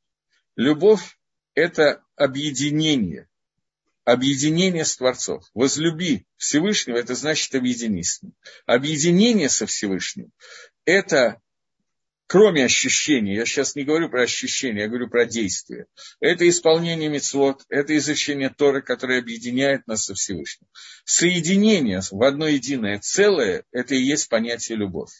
Любовь– 0.57 1.17
это 1.53 2.03
объединение, 2.17 3.29
объединение 4.03 4.83
с 4.83 4.97
Творцом. 4.97 5.41
Возлюби 5.53 6.25
Всевышнего– 6.35 6.97
это 6.97 7.15
значит 7.15 7.55
объединись. 7.55 8.19
Объединение 8.65 9.47
со 9.47 9.65
Всевышним– 9.65 10.31
это 10.85 11.41
кроме 12.27 12.65
ощущений, 12.65 13.35
я 13.35 13.45
сейчас 13.45 13.75
не 13.75 13.83
говорю 13.83 14.09
про 14.09 14.23
ощущения, 14.23 14.81
я 14.81 14.87
говорю 14.87 15.09
про 15.09 15.25
действия. 15.25 15.85
Это 16.19 16.47
исполнение 16.47 17.09
мецвод, 17.09 17.63
это 17.69 17.95
изучение 17.97 18.49
Торы, 18.49 18.81
которое 18.81 19.19
объединяет 19.19 19.87
нас 19.87 20.05
со 20.05 20.13
Всевышним. 20.13 20.67
Соединение 21.03 22.01
в 22.09 22.23
одно 22.23 22.47
единое 22.47 22.99
целое– 22.99 23.63
это 23.71 23.95
и 23.95 24.01
есть 24.01 24.29
понятие 24.29 24.77
любовь. 24.77 25.11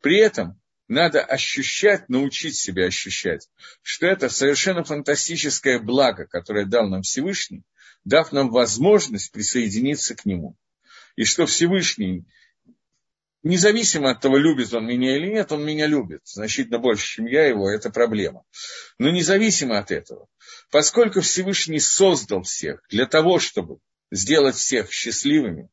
При 0.00 0.18
этом 0.18 0.60
надо 0.88 1.22
ощущать, 1.22 2.08
научить 2.08 2.56
себя 2.56 2.86
ощущать, 2.86 3.48
что 3.82 4.06
это 4.06 4.28
совершенно 4.28 4.84
фантастическое 4.84 5.78
благо, 5.78 6.26
которое 6.26 6.66
дал 6.66 6.88
нам 6.88 7.02
Всевышний, 7.02 7.62
дав 8.04 8.32
нам 8.32 8.50
возможность 8.50 9.32
присоединиться 9.32 10.14
к 10.14 10.26
нему. 10.26 10.56
И 11.16 11.24
что 11.24 11.46
Всевышний 11.46 12.26
Независимо 13.44 14.10
от 14.10 14.22
того, 14.22 14.38
любит 14.38 14.72
он 14.72 14.86
меня 14.86 15.16
или 15.16 15.26
нет, 15.26 15.52
он 15.52 15.66
меня 15.66 15.86
любит. 15.86 16.22
Значительно 16.24 16.78
больше, 16.78 17.06
чем 17.06 17.26
я 17.26 17.46
его, 17.46 17.70
это 17.70 17.90
проблема. 17.90 18.42
Но 18.98 19.10
независимо 19.10 19.78
от 19.78 19.90
этого, 19.90 20.28
поскольку 20.70 21.20
Всевышний 21.20 21.78
создал 21.78 22.42
всех 22.42 22.80
для 22.88 23.04
того, 23.04 23.38
чтобы 23.38 23.80
сделать 24.10 24.56
всех 24.56 24.90
счастливыми, 24.90 25.68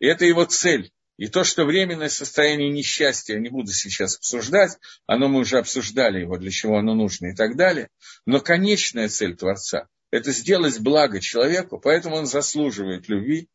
и 0.00 0.06
это 0.06 0.24
его 0.24 0.44
цель, 0.46 0.90
и 1.16 1.28
то, 1.28 1.44
что 1.44 1.64
временное 1.64 2.08
состояние 2.08 2.70
несчастья, 2.70 3.34
я 3.34 3.40
не 3.40 3.50
буду 3.50 3.70
сейчас 3.70 4.16
обсуждать, 4.16 4.76
оно 5.06 5.28
мы 5.28 5.38
уже 5.38 5.58
обсуждали 5.58 6.18
его, 6.18 6.38
для 6.38 6.50
чего 6.50 6.76
оно 6.76 6.94
нужно 6.94 7.28
и 7.28 7.36
так 7.36 7.56
далее, 7.56 7.88
но 8.26 8.40
конечная 8.40 9.08
цель 9.08 9.36
Творца– 9.36 9.86
это 10.10 10.32
сделать 10.32 10.80
благо 10.80 11.20
человеку, 11.20 11.78
поэтому 11.78 12.16
он 12.16 12.26
заслуживает 12.26 13.08
любви, 13.08 13.48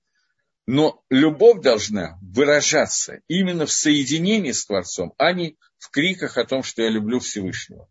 но 0.68 1.02
любовь 1.10 1.62
должна 1.62 2.20
выражаться 2.22 3.22
именно 3.30 3.66
в 3.66 3.72
соединении 3.72 4.52
с 4.52 4.66
Творцом, 4.66 5.14
а 5.18 5.32
не 5.32 5.58
в 5.80 5.90
криках 5.90 6.38
о 6.38 6.44
том, 6.44 6.62
что 6.62 6.84
я 6.84 6.90
люблю 6.90 7.20
Всевышнего. 7.20 7.90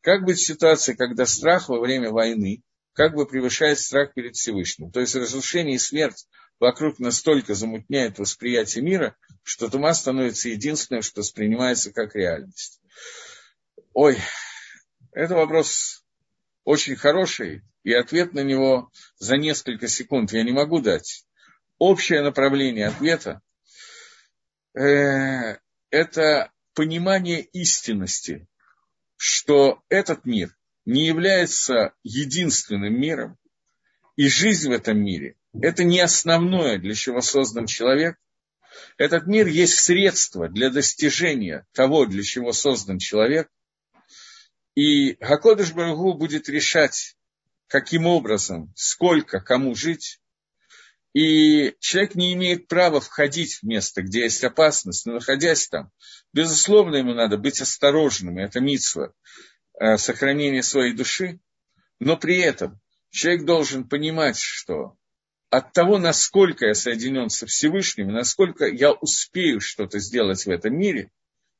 Как 0.00 0.24
быть 0.24 0.40
ситуация, 0.40 0.96
когда 0.96 1.26
страх 1.26 1.68
во 1.68 1.78
время 1.78 2.10
войны 2.10 2.62
как 2.94 3.14
бы 3.14 3.26
превышает 3.26 3.78
страх 3.78 4.14
перед 4.14 4.34
Всевышним? 4.34 4.90
То 4.90 5.00
есть 5.00 5.14
разрушение 5.14 5.76
и 5.76 5.78
смерть 5.78 6.26
вокруг 6.58 6.98
настолько 6.98 7.54
замутняет 7.54 8.18
восприятие 8.18 8.82
мира, 8.82 9.14
что 9.42 9.68
тума 9.68 9.92
становится 9.92 10.48
единственным, 10.48 11.02
что 11.02 11.20
воспринимается 11.20 11.92
как 11.92 12.14
реальность. 12.14 12.80
Ой, 13.92 14.16
это 15.12 15.34
вопрос 15.34 16.02
очень 16.64 16.96
хороший, 16.96 17.62
и 17.82 17.92
ответ 17.92 18.32
на 18.32 18.40
него 18.40 18.90
за 19.18 19.36
несколько 19.36 19.86
секунд 19.86 20.32
я 20.32 20.42
не 20.44 20.52
могу 20.52 20.80
дать 20.80 21.25
общее 21.78 22.22
направление 22.22 22.86
ответа 22.86 23.40
э, 24.74 25.58
это 25.90 26.52
понимание 26.74 27.40
истинности, 27.40 28.46
что 29.16 29.82
этот 29.88 30.24
мир 30.24 30.56
не 30.84 31.06
является 31.06 31.94
единственным 32.02 32.98
миром, 32.98 33.38
и 34.16 34.28
жизнь 34.28 34.68
в 34.68 34.72
этом 34.72 34.98
мире– 34.98 35.36
это 35.60 35.84
не 35.84 36.00
основное, 36.00 36.78
для 36.78 36.94
чего 36.94 37.20
создан 37.20 37.66
человек. 37.66 38.16
Этот 38.98 39.26
мир 39.26 39.46
есть 39.46 39.78
средство 39.78 40.48
для 40.48 40.70
достижения 40.70 41.66
того, 41.72 42.06
для 42.06 42.22
чего 42.22 42.52
создан 42.52 42.98
человек. 42.98 43.50
И 44.74 45.14
Гакодыш 45.14 45.72
Барагу 45.72 46.14
будет 46.14 46.48
решать 46.48 47.16
каким 47.68 48.06
образом, 48.06 48.72
сколько, 48.76 49.40
кому 49.40 49.74
жить. 49.74 50.20
И 51.16 51.74
человек 51.80 52.14
не 52.14 52.34
имеет 52.34 52.68
права 52.68 53.00
входить 53.00 53.54
в 53.54 53.62
место, 53.62 54.02
где 54.02 54.24
есть 54.24 54.44
опасность, 54.44 55.06
но 55.06 55.14
находясь 55.14 55.66
там, 55.66 55.90
безусловно, 56.34 56.96
ему 56.96 57.14
надо 57.14 57.38
быть 57.38 57.58
осторожным, 57.62 58.36
это 58.36 58.60
митсва, 58.60 59.14
э, 59.80 59.96
сохранение 59.96 60.62
своей 60.62 60.92
души, 60.92 61.40
но 62.00 62.18
при 62.18 62.40
этом 62.40 62.78
человек 63.08 63.46
должен 63.46 63.88
понимать, 63.88 64.38
что 64.38 64.98
от 65.48 65.72
того, 65.72 65.96
насколько 65.96 66.66
я 66.66 66.74
соединен 66.74 67.30
со 67.30 67.46
Всевышним, 67.46 68.08
насколько 68.08 68.66
я 68.66 68.92
успею 68.92 69.62
что-то 69.62 69.98
сделать 70.00 70.44
в 70.44 70.50
этом 70.50 70.78
мире, 70.78 71.10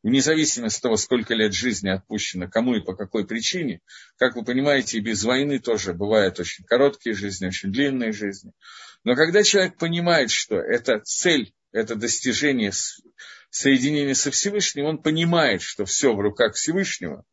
вне 0.07 0.20
зависимости 0.20 0.78
от 0.78 0.82
того, 0.82 0.96
сколько 0.96 1.34
лет 1.34 1.52
жизни 1.52 1.88
отпущено, 1.88 2.48
кому 2.48 2.76
и 2.76 2.80
по 2.80 2.94
какой 2.94 3.26
причине, 3.26 3.80
как 4.18 4.36
вы 4.36 4.44
понимаете, 4.44 4.98
и 4.98 5.00
без 5.00 5.24
войны 5.24 5.59
тоже 5.59 5.94
бывают 5.94 6.38
очень 6.38 6.64
короткие 6.64 7.16
жизни, 7.16 7.48
очень 7.48 7.72
длинные 7.72 8.12
жизни. 8.12 8.52
Но 9.02 9.16
когда 9.16 9.42
человек 9.42 9.76
понимает, 9.78 10.30
что 10.30 10.57
это 10.61 11.00
цель, 11.00 11.52
это 11.72 11.96
достижение 11.96 12.70
соединения 13.50 14.14
со 14.14 14.30
Всевышним, 14.30 14.84
он 14.84 14.98
понимает, 14.98 15.61
что 15.61 15.84
все 15.84 16.14
в 16.14 16.20
руках 16.20 16.54
Всевышнего, 16.54 17.24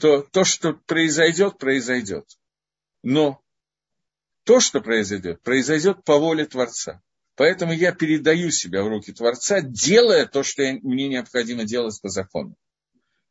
то 0.00 0.22
то, 0.22 0.44
что 0.44 0.72
произойдет, 0.72 1.58
произойдет. 1.58 2.24
Но 3.02 3.42
то, 4.44 4.60
что 4.60 4.80
произойдет, 4.80 5.42
произойдет 5.42 6.04
по 6.04 6.18
воле 6.18 6.46
Творца. 6.46 7.02
Поэтому 7.36 7.72
я 7.72 7.92
передаю 7.92 8.50
себя 8.50 8.82
в 8.82 8.88
руки 8.88 9.12
Творца, 9.12 9.60
делая 9.60 10.26
то, 10.26 10.42
что 10.42 10.62
мне 10.82 11.08
необходимо 11.08 11.64
делать 11.64 12.00
по 12.00 12.08
закону. 12.08 12.56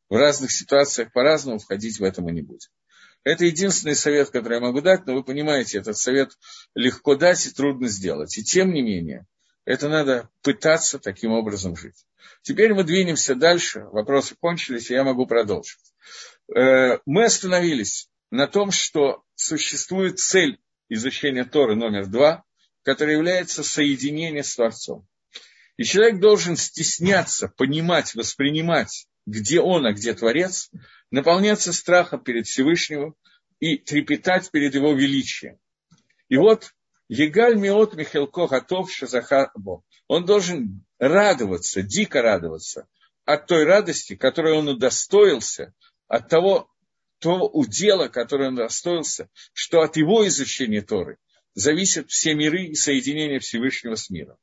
В 0.10 0.16
разных 0.16 0.52
ситуациях 0.52 1.12
по-разному 1.14 1.60
входить 1.60 2.00
в 2.00 2.04
это 2.04 2.22
мы 2.22 2.32
не 2.32 2.42
будем. 2.42 2.70
Это 3.24 3.46
единственный 3.46 3.96
совет, 3.96 4.30
который 4.32 4.56
я 4.56 4.60
могу 4.60 4.82
дать, 4.82 5.06
но 5.06 5.14
вы 5.14 5.24
понимаете, 5.24 5.78
этот 5.78 5.98
совет 5.98 6.38
легко 6.76 7.16
дать 7.16 7.46
и 7.46 7.52
трудно 7.52 7.88
сделать. 7.88 8.38
И 8.38 8.44
тем 8.44 8.74
не 8.74 8.82
менее, 8.82 9.26
это 9.64 9.88
надо 9.88 10.30
пытаться 10.42 11.00
таким 11.00 11.32
образом 11.32 11.78
жить. 11.78 12.06
Теперь 12.42 12.74
мы 12.74 12.84
двинемся 12.84 13.36
дальше. 13.36 13.86
Вопросы 13.92 14.36
кончились, 14.36 14.92
и 14.92 14.94
я 14.94 15.06
могу 15.06 15.26
продолжить. 15.26 15.80
Э, 16.54 16.98
мы 17.06 17.26
остановились 17.26 18.10
на 18.30 18.48
том, 18.48 18.72
что 18.72 19.24
существует 19.36 20.20
цель 20.20 20.60
изучения 20.90 21.46
Торы 21.46 21.76
номер 21.76 22.08
два, 22.08 22.44
которая 22.84 23.16
является 23.16 23.64
соединение 23.64 24.44
с 24.44 24.56
Творцом. 24.56 25.08
И 25.78 25.84
человек 25.84 26.20
должен 26.20 26.56
стесняться, 26.56 27.48
понимать, 27.48 28.14
воспринимать, 28.14 29.08
где 29.26 29.60
он, 29.60 29.86
а 29.86 29.94
где 29.94 30.14
Творец, 30.14 30.70
наполняться 31.10 31.74
страхом 31.74 32.24
перед 32.24 32.46
Всевышним 32.46 33.16
и 33.60 33.78
трепетать 33.78 34.52
перед 34.52 34.76
его 34.76 34.94
величием. 34.94 35.58
И 36.30 36.38
вот 36.38 36.74
Егаль 37.08 37.56
Миот 37.56 37.96
Михелко 37.96 38.48
Готов 38.48 38.92
Шазахабо. 38.92 39.84
Он 40.08 40.26
должен 40.26 40.86
радоваться, 41.00 41.82
дико 41.82 42.22
радоваться 42.22 42.88
от 43.26 43.48
той 43.48 43.64
радости, 43.64 44.16
которой 44.16 44.54
он 44.54 44.68
удостоился, 44.68 45.74
от 46.08 46.30
того, 46.30 46.70
то 47.20 47.48
удела, 47.48 48.10
которое 48.10 48.50
он 48.50 48.56
удостоился, 48.56 49.30
что 49.54 49.82
от 49.82 49.96
его 49.96 50.28
изучения 50.28 50.82
Торы 50.82 51.18
зависят 51.54 52.10
все 52.10 52.34
миры 52.34 52.66
и 52.66 52.76
соединение 52.76 53.40
Всевышнего 53.40 53.96
с 53.96 54.10
миром. 54.10 54.38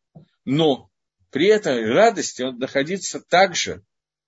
Но 0.45 0.91
при 1.31 1.47
этой 1.47 1.87
радости 1.87 2.43
он 2.43 2.59
находится 2.59 3.21
также 3.21 3.83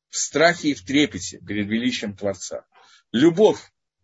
в 0.08 0.16
страхе 0.16 0.70
и 0.70 0.74
в 0.74 0.84
трепете 0.84 1.38
перед 1.38 1.66
величием 1.66 2.16
Творца. 2.16 2.64
Любовь, 3.12 3.58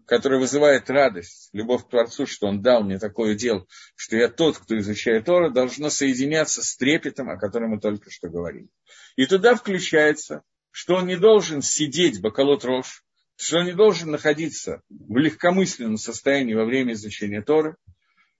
которая 0.06 0.40
вызывает 0.40 0.88
радость, 0.90 1.50
любовь 1.52 1.84
к 1.84 1.90
Творцу, 1.90 2.26
что 2.26 2.46
Он 2.46 2.62
дал 2.62 2.82
мне 2.82 2.98
такое 2.98 3.34
дело, 3.34 3.66
что 3.94 4.16
я 4.16 4.28
тот, 4.28 4.58
кто 4.58 4.78
изучает 4.78 5.26
Тора, 5.26 5.50
должна 5.50 5.90
соединяться 5.90 6.62
с 6.62 6.76
трепетом, 6.76 7.28
о 7.28 7.38
котором 7.38 7.70
мы 7.70 7.80
только 7.80 8.10
что 8.10 8.28
говорили. 8.28 8.68
И 9.16 9.26
туда 9.26 9.54
включается, 9.54 10.42
что 10.70 10.96
он 10.96 11.06
не 11.06 11.16
должен 11.16 11.60
сидеть 11.60 12.20
бакалот 12.20 12.64
рожь, 12.64 13.04
что 13.36 13.58
он 13.58 13.66
не 13.66 13.74
должен 13.74 14.10
находиться 14.10 14.82
в 14.88 15.16
легкомысленном 15.16 15.98
состоянии 15.98 16.54
во 16.54 16.64
время 16.64 16.94
изучения 16.94 17.42
Торы, 17.42 17.76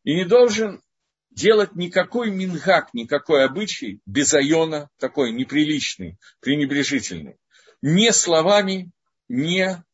и 0.09 0.15
не 0.15 0.25
должен 0.25 0.81
делать 1.29 1.75
никакой 1.75 2.31
мингак, 2.31 2.95
никакой 2.95 3.45
обычай 3.45 4.01
без 4.07 4.33
айона, 4.33 4.89
такой 4.97 5.33
неприличный, 5.33 6.17
пренебрежительный. 6.41 7.37
Не 7.83 8.11
словами, 8.15 8.91
не 9.29 9.85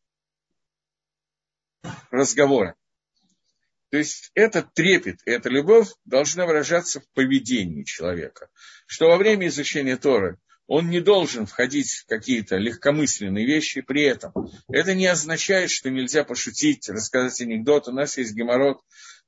разговором. 2.12 2.76
То 3.90 3.98
есть 3.98 4.30
этот 4.34 4.72
трепет, 4.72 5.18
эта 5.26 5.48
любовь 5.48 5.88
должна 6.04 6.46
выражаться 6.46 7.00
в 7.00 7.08
поведении 7.10 7.82
человека. 7.82 8.50
Что 8.86 9.08
во 9.08 9.16
время 9.16 9.48
изучения 9.48 9.96
Торы 9.96 10.38
он 10.66 10.90
не 10.90 11.00
должен 11.00 11.46
входить 11.46 11.90
в 11.90 12.06
какие-то 12.06 12.56
легкомысленные 12.56 13.46
вещи 13.46 13.80
при 13.80 14.04
этом. 14.04 14.32
Это 14.68 14.94
не 14.94 15.06
означает, 15.06 15.70
что 15.70 15.90
нельзя 15.90 16.22
пошутить, 16.22 16.88
рассказать 16.88 17.40
анекдот. 17.40 17.88
У 17.88 17.92
нас 17.92 18.16
есть 18.16 18.32
геморрот 18.32 18.80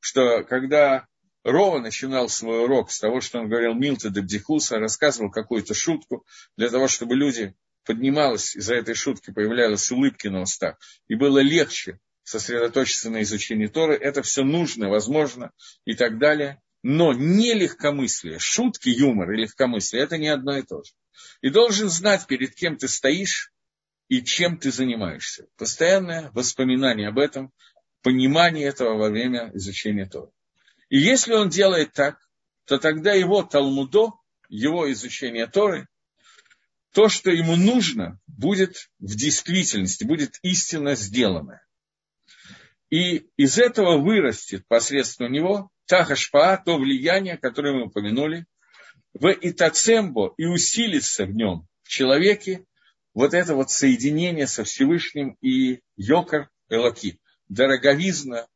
что 0.06 0.44
когда 0.44 1.04
Рова 1.42 1.80
начинал 1.80 2.28
свой 2.28 2.62
урок 2.62 2.92
с 2.92 3.00
того, 3.00 3.20
что 3.20 3.40
он 3.40 3.48
говорил 3.48 3.74
Милта 3.74 4.08
де 4.08 4.20
Бдихуса, 4.20 4.78
рассказывал 4.78 5.32
какую-то 5.32 5.74
шутку 5.74 6.24
для 6.56 6.70
того, 6.70 6.86
чтобы 6.86 7.16
люди 7.16 7.56
поднималась, 7.84 8.54
из-за 8.54 8.76
этой 8.76 8.94
шутки 8.94 9.32
появлялись 9.32 9.90
улыбки 9.90 10.28
на 10.28 10.42
устах, 10.42 10.76
и 11.08 11.16
было 11.16 11.40
легче 11.40 11.98
сосредоточиться 12.22 13.10
на 13.10 13.22
изучении 13.22 13.66
Торы, 13.66 13.94
это 13.94 14.22
все 14.22 14.44
нужно, 14.44 14.88
возможно 14.88 15.50
и 15.84 15.94
так 15.94 16.18
далее. 16.18 16.62
Но 16.84 17.12
не 17.12 17.52
легкомыслие, 17.54 18.38
шутки, 18.38 18.90
юмор 18.90 19.32
и 19.32 19.42
легкомыслие– 19.42 20.02
это 20.04 20.18
не 20.18 20.28
одно 20.28 20.56
и 20.56 20.62
то 20.62 20.84
же. 20.84 20.92
И 21.40 21.50
должен 21.50 21.88
знать, 21.88 22.28
перед 22.28 22.54
кем 22.54 22.76
ты 22.76 22.86
стоишь 22.86 23.52
и 24.06 24.22
чем 24.22 24.56
ты 24.56 24.70
занимаешься. 24.70 25.46
Постоянное 25.56 26.30
воспоминание 26.32 27.08
об 27.08 27.18
этом 27.18 27.52
понимание 28.06 28.68
этого 28.68 28.96
во 28.96 29.10
время 29.10 29.50
изучения 29.54 30.06
Торы. 30.06 30.30
И 30.90 30.96
если 30.96 31.32
он 31.32 31.48
делает 31.48 31.92
так, 31.92 32.20
то 32.64 32.78
тогда 32.78 33.12
его 33.12 33.42
Талмудо, 33.42 34.12
его 34.48 34.88
изучение 34.92 35.48
Торы, 35.48 35.88
то, 36.92 37.08
что 37.08 37.32
ему 37.32 37.56
нужно, 37.56 38.20
будет 38.28 38.90
в 39.00 39.16
действительности, 39.16 40.04
будет 40.04 40.38
истинно 40.42 40.94
сделано. 40.94 41.60
И 42.90 43.26
из 43.36 43.58
этого 43.58 43.98
вырастет 43.98 44.64
посредством 44.68 45.32
него 45.32 45.72
та 45.86 46.04
хашпа, 46.04 46.62
то 46.64 46.78
влияние, 46.78 47.36
которое 47.36 47.74
мы 47.74 47.86
упомянули, 47.86 48.46
в 49.14 49.26
Итацембо 49.32 50.32
и 50.36 50.44
усилится 50.44 51.24
в 51.24 51.32
нем, 51.34 51.66
в 51.82 51.88
человеке, 51.88 52.66
вот 53.14 53.34
это 53.34 53.56
вот 53.56 53.72
соединение 53.72 54.46
со 54.46 54.62
Всевышним 54.62 55.36
и 55.40 55.80
Йокар 55.96 56.50
Элаки 56.68 57.18
дороговизна, 57.48 58.46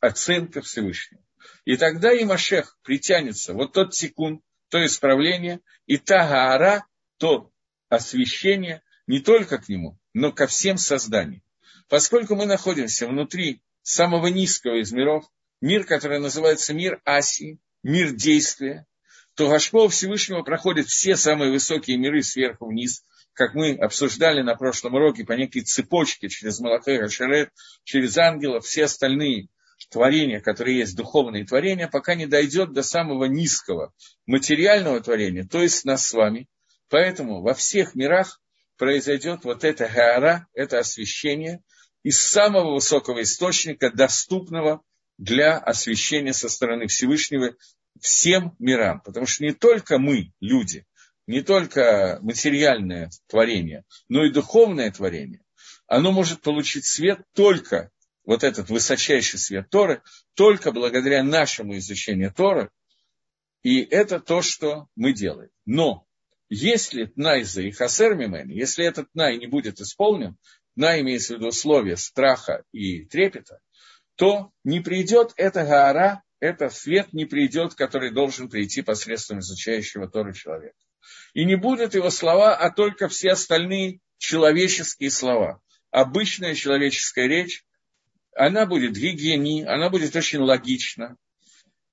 оценка 0.00 0.62
Всевышнего. 0.62 1.22
И 1.64 1.76
тогда 1.76 2.12
и 2.12 2.24
Машех 2.24 2.78
притянется, 2.82 3.54
вот 3.54 3.72
тот 3.72 3.94
секунд, 3.94 4.42
то 4.68 4.84
исправление, 4.84 5.60
и 5.86 5.98
та 5.98 6.26
гаара, 6.28 6.86
то 7.18 7.50
освящение 7.88 8.82
не 9.06 9.20
только 9.20 9.58
к 9.58 9.68
нему, 9.68 9.98
но 10.12 10.32
ко 10.32 10.46
всем 10.46 10.78
созданиям. 10.78 11.42
Поскольку 11.88 12.34
мы 12.34 12.46
находимся 12.46 13.06
внутри 13.06 13.62
самого 13.82 14.28
низкого 14.28 14.80
из 14.80 14.92
миров, 14.92 15.24
мир, 15.60 15.84
который 15.84 16.18
называется 16.18 16.72
мир 16.72 17.00
Асии, 17.04 17.58
мир 17.82 18.12
действия, 18.12 18.86
то 19.34 19.48
Гашпо 19.48 19.88
Всевышнего 19.88 20.42
проходит 20.42 20.86
все 20.86 21.16
самые 21.16 21.50
высокие 21.50 21.98
миры 21.98 22.22
сверху 22.22 22.66
вниз, 22.66 23.04
как 23.34 23.54
мы 23.54 23.74
обсуждали 23.74 24.42
на 24.42 24.54
прошлом 24.54 24.94
уроке, 24.94 25.24
по 25.24 25.32
некой 25.32 25.62
цепочке 25.62 26.28
через 26.28 26.60
Малахе 26.60 26.98
Гашерет, 26.98 27.50
через 27.82 28.16
ангелов, 28.16 28.64
все 28.64 28.84
остальные 28.84 29.48
творения, 29.90 30.40
которые 30.40 30.78
есть, 30.78 30.96
духовные 30.96 31.44
творения, 31.44 31.88
пока 31.88 32.14
не 32.14 32.26
дойдет 32.26 32.72
до 32.72 32.82
самого 32.82 33.24
низкого 33.24 33.92
материального 34.26 35.00
творения, 35.00 35.44
то 35.44 35.60
есть 35.60 35.84
нас 35.84 36.06
с 36.06 36.12
вами. 36.12 36.48
Поэтому 36.88 37.42
во 37.42 37.54
всех 37.54 37.94
мирах 37.94 38.40
произойдет 38.76 39.44
вот 39.44 39.64
это 39.64 39.88
гаара, 39.88 40.46
это 40.54 40.78
освещение 40.78 41.62
из 42.02 42.20
самого 42.20 42.74
высокого 42.74 43.22
источника, 43.22 43.90
доступного 43.90 44.82
для 45.18 45.58
освещения 45.58 46.32
со 46.32 46.48
стороны 46.48 46.86
Всевышнего 46.86 47.54
всем 48.00 48.54
мирам. 48.58 49.00
Потому 49.00 49.26
что 49.26 49.44
не 49.44 49.52
только 49.52 49.98
мы, 49.98 50.32
люди, 50.40 50.86
не 51.26 51.42
только 51.42 52.18
материальное 52.22 53.10
творение, 53.26 53.84
но 54.08 54.24
и 54.24 54.30
духовное 54.30 54.90
творение, 54.90 55.42
оно 55.86 56.12
может 56.12 56.42
получить 56.42 56.86
свет 56.86 57.20
только, 57.34 57.90
вот 58.24 58.42
этот 58.42 58.70
высочайший 58.70 59.38
свет 59.38 59.68
Торы, 59.70 60.02
только 60.34 60.72
благодаря 60.72 61.22
нашему 61.22 61.76
изучению 61.76 62.32
Торы, 62.32 62.70
и 63.62 63.80
это 63.80 64.20
то, 64.20 64.42
что 64.42 64.88
мы 64.96 65.12
делаем. 65.12 65.50
Но 65.64 66.06
если 66.48 67.06
Тнайза 67.06 67.62
и 67.62 67.70
Хасер 67.70 68.18
если 68.48 68.84
этот 68.84 69.10
Тнай 69.12 69.38
не 69.38 69.46
будет 69.46 69.80
исполнен, 69.80 70.36
Тнай 70.74 71.00
имеется 71.00 71.34
в 71.34 71.36
виду 71.38 71.48
условия 71.48 71.96
страха 71.96 72.64
и 72.72 73.04
трепета, 73.06 73.60
то 74.16 74.52
не 74.64 74.80
придет 74.80 75.32
эта 75.36 75.64
гора, 75.64 76.22
это 76.40 76.68
свет 76.68 77.12
не 77.12 77.24
придет, 77.24 77.74
который 77.74 78.10
должен 78.10 78.48
прийти 78.48 78.82
посредством 78.82 79.38
изучающего 79.38 80.08
Торы 80.08 80.34
человека. 80.34 80.76
И 81.32 81.44
не 81.44 81.56
будут 81.56 81.94
его 81.94 82.10
слова, 82.10 82.54
а 82.56 82.70
только 82.70 83.08
все 83.08 83.32
остальные 83.32 84.00
человеческие 84.18 85.10
слова. 85.10 85.60
Обычная 85.90 86.54
человеческая 86.54 87.28
речь, 87.28 87.64
она 88.34 88.66
будет 88.66 88.92
гигиени, 88.92 89.62
она 89.62 89.90
будет 89.90 90.14
очень 90.16 90.40
логична. 90.40 91.16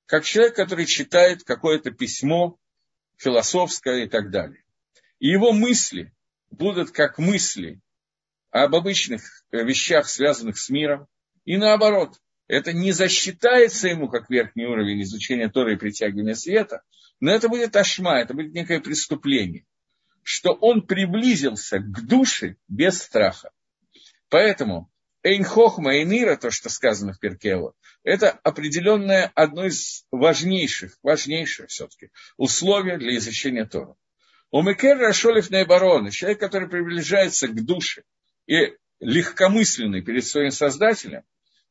Как 0.05 0.25
человек, 0.25 0.55
который 0.55 0.85
читает 0.85 1.43
какое-то 1.43 1.91
письмо 1.91 2.57
философское 3.17 4.05
и 4.05 4.09
так 4.09 4.31
далее. 4.31 4.63
И 5.19 5.27
его 5.27 5.51
мысли 5.51 6.11
будут 6.49 6.91
как 6.91 7.19
мысли 7.19 7.79
об 8.49 8.75
обычных 8.75 9.21
вещах, 9.51 10.07
связанных 10.07 10.57
с 10.57 10.69
миром, 10.69 11.07
и 11.45 11.57
наоборот. 11.57 12.17
Это 12.47 12.73
не 12.73 12.91
засчитается 12.91 13.87
ему 13.87 14.09
как 14.09 14.29
верхний 14.29 14.65
уровень 14.65 15.03
изучения 15.03 15.47
Торы 15.47 15.75
и 15.75 15.77
притягивания 15.77 16.33
света, 16.33 16.81
но 17.21 17.31
это 17.31 17.47
будет 17.47 17.75
ашма, 17.75 18.19
это 18.19 18.33
будет 18.33 18.53
некое 18.53 18.81
преступление, 18.81 19.65
что 20.23 20.51
он 20.51 20.81
приблизился 20.81 21.77
к 21.79 22.05
душе 22.05 22.57
без 22.67 23.01
страха. 23.01 23.51
Поэтому 24.27 24.91
Эйн 25.23 25.43
Хохма, 25.43 25.93
Эйнира, 25.93 26.35
то, 26.35 26.49
что 26.49 26.69
сказано 26.69 27.13
в 27.13 27.19
Перкево, 27.19 27.75
это 28.03 28.31
определенное, 28.31 29.31
одно 29.35 29.67
из 29.67 30.05
важнейших, 30.09 30.97
важнейших 31.03 31.69
все-таки 31.69 32.09
условия 32.37 32.97
для 32.97 33.15
изучения 33.17 33.65
Тора. 33.65 33.95
У 34.49 34.63
Мекер 34.63 34.97
Рашолев 34.97 35.51
Нейбарона, 35.51 36.09
человек, 36.09 36.39
который 36.39 36.67
приближается 36.67 37.47
к 37.47 37.63
душе 37.63 38.03
и 38.47 38.73
легкомысленный 38.99 40.01
перед 40.01 40.25
своим 40.25 40.51
Создателем, 40.51 41.23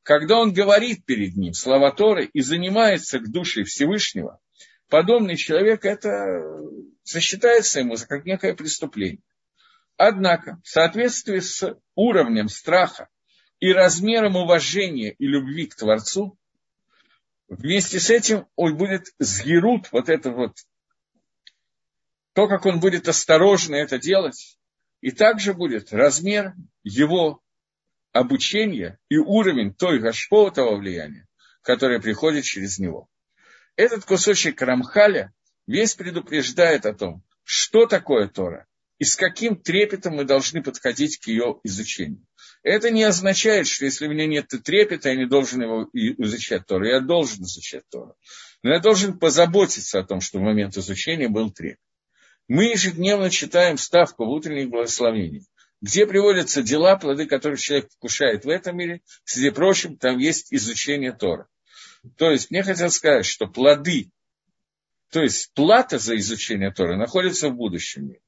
когда 0.05 0.38
он 0.38 0.53
говорит 0.53 1.05
перед 1.05 1.36
ним 1.36 1.55
слова 1.55 1.90
Торы 1.90 2.26
и 2.32 2.40
занимается 2.40 3.18
к 3.18 3.30
душе 3.30 3.64
Всевышнего, 3.64 4.40
подобный 4.91 5.36
человек, 5.36 5.84
это 5.84 6.43
засчитается 7.05 7.80
ему 7.80 7.97
как 8.09 8.26
некое 8.26 8.55
преступление. 8.55 9.22
Однако, 9.97 10.61
в 10.64 10.68
соответствии 10.68 11.38
с 11.38 11.76
уровнем 11.95 12.49
страха 12.49 13.09
и 13.59 13.72
размером 13.72 14.36
уважения 14.36 15.12
и 15.12 15.26
любви 15.26 15.66
к 15.66 15.76
Творцу, 15.76 16.38
вместе 17.49 18.01
с 18.01 18.11
этим 18.11 18.47
он 18.57 18.76
будет 18.76 19.07
сгерут, 19.18 19.91
вот 19.93 20.09
это 20.09 20.30
вот, 20.30 20.57
то, 22.32 22.49
как 22.49 22.66
он 22.66 22.80
будет 22.80 23.09
осторожно 23.09 23.74
это 23.74 23.99
делать, 23.99 24.59
и 25.01 25.11
также 25.11 25.55
будет 25.55 25.93
размер 25.93 26.55
его 26.82 27.43
обучения 28.12 28.99
и 29.09 29.18
уровень 29.18 29.74
той 29.74 29.99
гашпо, 29.99 30.51
того 30.51 30.76
влияния, 30.76 31.28
которое 31.62 32.01
приходит 32.01 32.45
через 32.45 32.78
него. 32.78 33.10
Этот 33.81 34.05
кусочек 34.05 34.61
Рамхаля 34.61 35.33
весь 35.66 35.95
предупреждает 35.95 36.85
о 36.85 36.93
том, 36.93 37.22
что 37.45 37.87
такое 37.87 38.28
Тора 38.28 38.66
и 38.99 39.05
с 39.05 39.16
каким 39.16 39.57
трепетом 39.57 40.16
мы 40.16 40.24
должны 40.24 40.62
подходить 40.62 41.16
к 41.16 41.28
ее 41.28 41.59
изучению. 41.64 42.26
Это 42.62 42.91
не 42.91 43.05
означает, 43.05 43.66
что 43.66 43.87
если 43.87 44.07
у 44.07 44.11
меня 44.11 44.26
нет 44.26 44.49
трепета, 44.49 45.09
я 45.09 45.16
не 45.16 45.26
должен 45.26 45.62
его 45.62 45.89
изучать 45.95 46.66
Тору. 46.66 46.85
Я 46.85 47.01
должен 47.01 47.43
изучать 47.45 47.85
Тору. 47.89 48.16
Но 48.62 48.74
я 48.74 48.81
должен 48.81 49.18
позаботиться 49.18 50.01
о 50.01 50.05
том, 50.05 50.20
что 50.20 50.41
в 50.41 50.43
момент 50.43 50.76
изучения 50.76 51.31
был 51.31 51.51
трепет. 51.51 51.81
Мы 52.49 52.64
ежедневно 52.64 53.31
читаем 53.31 53.78
ставку 53.78 54.26
в 54.26 54.28
утренних 54.28 54.68
благословениях, 54.68 55.45
где 55.81 56.07
приводятся 56.07 56.62
дела, 56.62 56.97
плоды 56.97 57.24
которых 57.24 57.59
человек 57.59 57.91
вкушает 57.93 58.45
в 58.45 58.51
этом 58.51 58.76
мире. 58.76 59.01
Среди 59.24 59.49
прочим, 59.49 59.97
там 59.97 60.18
есть 60.18 60.53
изучение 60.53 61.12
Тора. 61.12 61.49
То 62.16 62.30
есть, 62.30 62.51
мне 62.51 62.62
хотелось 62.62 62.94
сказать, 62.94 63.26
что 63.26 63.46
плоды, 63.46 64.11
то 65.11 65.20
есть 65.20 65.53
плата 65.55 65.98
за 65.98 66.16
изучение 66.16 66.70
Тора 66.72 66.96
находится 66.96 67.48
в 67.48 67.57
будущем 67.57 68.09
мире 68.09 68.20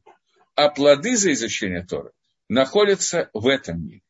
а 0.54 0.68
плоды 0.68 1.16
за 1.16 1.32
изучение 1.32 1.84
Торы 1.84 2.12
находятся 2.48 3.30
в 3.32 3.46
этом 3.46 3.84
мире. 3.84 4.02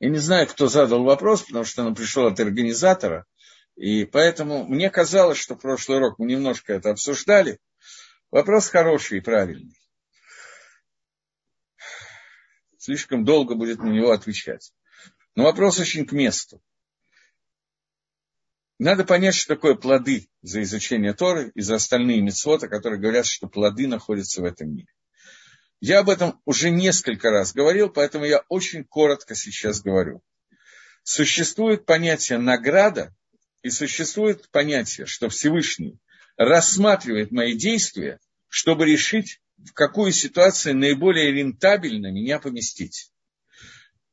Я 0.00 0.10
не 0.10 0.18
знаю, 0.18 0.46
кто 0.46 0.68
задал 0.68 1.02
вопрос, 1.02 1.42
потому 1.42 1.64
что 1.64 1.84
он 1.84 1.94
пришел 1.94 2.26
от 2.26 2.38
организатора, 2.38 3.26
и 3.74 4.04
поэтому 4.04 4.64
мне 4.66 4.90
казалось, 4.90 5.38
что 5.38 5.56
прошлый 5.56 5.98
урок 5.98 6.18
мы 6.18 6.26
немножко 6.26 6.74
это 6.74 6.90
обсуждали. 6.90 7.58
Вопрос 8.30 8.68
хороший 8.68 9.18
и 9.18 9.22
правильный. 9.22 9.78
Слишком 12.84 13.24
долго 13.24 13.54
будет 13.54 13.78
на 13.78 13.88
него 13.88 14.10
отвечать. 14.10 14.74
Но 15.34 15.44
вопрос 15.44 15.78
очень 15.78 16.04
к 16.04 16.12
месту. 16.12 16.60
Надо 18.78 19.04
понять, 19.04 19.34
что 19.34 19.54
такое 19.54 19.74
плоды 19.74 20.28
за 20.42 20.60
изучение 20.62 21.14
Торы 21.14 21.50
и 21.54 21.62
за 21.62 21.76
остальные 21.76 22.20
мецвоты, 22.20 22.68
которые 22.68 23.00
говорят, 23.00 23.24
что 23.24 23.48
плоды 23.48 23.86
находятся 23.86 24.42
в 24.42 24.44
этом 24.44 24.74
мире. 24.74 24.92
Я 25.80 26.00
об 26.00 26.10
этом 26.10 26.42
уже 26.44 26.68
несколько 26.68 27.30
раз 27.30 27.54
говорил, 27.54 27.88
поэтому 27.88 28.26
я 28.26 28.44
очень 28.50 28.84
коротко 28.84 29.34
сейчас 29.34 29.80
говорю. 29.80 30.20
Существует 31.04 31.86
понятие 31.86 32.36
награда 32.36 33.16
и 33.62 33.70
существует 33.70 34.50
понятие, 34.50 35.06
что 35.06 35.30
Всевышний 35.30 35.98
рассматривает 36.36 37.32
мои 37.32 37.56
действия, 37.56 38.20
чтобы 38.48 38.84
решить, 38.84 39.40
в 39.64 39.72
какую 39.72 40.12
ситуацию 40.12 40.76
наиболее 40.76 41.32
рентабельно 41.32 42.10
меня 42.10 42.38
поместить 42.38 43.10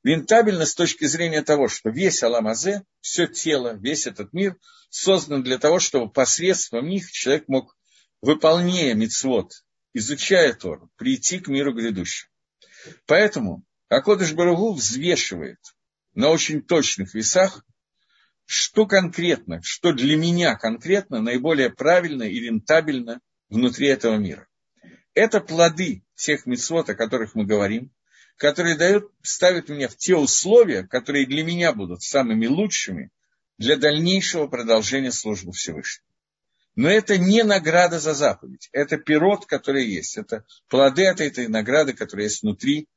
рентабельно 0.04 0.66
с 0.66 0.76
точки 0.76 1.06
зрения 1.06 1.42
того, 1.42 1.68
что 1.68 1.90
весь 1.90 2.24
Аламазе, 2.24 2.84
все 3.02 3.28
тело, 3.28 3.76
весь 3.76 4.08
этот 4.08 4.34
мир 4.34 4.58
создан 4.90 5.44
для 5.44 5.58
того, 5.58 5.80
чтобы 5.80 6.12
посредством 6.12 6.88
них 6.88 7.12
человек 7.12 7.48
мог, 7.48 7.78
выполняя 8.22 8.94
мицвод, 8.94 9.52
изучая 9.94 10.54
Тору, 10.54 10.90
прийти 10.96 11.40
к 11.40 11.48
миру 11.48 11.74
грядущему. 11.74 12.32
Поэтому 13.06 13.64
Акодыш 13.90 14.34
Барагу 14.34 14.74
взвешивает 14.74 15.60
на 16.14 16.30
очень 16.30 16.62
точных 16.62 17.14
весах, 17.14 17.64
что 18.46 18.86
конкретно, 18.86 19.62
что 19.64 19.94
для 19.94 20.18
меня 20.18 20.56
конкретно 20.56 21.22
наиболее 21.22 21.70
правильно 21.70 22.24
и 22.24 22.40
рентабельно 22.40 23.22
внутри 23.50 23.88
этого 23.88 24.18
мира. 24.18 24.48
Это 25.14 25.42
плоды 25.42 26.04
тех 26.16 26.46
мецвод, 26.46 26.90
о 26.90 26.96
которых 26.96 27.36
мы 27.36 27.46
говорим, 27.46 27.92
которые 28.38 28.78
дают, 28.78 29.12
ставят 29.22 29.70
меня 29.70 29.88
в 29.88 29.96
те 29.96 30.16
условия, 30.16 30.84
которые 30.84 31.26
для 31.26 31.44
меня 31.44 31.74
будут 31.74 32.02
самыми 32.02 32.48
лучшими 32.48 33.12
для 33.58 33.76
дальнейшего 33.76 34.48
продолжения 34.48 35.12
службы 35.12 35.52
Всевышнего. 35.52 36.08
Но 36.76 36.90
это 36.90 37.18
не 37.18 37.44
награда 37.44 38.00
за 38.00 38.14
заповедь, 38.14 38.70
это 38.72 38.98
пирот, 38.98 39.46
который 39.46 39.86
есть, 39.86 40.18
это 40.18 40.46
плоды 40.70 41.06
от 41.06 41.20
этой 41.20 41.48
награды, 41.48 41.94
которая 41.94 42.28
есть 42.28 42.44
внутри 42.44 42.88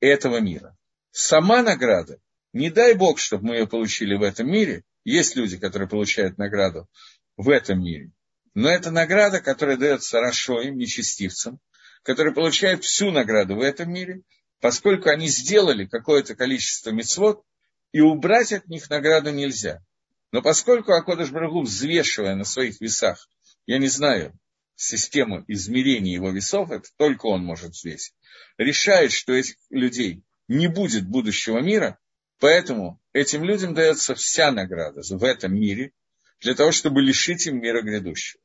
этого 0.00 0.40
мира. 0.40 0.76
Сама 1.10 1.62
награда, 1.62 2.20
не 2.52 2.70
дай 2.70 2.94
Бог, 2.94 3.18
чтобы 3.18 3.48
мы 3.48 3.56
ее 3.56 3.66
получили 3.66 4.14
в 4.14 4.22
этом 4.22 4.48
мире, 4.48 4.84
есть 5.04 5.34
люди, 5.34 5.58
которые 5.58 5.88
получают 5.88 6.38
награду 6.38 6.88
в 7.36 7.50
этом 7.50 7.80
мире, 7.82 8.12
но 8.56 8.70
это 8.70 8.90
награда, 8.90 9.40
которая 9.40 9.76
дается 9.76 10.18
Рашоим, 10.18 10.78
нечестивцам, 10.78 11.60
которые 12.02 12.32
получают 12.34 12.84
всю 12.84 13.10
награду 13.10 13.56
в 13.56 13.60
этом 13.60 13.92
мире, 13.92 14.22
поскольку 14.62 15.10
они 15.10 15.28
сделали 15.28 15.84
какое-то 15.84 16.34
количество 16.34 16.88
мецвод, 16.88 17.44
и 17.92 18.00
убрать 18.00 18.54
от 18.54 18.66
них 18.66 18.88
награду 18.88 19.30
нельзя. 19.30 19.84
Но 20.32 20.40
поскольку 20.40 20.92
Акодыш 20.92 21.28
Брагу, 21.28 21.64
взвешивая 21.64 22.34
на 22.34 22.44
своих 22.44 22.80
весах, 22.80 23.28
я 23.66 23.76
не 23.76 23.88
знаю, 23.88 24.32
систему 24.74 25.44
измерения 25.48 26.14
его 26.14 26.30
весов, 26.30 26.70
это 26.70 26.88
только 26.96 27.26
он 27.26 27.44
может 27.44 27.72
взвесить, 27.72 28.14
решает, 28.56 29.12
что 29.12 29.34
этих 29.34 29.56
людей 29.68 30.22
не 30.48 30.68
будет 30.68 31.06
будущего 31.06 31.58
мира, 31.58 31.98
поэтому 32.40 33.02
этим 33.12 33.44
людям 33.44 33.74
дается 33.74 34.14
вся 34.14 34.50
награда 34.50 35.02
в 35.02 35.24
этом 35.24 35.54
мире, 35.54 35.92
для 36.40 36.54
того, 36.54 36.72
чтобы 36.72 37.02
лишить 37.02 37.46
им 37.46 37.60
мира 37.60 37.82
грядущего. 37.82 38.40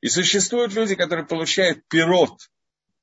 И 0.00 0.08
существуют 0.08 0.72
люди, 0.74 0.94
которые 0.94 1.26
получают 1.26 1.86
пирот 1.88 2.50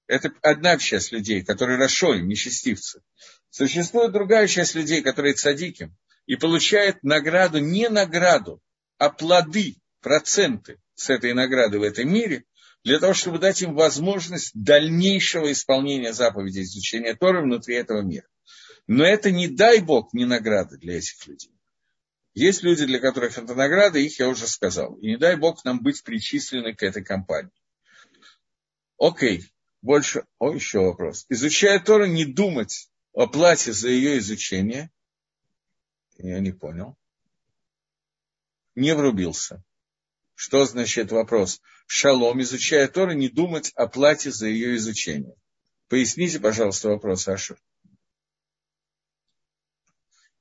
это 0.07 0.31
одна 0.41 0.77
часть 0.77 1.11
людей, 1.11 1.43
которые 1.43 1.77
Рашой, 1.77 2.21
нечестивцы. 2.21 3.01
Существует 3.49 4.13
другая 4.13 4.47
часть 4.47 4.73
людей, 4.73 5.01
которые 5.01 5.33
цадики, 5.33 5.93
и 6.25 6.35
получают 6.35 7.03
награду, 7.03 7.59
не 7.59 7.89
награду, 7.89 8.61
а 8.97 9.09
плоды, 9.09 9.75
проценты 10.01 10.79
с 10.95 11.09
этой 11.09 11.33
награды 11.33 11.79
в 11.79 11.83
этом 11.83 12.11
мире, 12.11 12.45
для 12.83 12.99
того, 12.99 13.13
чтобы 13.13 13.39
дать 13.39 13.61
им 13.61 13.75
возможность 13.75 14.51
дальнейшего 14.53 15.51
исполнения 15.51 16.13
заповедей 16.13 16.63
изучения 16.63 17.15
Торы 17.15 17.41
внутри 17.41 17.75
этого 17.75 18.01
мира. 18.01 18.27
Но 18.87 19.03
это 19.05 19.31
не 19.31 19.47
дай 19.47 19.79
Бог 19.79 20.13
не 20.13 20.25
награда 20.25 20.77
для 20.77 20.97
этих 20.97 21.27
людей. 21.27 21.51
Есть 22.37 22.61
люди, 22.61 22.85
для 22.85 22.99
которых 22.99 23.35
это 23.35 23.55
награда, 23.55 23.97
их 23.97 24.19
я 24.19 24.29
уже 24.29 24.45
сказал. 24.45 24.93
И 24.97 25.07
не 25.07 25.17
дай 25.17 25.35
Бог 25.35 25.65
нам 25.65 25.81
быть 25.81 26.03
причислены 26.03 26.75
к 26.75 26.83
этой 26.83 27.03
компании. 27.03 27.49
Окей, 28.99 29.51
больше... 29.81 30.23
О, 30.37 30.53
еще 30.53 30.81
вопрос. 30.81 31.25
Изучая 31.29 31.79
Тору, 31.79 32.05
не 32.05 32.25
думать 32.25 32.91
о 33.11 33.25
плате 33.25 33.73
за 33.73 33.89
ее 33.89 34.19
изучение. 34.19 34.91
Я 36.19 36.39
не 36.39 36.51
понял. 36.51 36.95
Не 38.75 38.93
врубился. 38.93 39.63
Что 40.35 40.61
означает 40.61 41.11
вопрос? 41.11 41.59
Шалом, 41.87 42.39
изучая 42.43 42.87
Тору, 42.87 43.13
не 43.13 43.29
думать 43.29 43.71
о 43.73 43.87
плате 43.87 44.29
за 44.31 44.45
ее 44.45 44.75
изучение. 44.75 45.33
Поясните, 45.87 46.39
пожалуйста, 46.39 46.89
вопрос, 46.89 47.27
Ашер. 47.27 47.57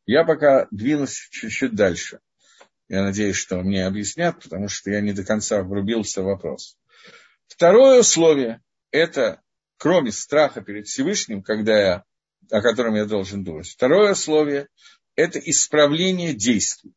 Я 0.07 0.25
пока 0.25 0.69
двинусь 0.71 1.29
чуть-чуть 1.31 1.75
дальше. 1.75 2.21
Я 2.89 3.03
надеюсь, 3.03 3.37
что 3.37 3.61
мне 3.63 3.85
объяснят, 3.85 4.41
потому 4.41 4.69
что 4.69 4.91
я 4.91 5.01
не 5.01 5.13
до 5.13 5.25
конца 5.25 5.63
врубился 5.63 6.23
в 6.23 6.27
вопрос. 6.27 6.79
Второе 7.49 8.01
условие– 8.01 8.63
это, 8.93 9.43
кроме 9.77 10.13
страха 10.13 10.61
перед 10.61 10.87
Всевышним, 10.87 11.43
когда 11.43 11.79
я, 11.79 12.05
о 12.51 12.63
котором 12.63 12.95
я 12.95 13.05
должен 13.05 13.43
думать, 13.43 13.67
второе 13.67 14.13
условие– 14.13 14.69
это 15.17 15.41
исправление 15.41 16.33
действий. 16.33 16.95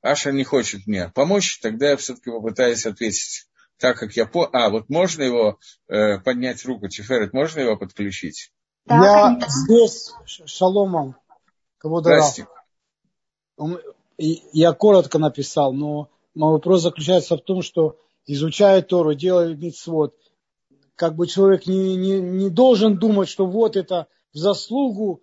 Аша 0.00 0.30
не 0.30 0.44
хочет 0.44 0.86
мне 0.86 1.10
помочь, 1.12 1.58
тогда 1.58 1.90
я 1.90 1.96
все-таки 1.96 2.30
попытаюсь 2.30 2.86
ответить 2.86 3.48
так, 3.78 3.98
как 3.98 4.12
я 4.12 4.26
по... 4.26 4.48
А, 4.52 4.70
вот 4.70 4.88
можно 4.88 5.22
его 5.22 5.58
э, 5.88 6.18
поднять 6.18 6.64
руку, 6.64 6.88
Тиферет, 6.88 7.32
можно 7.32 7.60
его 7.60 7.76
подключить? 7.76 8.52
Да, 8.86 9.36
я 9.40 9.48
здесь, 9.48 10.12
шаломом. 10.46 11.16
Здрасте. 11.80 12.46
Я 14.18 14.72
коротко 14.72 15.18
написал, 15.18 15.72
но 15.72 16.08
мой 16.34 16.52
вопрос 16.52 16.82
заключается 16.82 17.36
в 17.36 17.40
том, 17.40 17.62
что 17.62 17.96
изучая 18.26 18.82
Тору, 18.82 19.14
делая 19.14 19.54
митцвот, 19.54 20.14
как 20.96 21.14
бы 21.14 21.26
человек 21.26 21.66
не, 21.66 21.96
не, 21.96 22.20
не 22.20 22.50
должен 22.50 22.98
думать, 22.98 23.28
что 23.28 23.46
вот 23.46 23.76
это 23.76 24.08
в 24.32 24.38
заслугу 24.38 25.22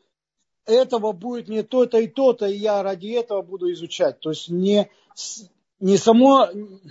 этого 0.65 1.11
будет 1.11 1.47
не 1.47 1.63
то-то 1.63 1.99
и 1.99 2.07
то-то, 2.07 2.47
и 2.47 2.57
я 2.57 2.81
ради 2.81 3.07
этого 3.07 3.41
буду 3.41 3.71
изучать. 3.73 4.19
То 4.19 4.31
есть 4.31 4.49
не, 4.49 4.89
не 5.79 5.97
само, 5.97 6.47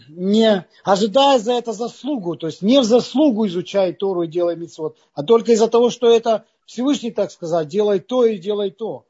не 0.09 0.67
ожидая 0.85 1.39
за 1.39 1.55
это 1.55 1.73
заслугу, 1.73 2.37
то 2.37 2.47
есть 2.47 2.63
не 2.63 2.81
в 2.81 2.85
заслугу 2.85 3.47
изучай 3.47 3.93
Тору 3.93 4.23
и 4.23 4.29
делай 4.29 4.57
митцвот, 4.57 4.97
а 5.15 5.23
только 5.23 5.53
из-за 5.53 5.69
того, 5.69 5.91
что 5.91 6.09
это 6.09 6.45
Всевышний, 6.67 7.11
так 7.11 7.31
сказать, 7.31 7.69
делай 7.69 8.01
то 8.01 8.25
и 8.25 8.39
делай 8.39 8.71
то. 8.71 9.07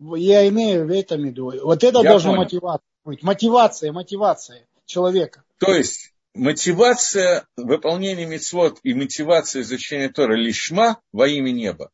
Я 0.00 0.46
имею 0.48 0.86
в 0.86 0.90
этом 0.90 1.24
виду. 1.24 1.52
Вот 1.62 1.84
это 1.84 2.00
Я 2.02 2.10
должна 2.10 2.34
мотивация 2.34 2.94
быть. 3.04 3.22
Мотивация, 3.22 3.92
мотивация 3.92 4.66
человека. 4.86 5.44
То 5.58 5.74
есть 5.74 6.14
мотивация 6.34 7.46
выполнения 7.56 8.26
мецвод 8.26 8.80
и 8.82 8.94
мотивация 8.94 9.62
изучения 9.62 10.08
Тора 10.08 10.34
лишма 10.34 11.00
во 11.12 11.28
имя 11.28 11.50
неба, 11.50 11.90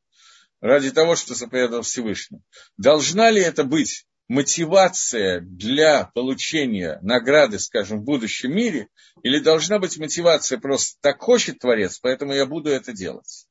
ради 0.60 0.90
того, 0.90 1.16
что 1.16 1.34
заповедал 1.34 1.82
Всевышний. 1.82 2.40
Должна 2.76 3.30
ли 3.30 3.42
это 3.42 3.64
быть 3.64 4.06
мотивация 4.28 5.40
для 5.40 6.10
получения 6.14 6.98
награды, 7.02 7.58
скажем, 7.58 8.00
в 8.00 8.04
будущем 8.04 8.54
мире, 8.54 8.88
или 9.22 9.40
должна 9.40 9.78
быть 9.78 9.98
мотивация 9.98 10.58
просто 10.58 10.96
так 11.00 11.20
хочет 11.20 11.58
Творец, 11.58 11.98
поэтому 11.98 12.32
я 12.32 12.46
буду 12.46 12.70
это 12.70 12.92
делать? 12.92 13.46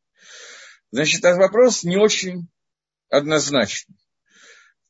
Значит, 0.91 1.19
этот 1.19 1.37
вопрос 1.37 1.83
не 1.83 1.97
очень 1.97 2.47
однозначный 3.09 3.97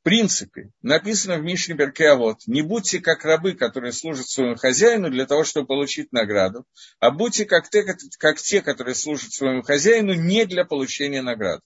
принципе, 0.03 0.71
написано 0.81 1.37
в 1.37 1.43
Мишне 1.43 1.75
Беркеавод, 1.75 2.47
не 2.47 2.61
будьте 2.61 2.99
как 2.99 3.25
рабы, 3.25 3.53
которые 3.53 3.91
служат 3.91 4.29
своему 4.29 4.55
хозяину 4.55 5.09
для 5.09 5.25
того, 5.25 5.43
чтобы 5.43 5.67
получить 5.67 6.11
награду, 6.11 6.65
а 6.99 7.11
будьте 7.11 7.45
как 7.45 7.69
те, 7.69 7.83
как 8.17 8.37
те 8.37 8.61
которые 8.61 8.95
служат 8.95 9.33
своему 9.33 9.61
хозяину 9.61 10.13
не 10.13 10.45
для 10.45 10.65
получения 10.65 11.21
награды. 11.21 11.61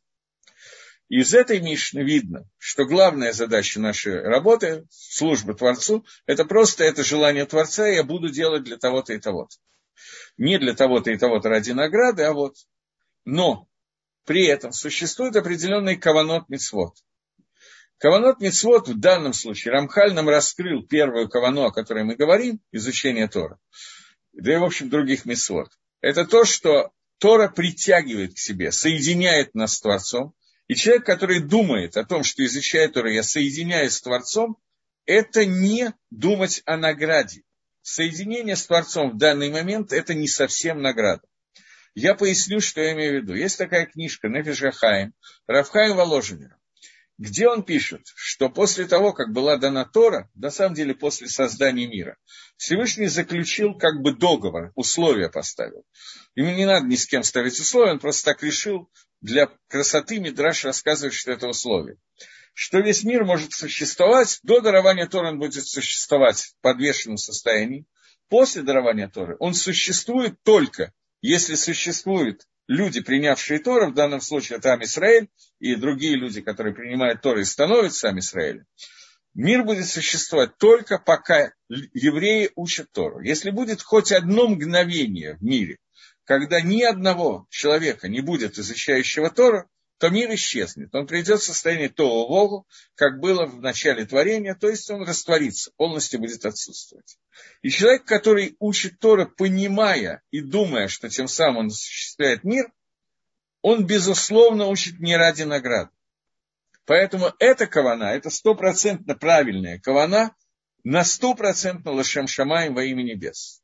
Из 1.10 1.34
этой 1.34 1.60
Мишны 1.60 2.00
видно, 2.00 2.46
что 2.58 2.86
главная 2.86 3.34
задача 3.34 3.80
нашей 3.80 4.22
работы, 4.22 4.86
службы 4.90 5.54
Творцу, 5.54 6.06
это 6.26 6.44
просто 6.44 6.84
это 6.86 7.04
желание 7.04 7.46
Творца, 7.46 7.88
я 7.88 8.04
буду 8.04 8.30
делать 8.30 8.64
для 8.64 8.78
того-то 8.78 9.14
и 9.14 9.20
того-то. 9.20 9.58
Не 10.38 10.58
для 10.58 10.74
того-то 10.74 11.12
и 11.12 11.18
того-то 11.18 11.50
ради 11.50 11.72
награды, 11.72 12.24
а 12.24 12.34
вот. 12.34 12.56
Но 13.26 13.68
при 14.26 14.46
этом 14.46 14.72
существует 14.72 15.36
определенный 15.36 15.98
каванот 15.98 16.50
мицвод– 16.50 16.96
Каванот 17.98 18.42
Мицвод 18.42 18.88
в 18.90 19.00
данном 19.00 19.34
случае, 19.34 19.74
Рамхаль 19.74 20.14
нам 20.14 20.28
раскрыл 20.28 20.86
первую 20.86 21.30
кавану, 21.30 21.64
о 21.64 21.72
которой 21.72 22.04
мы 22.04 22.16
говорим, 22.16 22.60
изучение 22.72 23.28
Тора, 23.28 23.60
да 24.34 24.54
и, 24.54 24.58
в 24.58 24.64
общем, 24.64 24.90
других 24.90 25.26
Мицвод. 25.26 25.70
Это 26.02 26.26
то, 26.26 26.44
что 26.44 26.92
Тора 27.18 27.48
притягивает 27.48 28.36
к 28.36 28.40
себе, 28.40 28.72
соединяет 28.72 29.56
нас 29.56 29.76
с 29.76 29.82
Творцом. 29.82 30.34
И 30.68 30.76
человек, 30.76 31.06
который 31.06 31.40
думает 31.40 31.96
о 31.96 32.04
том, 32.04 32.24
что 32.24 32.44
изучая 32.46 32.90
Тора, 32.90 33.12
я 33.12 33.24
соединяюсь 33.24 33.94
с 33.94 34.02
Творцом, 34.02 34.58
это 35.06 35.46
не 35.46 35.94
думать 36.10 36.62
о 36.66 36.78
награде. 36.78 37.44
Соединение 37.82 38.56
с 38.56 38.66
Творцом 38.66 39.12
в 39.12 39.18
данный 39.18 39.50
момент– 39.50 39.92
это 39.94 40.14
не 40.14 40.28
совсем 40.28 40.82
награда. 40.82 41.24
Я 41.96 42.16
поясню, 42.16 42.60
что 42.60 42.82
я 42.82 42.94
имею 42.94 43.20
в 43.20 43.24
виду. 43.24 43.36
Есть 43.36 43.58
такая 43.58 43.86
книжка 43.86 44.28
Нефишахаим, 44.28 45.14
Рафхаим 45.48 45.96
Воложенер 45.96 46.58
где 47.24 47.48
он 47.48 47.64
пишет, 47.64 48.02
что 48.16 48.50
после 48.50 48.86
того, 48.86 49.14
как 49.14 49.32
была 49.32 49.56
дана 49.56 49.86
Тора, 49.86 50.30
на 50.36 50.52
самом 50.52 50.76
деле 50.76 50.94
после 50.94 51.30
создания 51.30 51.88
мира, 51.88 52.18
Всевышний 52.58 53.08
заключил 53.08 53.78
как 53.78 54.02
бы 54.02 54.14
договор, 54.14 54.74
условия 54.76 55.30
поставил. 55.30 55.86
Ему 56.36 56.52
не 56.54 56.66
надо 56.66 56.86
ни 56.86 56.98
с 56.98 57.08
кем 57.08 57.24
ставить 57.24 57.58
условия, 57.58 57.94
он 57.94 58.00
просто 58.00 58.26
так 58.26 58.44
решил, 58.44 58.92
для 59.22 59.48
красоты 59.70 60.20
Мидраш 60.20 60.66
рассказывает, 60.66 61.14
что 61.14 61.32
это 61.32 61.48
условие. 61.48 61.96
Что 62.54 62.80
весь 62.80 63.06
мир 63.06 63.24
может 63.24 63.54
существовать, 63.54 64.40
до 64.44 64.60
дарования 64.60 65.08
Тора 65.08 65.30
он 65.30 65.40
будет 65.40 65.66
существовать 65.66 66.42
в 66.42 66.56
подвешенном 66.60 67.16
состоянии, 67.16 67.86
после 68.28 68.64
дарования 68.64 69.08
Торы 69.08 69.38
он 69.40 69.54
существует 69.54 70.36
только, 70.44 70.92
если 71.22 71.56
существует 71.56 72.46
люди, 72.68 73.02
принявшие 73.02 73.60
Тору, 73.60 73.92
в 73.92 73.94
данном 73.94 74.22
случае 74.22 74.58
это 74.58 74.74
Амисраэль, 74.74 75.30
и 75.60 75.76
другие 75.76 76.16
люди, 76.16 76.42
которые 76.42 76.74
принимают 76.74 77.22
Тору 77.22 77.42
и 77.42 77.46
становятся 77.46 78.10
Амисраэлем, 78.10 78.66
мир 79.34 79.64
будет 79.64 79.88
существовать 79.88 80.58
только 80.58 81.00
пока 81.00 81.54
евреи 81.70 82.52
учат 82.56 82.92
Тору. 82.92 83.22
Если 83.22 83.50
будет 83.52 83.82
хоть 83.82 84.12
одно 84.12 84.48
мгновение 84.48 85.36
в 85.36 85.44
мире, 85.44 85.78
когда 86.26 86.62
ни 86.62 86.84
одного 86.84 87.48
человека 87.50 88.08
не 88.08 88.22
будет 88.22 88.58
изучающего 88.58 89.30
Тору, 89.30 89.70
то 90.04 90.10
мир 90.10 90.34
исчезнет. 90.34 90.94
Он 90.94 91.08
придет 91.08 91.40
в 91.40 91.46
состояние 91.46 91.88
того 91.88 92.28
Вогу, 92.28 92.68
как 92.96 93.22
было 93.22 93.46
в 93.46 93.62
начале 93.62 94.06
творения, 94.06 94.54
то 94.54 94.68
есть 94.68 94.92
он 94.92 95.04
растворится, 95.04 95.72
полностью 95.78 96.20
будет 96.20 96.46
отсутствовать. 96.46 97.18
И 97.62 97.70
человек, 97.70 98.04
который 98.04 98.58
учит 98.60 99.00
Тора, 99.00 99.24
понимая 99.24 100.22
и 100.30 100.42
думая, 100.42 100.90
что 100.90 101.08
тем 101.08 101.30
самым 101.30 101.58
он 101.58 101.68
осуществляет 101.68 102.44
мир, 102.44 102.70
он, 103.62 103.86
безусловно, 103.86 104.68
учит 104.68 105.00
не 105.00 105.16
ради 105.16 105.44
награды. 105.44 105.92
Поэтому 106.84 107.32
эта 107.40 107.66
кавана, 107.66 108.14
это 108.14 108.30
стопроцентно 108.30 109.16
правильная 109.16 109.80
кавана, 109.80 110.36
на 110.84 111.06
стопроцентно 111.06 111.92
лошем 111.92 112.28
шамаем 112.28 112.74
во 112.74 112.84
имя 112.84 113.04
небес. 113.04 113.62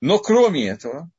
Но 0.00 0.18
кроме 0.18 0.66
этого, 0.66 1.10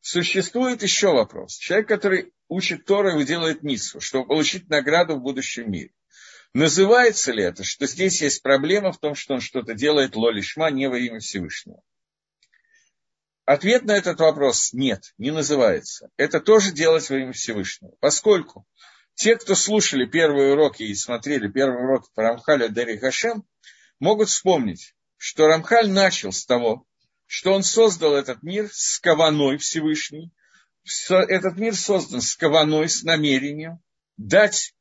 существует 0.00 0.84
еще 0.84 1.12
вопрос. 1.12 1.56
Человек, 1.56 1.88
который 1.88 2.32
учит 2.50 2.84
Тору 2.84 3.18
и 3.18 3.24
делает 3.24 3.62
миссу, 3.62 4.00
чтобы 4.00 4.26
получить 4.26 4.68
награду 4.68 5.16
в 5.16 5.22
будущем 5.22 5.70
мире. 5.70 5.92
Называется 6.52 7.32
ли 7.32 7.44
это, 7.44 7.62
что 7.62 7.86
здесь 7.86 8.20
есть 8.20 8.42
проблема 8.42 8.92
в 8.92 8.98
том, 8.98 9.14
что 9.14 9.34
он 9.34 9.40
что-то 9.40 9.72
делает 9.72 10.16
лолишма 10.16 10.70
не 10.70 10.88
во 10.88 10.98
имя 10.98 11.20
Всевышнего? 11.20 11.80
Ответ 13.44 13.84
на 13.84 13.92
этот 13.92 14.18
вопрос– 14.18 14.72
нет, 14.72 15.14
не 15.16 15.30
называется. 15.30 16.10
Это 16.16 16.40
тоже 16.40 16.72
делать 16.72 17.08
во 17.08 17.18
имя 17.18 17.32
Всевышнего. 17.32 17.94
Поскольку 18.00 18.66
те, 19.14 19.36
кто 19.36 19.54
слушали 19.54 20.06
первые 20.06 20.52
уроки 20.52 20.82
и 20.82 20.94
смотрели 20.94 21.48
первые 21.48 21.84
уроки 21.84 22.08
по 22.14 22.22
Рамхалю 22.22 22.68
Дери 22.68 22.96
Хашем, 22.96 23.44
могут 24.00 24.28
вспомнить, 24.28 24.94
что 25.16 25.46
Рамхаль 25.46 25.88
начал 25.88 26.32
с 26.32 26.44
того, 26.44 26.84
что 27.26 27.52
он 27.52 27.62
создал 27.62 28.14
этот 28.14 28.42
мир 28.42 28.68
с 28.72 28.98
каваной 28.98 29.58
Всевышней, 29.58 30.32
этот 30.84 31.56
мир 31.56 31.74
создан 31.74 32.20
с 32.20 32.34
каваной, 32.36 32.88
с 32.88 33.02
намерением 33.02 33.80
дать 34.16 34.74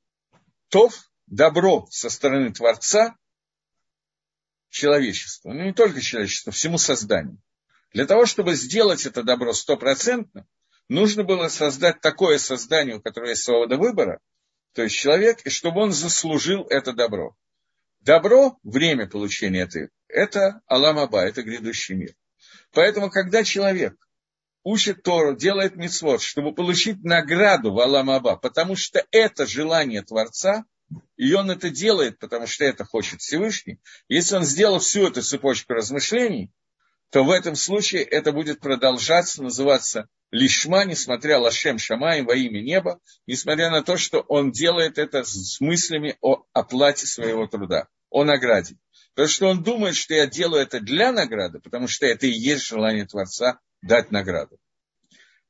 то 0.69 0.89
добро 1.27 1.87
со 1.89 2.09
стороны 2.09 2.51
Творца 2.51 3.15
человечеству, 4.69 5.53
ну 5.53 5.63
не 5.63 5.73
только 5.73 6.01
человечеству, 6.01 6.51
всему 6.51 6.77
созданию. 6.77 7.41
Для 7.91 8.05
того, 8.05 8.25
чтобы 8.25 8.55
сделать 8.55 9.05
это 9.05 9.23
добро 9.23 9.53
стопроцентно, 9.53 10.47
нужно 10.89 11.23
было 11.23 11.47
создать 11.47 12.01
такое 12.01 12.37
создание, 12.37 12.97
у 12.97 13.01
которого 13.01 13.29
есть 13.29 13.43
свобода 13.43 13.77
выбора, 13.77 14.19
то 14.73 14.83
есть 14.83 14.95
человек, 14.95 15.41
и 15.45 15.49
чтобы 15.49 15.81
он 15.81 15.91
заслужил 15.91 16.65
это 16.69 16.93
добро. 16.93 17.35
Добро, 18.01 18.57
время 18.63 19.07
получения 19.07 19.61
этой, 19.61 19.89
это 20.07 20.61
Аламаба, 20.67 21.21
это 21.21 21.41
грядущий 21.43 21.95
мир. 21.95 22.15
Поэтому, 22.71 23.09
когда 23.09 23.43
человек 23.43 23.95
учит 24.63 25.03
Тору, 25.03 25.35
делает 25.35 25.75
мицвод, 25.75 26.21
чтобы 26.21 26.53
получить 26.53 27.03
награду 27.03 27.71
в 27.71 27.79
Аламаба, 27.79 28.35
потому 28.35 28.75
что 28.75 29.03
это 29.11 29.45
желание 29.45 30.01
Творца, 30.01 30.65
и 31.17 31.33
он 31.33 31.51
это 31.51 31.69
делает, 31.69 32.19
потому 32.19 32.47
что 32.47 32.65
это 32.65 32.83
хочет 32.83 33.21
Всевышний. 33.21 33.79
Если 34.07 34.35
он 34.35 34.43
сделал 34.43 34.79
всю 34.79 35.07
эту 35.07 35.21
цепочку 35.21 35.73
размышлений, 35.73 36.51
то 37.11 37.23
в 37.23 37.31
этом 37.31 37.55
случае 37.55 38.03
это 38.03 38.31
будет 38.31 38.59
продолжаться, 38.59 39.41
называться 39.41 40.07
лишма, 40.31 40.85
несмотря 40.85 41.39
лашем 41.39 41.79
шамаем 41.79 42.25
во 42.25 42.35
имя 42.35 42.61
неба, 42.61 42.99
несмотря 43.25 43.71
на 43.71 43.81
то, 43.81 43.97
что 43.97 44.19
он 44.21 44.51
делает 44.51 44.97
это 44.97 45.23
с 45.23 45.59
мыслями 45.59 46.17
о 46.21 46.43
оплате 46.53 47.07
своего 47.07 47.47
труда, 47.47 47.87
о 48.09 48.23
награде. 48.23 48.77
Потому 49.15 49.27
что 49.27 49.47
он 49.47 49.63
думает, 49.63 49.95
что 49.95 50.13
я 50.13 50.27
делаю 50.27 50.61
это 50.61 50.79
для 50.79 51.11
награды, 51.11 51.59
потому 51.59 51.87
что 51.87 52.05
это 52.05 52.27
и 52.27 52.31
есть 52.31 52.65
желание 52.65 53.05
Творца 53.05 53.59
дать 53.81 54.11
награду. 54.11 54.57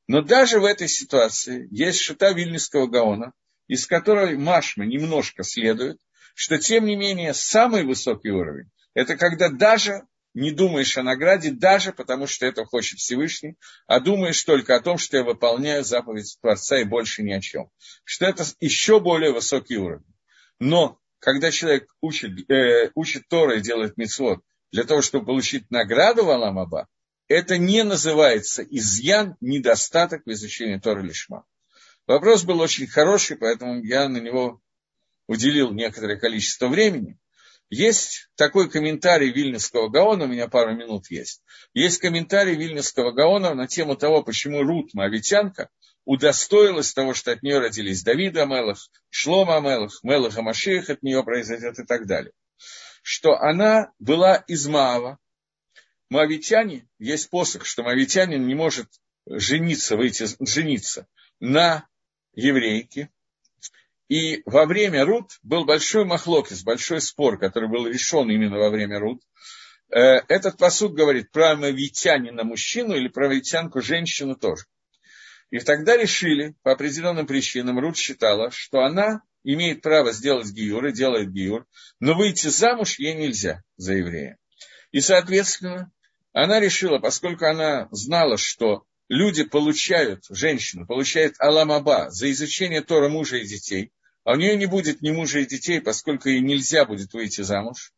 Но 0.06 0.22
даже 0.22 0.60
в 0.60 0.64
этой 0.64 0.88
ситуации 0.88 1.68
есть 1.70 2.00
шута 2.00 2.32
Вильнюсского 2.32 2.86
Гаона, 2.86 3.32
из 3.68 3.86
которой 3.86 4.36
Машма 4.36 4.84
немножко 4.84 5.44
следует, 5.44 5.98
что 6.34 6.58
тем 6.58 6.86
не 6.86 6.96
менее 6.96 7.34
самый 7.34 7.84
высокий 7.84 8.30
уровень– 8.30 8.70
это 8.94 9.16
когда 9.16 9.48
даже 9.48 10.02
не 10.34 10.52
думаешь 10.52 10.96
о 10.96 11.02
награде, 11.02 11.50
даже 11.50 11.92
потому 11.92 12.26
что 12.26 12.46
это 12.46 12.64
хочет 12.64 12.98
Всевышний, 12.98 13.56
а 13.86 14.00
думаешь 14.00 14.42
только 14.44 14.76
о 14.76 14.80
том, 14.80 14.96
что 14.96 15.16
я 15.16 15.24
выполняю 15.24 15.84
заповедь 15.84 16.36
Творца 16.40 16.78
и 16.78 16.84
больше 16.84 17.22
ни 17.22 17.32
о 17.32 17.40
чем. 17.40 17.68
Что 18.04 18.26
это 18.26 18.44
еще 18.60 19.00
более 19.00 19.32
высокий 19.32 19.76
уровень. 19.76 20.14
Но 20.58 20.98
когда 21.18 21.50
человек 21.50 21.88
учит, 22.00 22.48
э, 22.50 22.90
учит 22.94 23.28
Тора 23.28 23.56
и 23.56 23.60
делает 23.60 23.96
мицвод 23.96 24.40
для 24.72 24.84
того, 24.84 25.02
чтобы 25.02 25.26
получить 25.26 25.70
награду 25.70 26.24
в 26.24 26.30
Аламаба, 26.30 26.86
это 27.30 27.58
не 27.58 27.84
называется 27.84 28.64
изъян, 28.64 29.36
недостаток 29.40 30.26
в 30.26 30.30
изучении 30.32 30.78
Торы 30.78 31.02
Лишма. 31.02 31.44
Вопрос 32.08 32.42
был 32.42 32.58
очень 32.58 32.88
хороший, 32.88 33.36
поэтому 33.36 33.84
я 33.84 34.08
на 34.08 34.18
него 34.18 34.60
уделил 35.28 35.70
некоторое 35.70 36.18
количество 36.18 36.66
времени. 36.66 37.18
Есть 37.68 38.28
такой 38.34 38.68
комментарий 38.68 39.30
Вильнюсского 39.30 39.88
Гаона, 39.88 40.24
у 40.24 40.26
меня 40.26 40.48
пару 40.48 40.74
минут 40.74 41.08
есть. 41.08 41.44
Есть 41.72 42.00
комментарий 42.00 42.56
Вильнюсского 42.56 43.12
Гаона 43.12 43.54
на 43.54 43.68
тему 43.68 43.94
того, 43.94 44.24
почему 44.24 44.64
Рут, 44.64 44.92
Моавитянка, 44.92 45.68
удостоилась 46.04 46.92
того, 46.92 47.14
что 47.14 47.30
от 47.30 47.44
нее 47.44 47.60
родились 47.60 48.02
Давид 48.02 48.36
Амелах, 48.38 48.78
Шлома 49.08 49.58
Амелах, 49.58 50.00
Мелах 50.02 50.36
Амашиях 50.36 50.90
от 50.90 51.04
нее 51.04 51.22
произойдет 51.22 51.78
и 51.78 51.84
так 51.84 52.08
далее. 52.08 52.32
Что 53.02 53.36
она 53.36 53.92
была 54.00 54.34
из 54.48 54.66
Маава. 54.66 55.20
Моавитяне, 56.10 56.88
есть 56.98 57.30
посох, 57.30 57.64
что 57.64 57.84
моавитянин 57.84 58.46
не 58.46 58.54
может 58.54 58.88
жениться, 59.26 59.96
выйти, 59.96 60.26
жениться 60.40 61.06
на 61.38 61.86
еврейке, 62.34 63.10
и 64.08 64.42
во 64.44 64.66
время 64.66 65.04
Рут 65.04 65.38
был 65.44 65.64
большой 65.64 66.04
махлокис, 66.04 66.64
большой 66.64 67.00
спор, 67.00 67.38
который 67.38 67.68
был 67.68 67.86
решен 67.86 68.28
именно 68.28 68.58
во 68.58 68.70
время 68.70 68.98
Рут. 68.98 69.22
Э, 69.88 70.16
этот 70.26 70.56
посуд 70.58 70.94
говорит 70.94 71.30
про 71.30 71.54
мавитянина 71.54 72.42
мужчину 72.42 72.96
или 72.96 73.06
про 73.06 73.28
мавитянку 73.28 73.80
женщину 73.80 74.34
тоже. 74.34 74.64
И 75.50 75.60
тогда 75.60 75.96
решили, 75.96 76.56
по 76.62 76.72
определенным 76.72 77.26
причинам, 77.28 77.78
Рут 77.78 77.96
считала, 77.96 78.50
что 78.50 78.80
она 78.80 79.22
имеет 79.44 79.80
право 79.80 80.12
сделать 80.12 80.50
гиюр 80.50 80.86
и 80.86 80.92
делает 80.92 81.30
гиюр, 81.30 81.66
но 82.00 82.14
выйти 82.14 82.48
замуж 82.48 82.98
ей 82.98 83.14
нельзя 83.14 83.62
за 83.76 83.94
еврея. 83.94 84.38
И, 84.90 85.00
соответственно, 85.00 85.92
она 86.32 86.60
решила, 86.60 86.98
поскольку 86.98 87.46
она 87.46 87.88
знала, 87.90 88.36
что 88.36 88.84
люди 89.08 89.44
получают, 89.44 90.24
женщина 90.28 90.86
получает 90.86 91.34
аламаба 91.38 92.10
за 92.10 92.30
изучение 92.30 92.82
Тора 92.82 93.08
мужа 93.08 93.38
и 93.38 93.46
детей, 93.46 93.92
а 94.24 94.32
у 94.32 94.36
нее 94.36 94.56
не 94.56 94.66
будет 94.66 95.02
ни 95.02 95.10
мужа 95.10 95.40
и 95.40 95.46
детей, 95.46 95.80
поскольку 95.80 96.28
ей 96.28 96.40
нельзя 96.40 96.84
будет 96.84 97.12
выйти 97.12 97.40
замуж, 97.40 97.92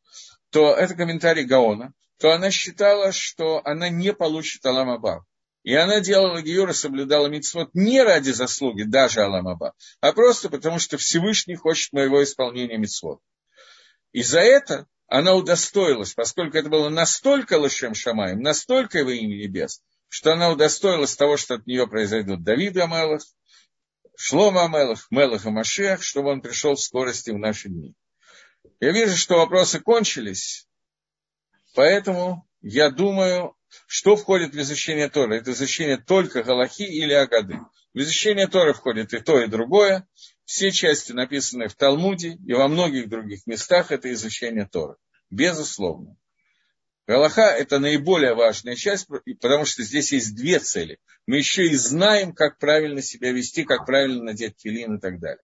то 0.50 0.74
это 0.74 0.94
комментарий 0.94 1.44
Гаона, 1.44 1.92
то 2.18 2.32
она 2.32 2.50
считала, 2.50 3.12
что 3.12 3.60
она 3.64 3.88
не 3.88 4.12
получит 4.12 4.64
Аламаба. 4.64 5.26
И 5.64 5.74
она 5.74 6.00
делала 6.00 6.42
Гиюра, 6.42 6.72
соблюдала 6.72 7.28
митцвот 7.28 7.70
не 7.72 8.02
ради 8.02 8.30
заслуги 8.30 8.82
даже 8.82 9.22
Аламаба, 9.22 9.74
а 10.00 10.12
просто 10.12 10.48
потому, 10.48 10.78
что 10.78 10.98
Всевышний 10.98 11.54
хочет 11.54 11.92
моего 11.92 12.22
исполнения 12.22 12.78
митцвот. 12.78 13.20
И 14.12 14.22
за 14.22 14.40
это 14.40 14.86
она 15.12 15.34
удостоилась, 15.34 16.14
поскольку 16.14 16.56
это 16.56 16.70
было 16.70 16.88
настолько 16.88 17.58
лошем 17.58 17.94
шамаем, 17.94 18.40
настолько 18.40 19.00
его 19.00 19.10
имя 19.10 19.36
небес, 19.36 19.82
что 20.08 20.32
она 20.32 20.50
удостоилась 20.50 21.14
того, 21.16 21.36
что 21.36 21.56
от 21.56 21.66
нее 21.66 21.86
произойдут 21.86 22.42
Давид 22.42 22.78
Амелах, 22.78 23.20
Шлома 24.16 24.68
Мелах, 24.68 25.06
Мелах 25.10 25.44
и 25.44 25.50
Машех, 25.50 26.02
чтобы 26.02 26.30
он 26.30 26.40
пришел 26.40 26.76
в 26.76 26.80
скорости 26.80 27.28
в 27.28 27.36
наши 27.36 27.68
дни. 27.68 27.94
Я 28.80 28.92
вижу, 28.92 29.14
что 29.18 29.36
вопросы 29.36 29.80
кончились, 29.80 30.66
поэтому 31.74 32.48
я 32.62 32.88
думаю, 32.88 33.54
что 33.86 34.16
входит 34.16 34.54
в 34.54 34.60
изучение 34.60 35.10
Торы. 35.10 35.36
Это 35.36 35.52
изучение 35.52 35.98
только 35.98 36.42
Галахи 36.42 36.84
или 36.84 37.12
Агады. 37.12 37.60
В 37.92 37.98
изучение 37.98 38.46
Торы 38.46 38.72
входит 38.72 39.12
и 39.12 39.18
то, 39.18 39.38
и 39.38 39.46
другое. 39.46 40.08
Все 40.44 40.70
части, 40.70 41.12
написанные 41.12 41.68
в 41.68 41.74
Талмуде 41.74 42.38
и 42.46 42.52
во 42.52 42.68
многих 42.68 43.08
других 43.08 43.46
местах, 43.46 43.92
это 43.92 44.12
изучение 44.12 44.66
Торы. 44.66 44.96
Безусловно. 45.30 46.16
Галаха– 47.06 47.42
это 47.58 47.78
наиболее 47.78 48.34
важная 48.34 48.76
часть, 48.76 49.08
потому 49.40 49.64
что 49.64 49.82
здесь 49.82 50.12
есть 50.12 50.36
две 50.36 50.60
цели. 50.60 50.98
Мы 51.26 51.38
еще 51.38 51.66
и 51.66 51.74
знаем, 51.74 52.32
как 52.32 52.58
правильно 52.58 53.02
себя 53.02 53.32
вести, 53.32 53.64
как 53.64 53.86
правильно 53.86 54.22
надеть 54.22 54.60
филин 54.60 54.96
и 54.96 55.00
так 55.00 55.18
далее. 55.18 55.40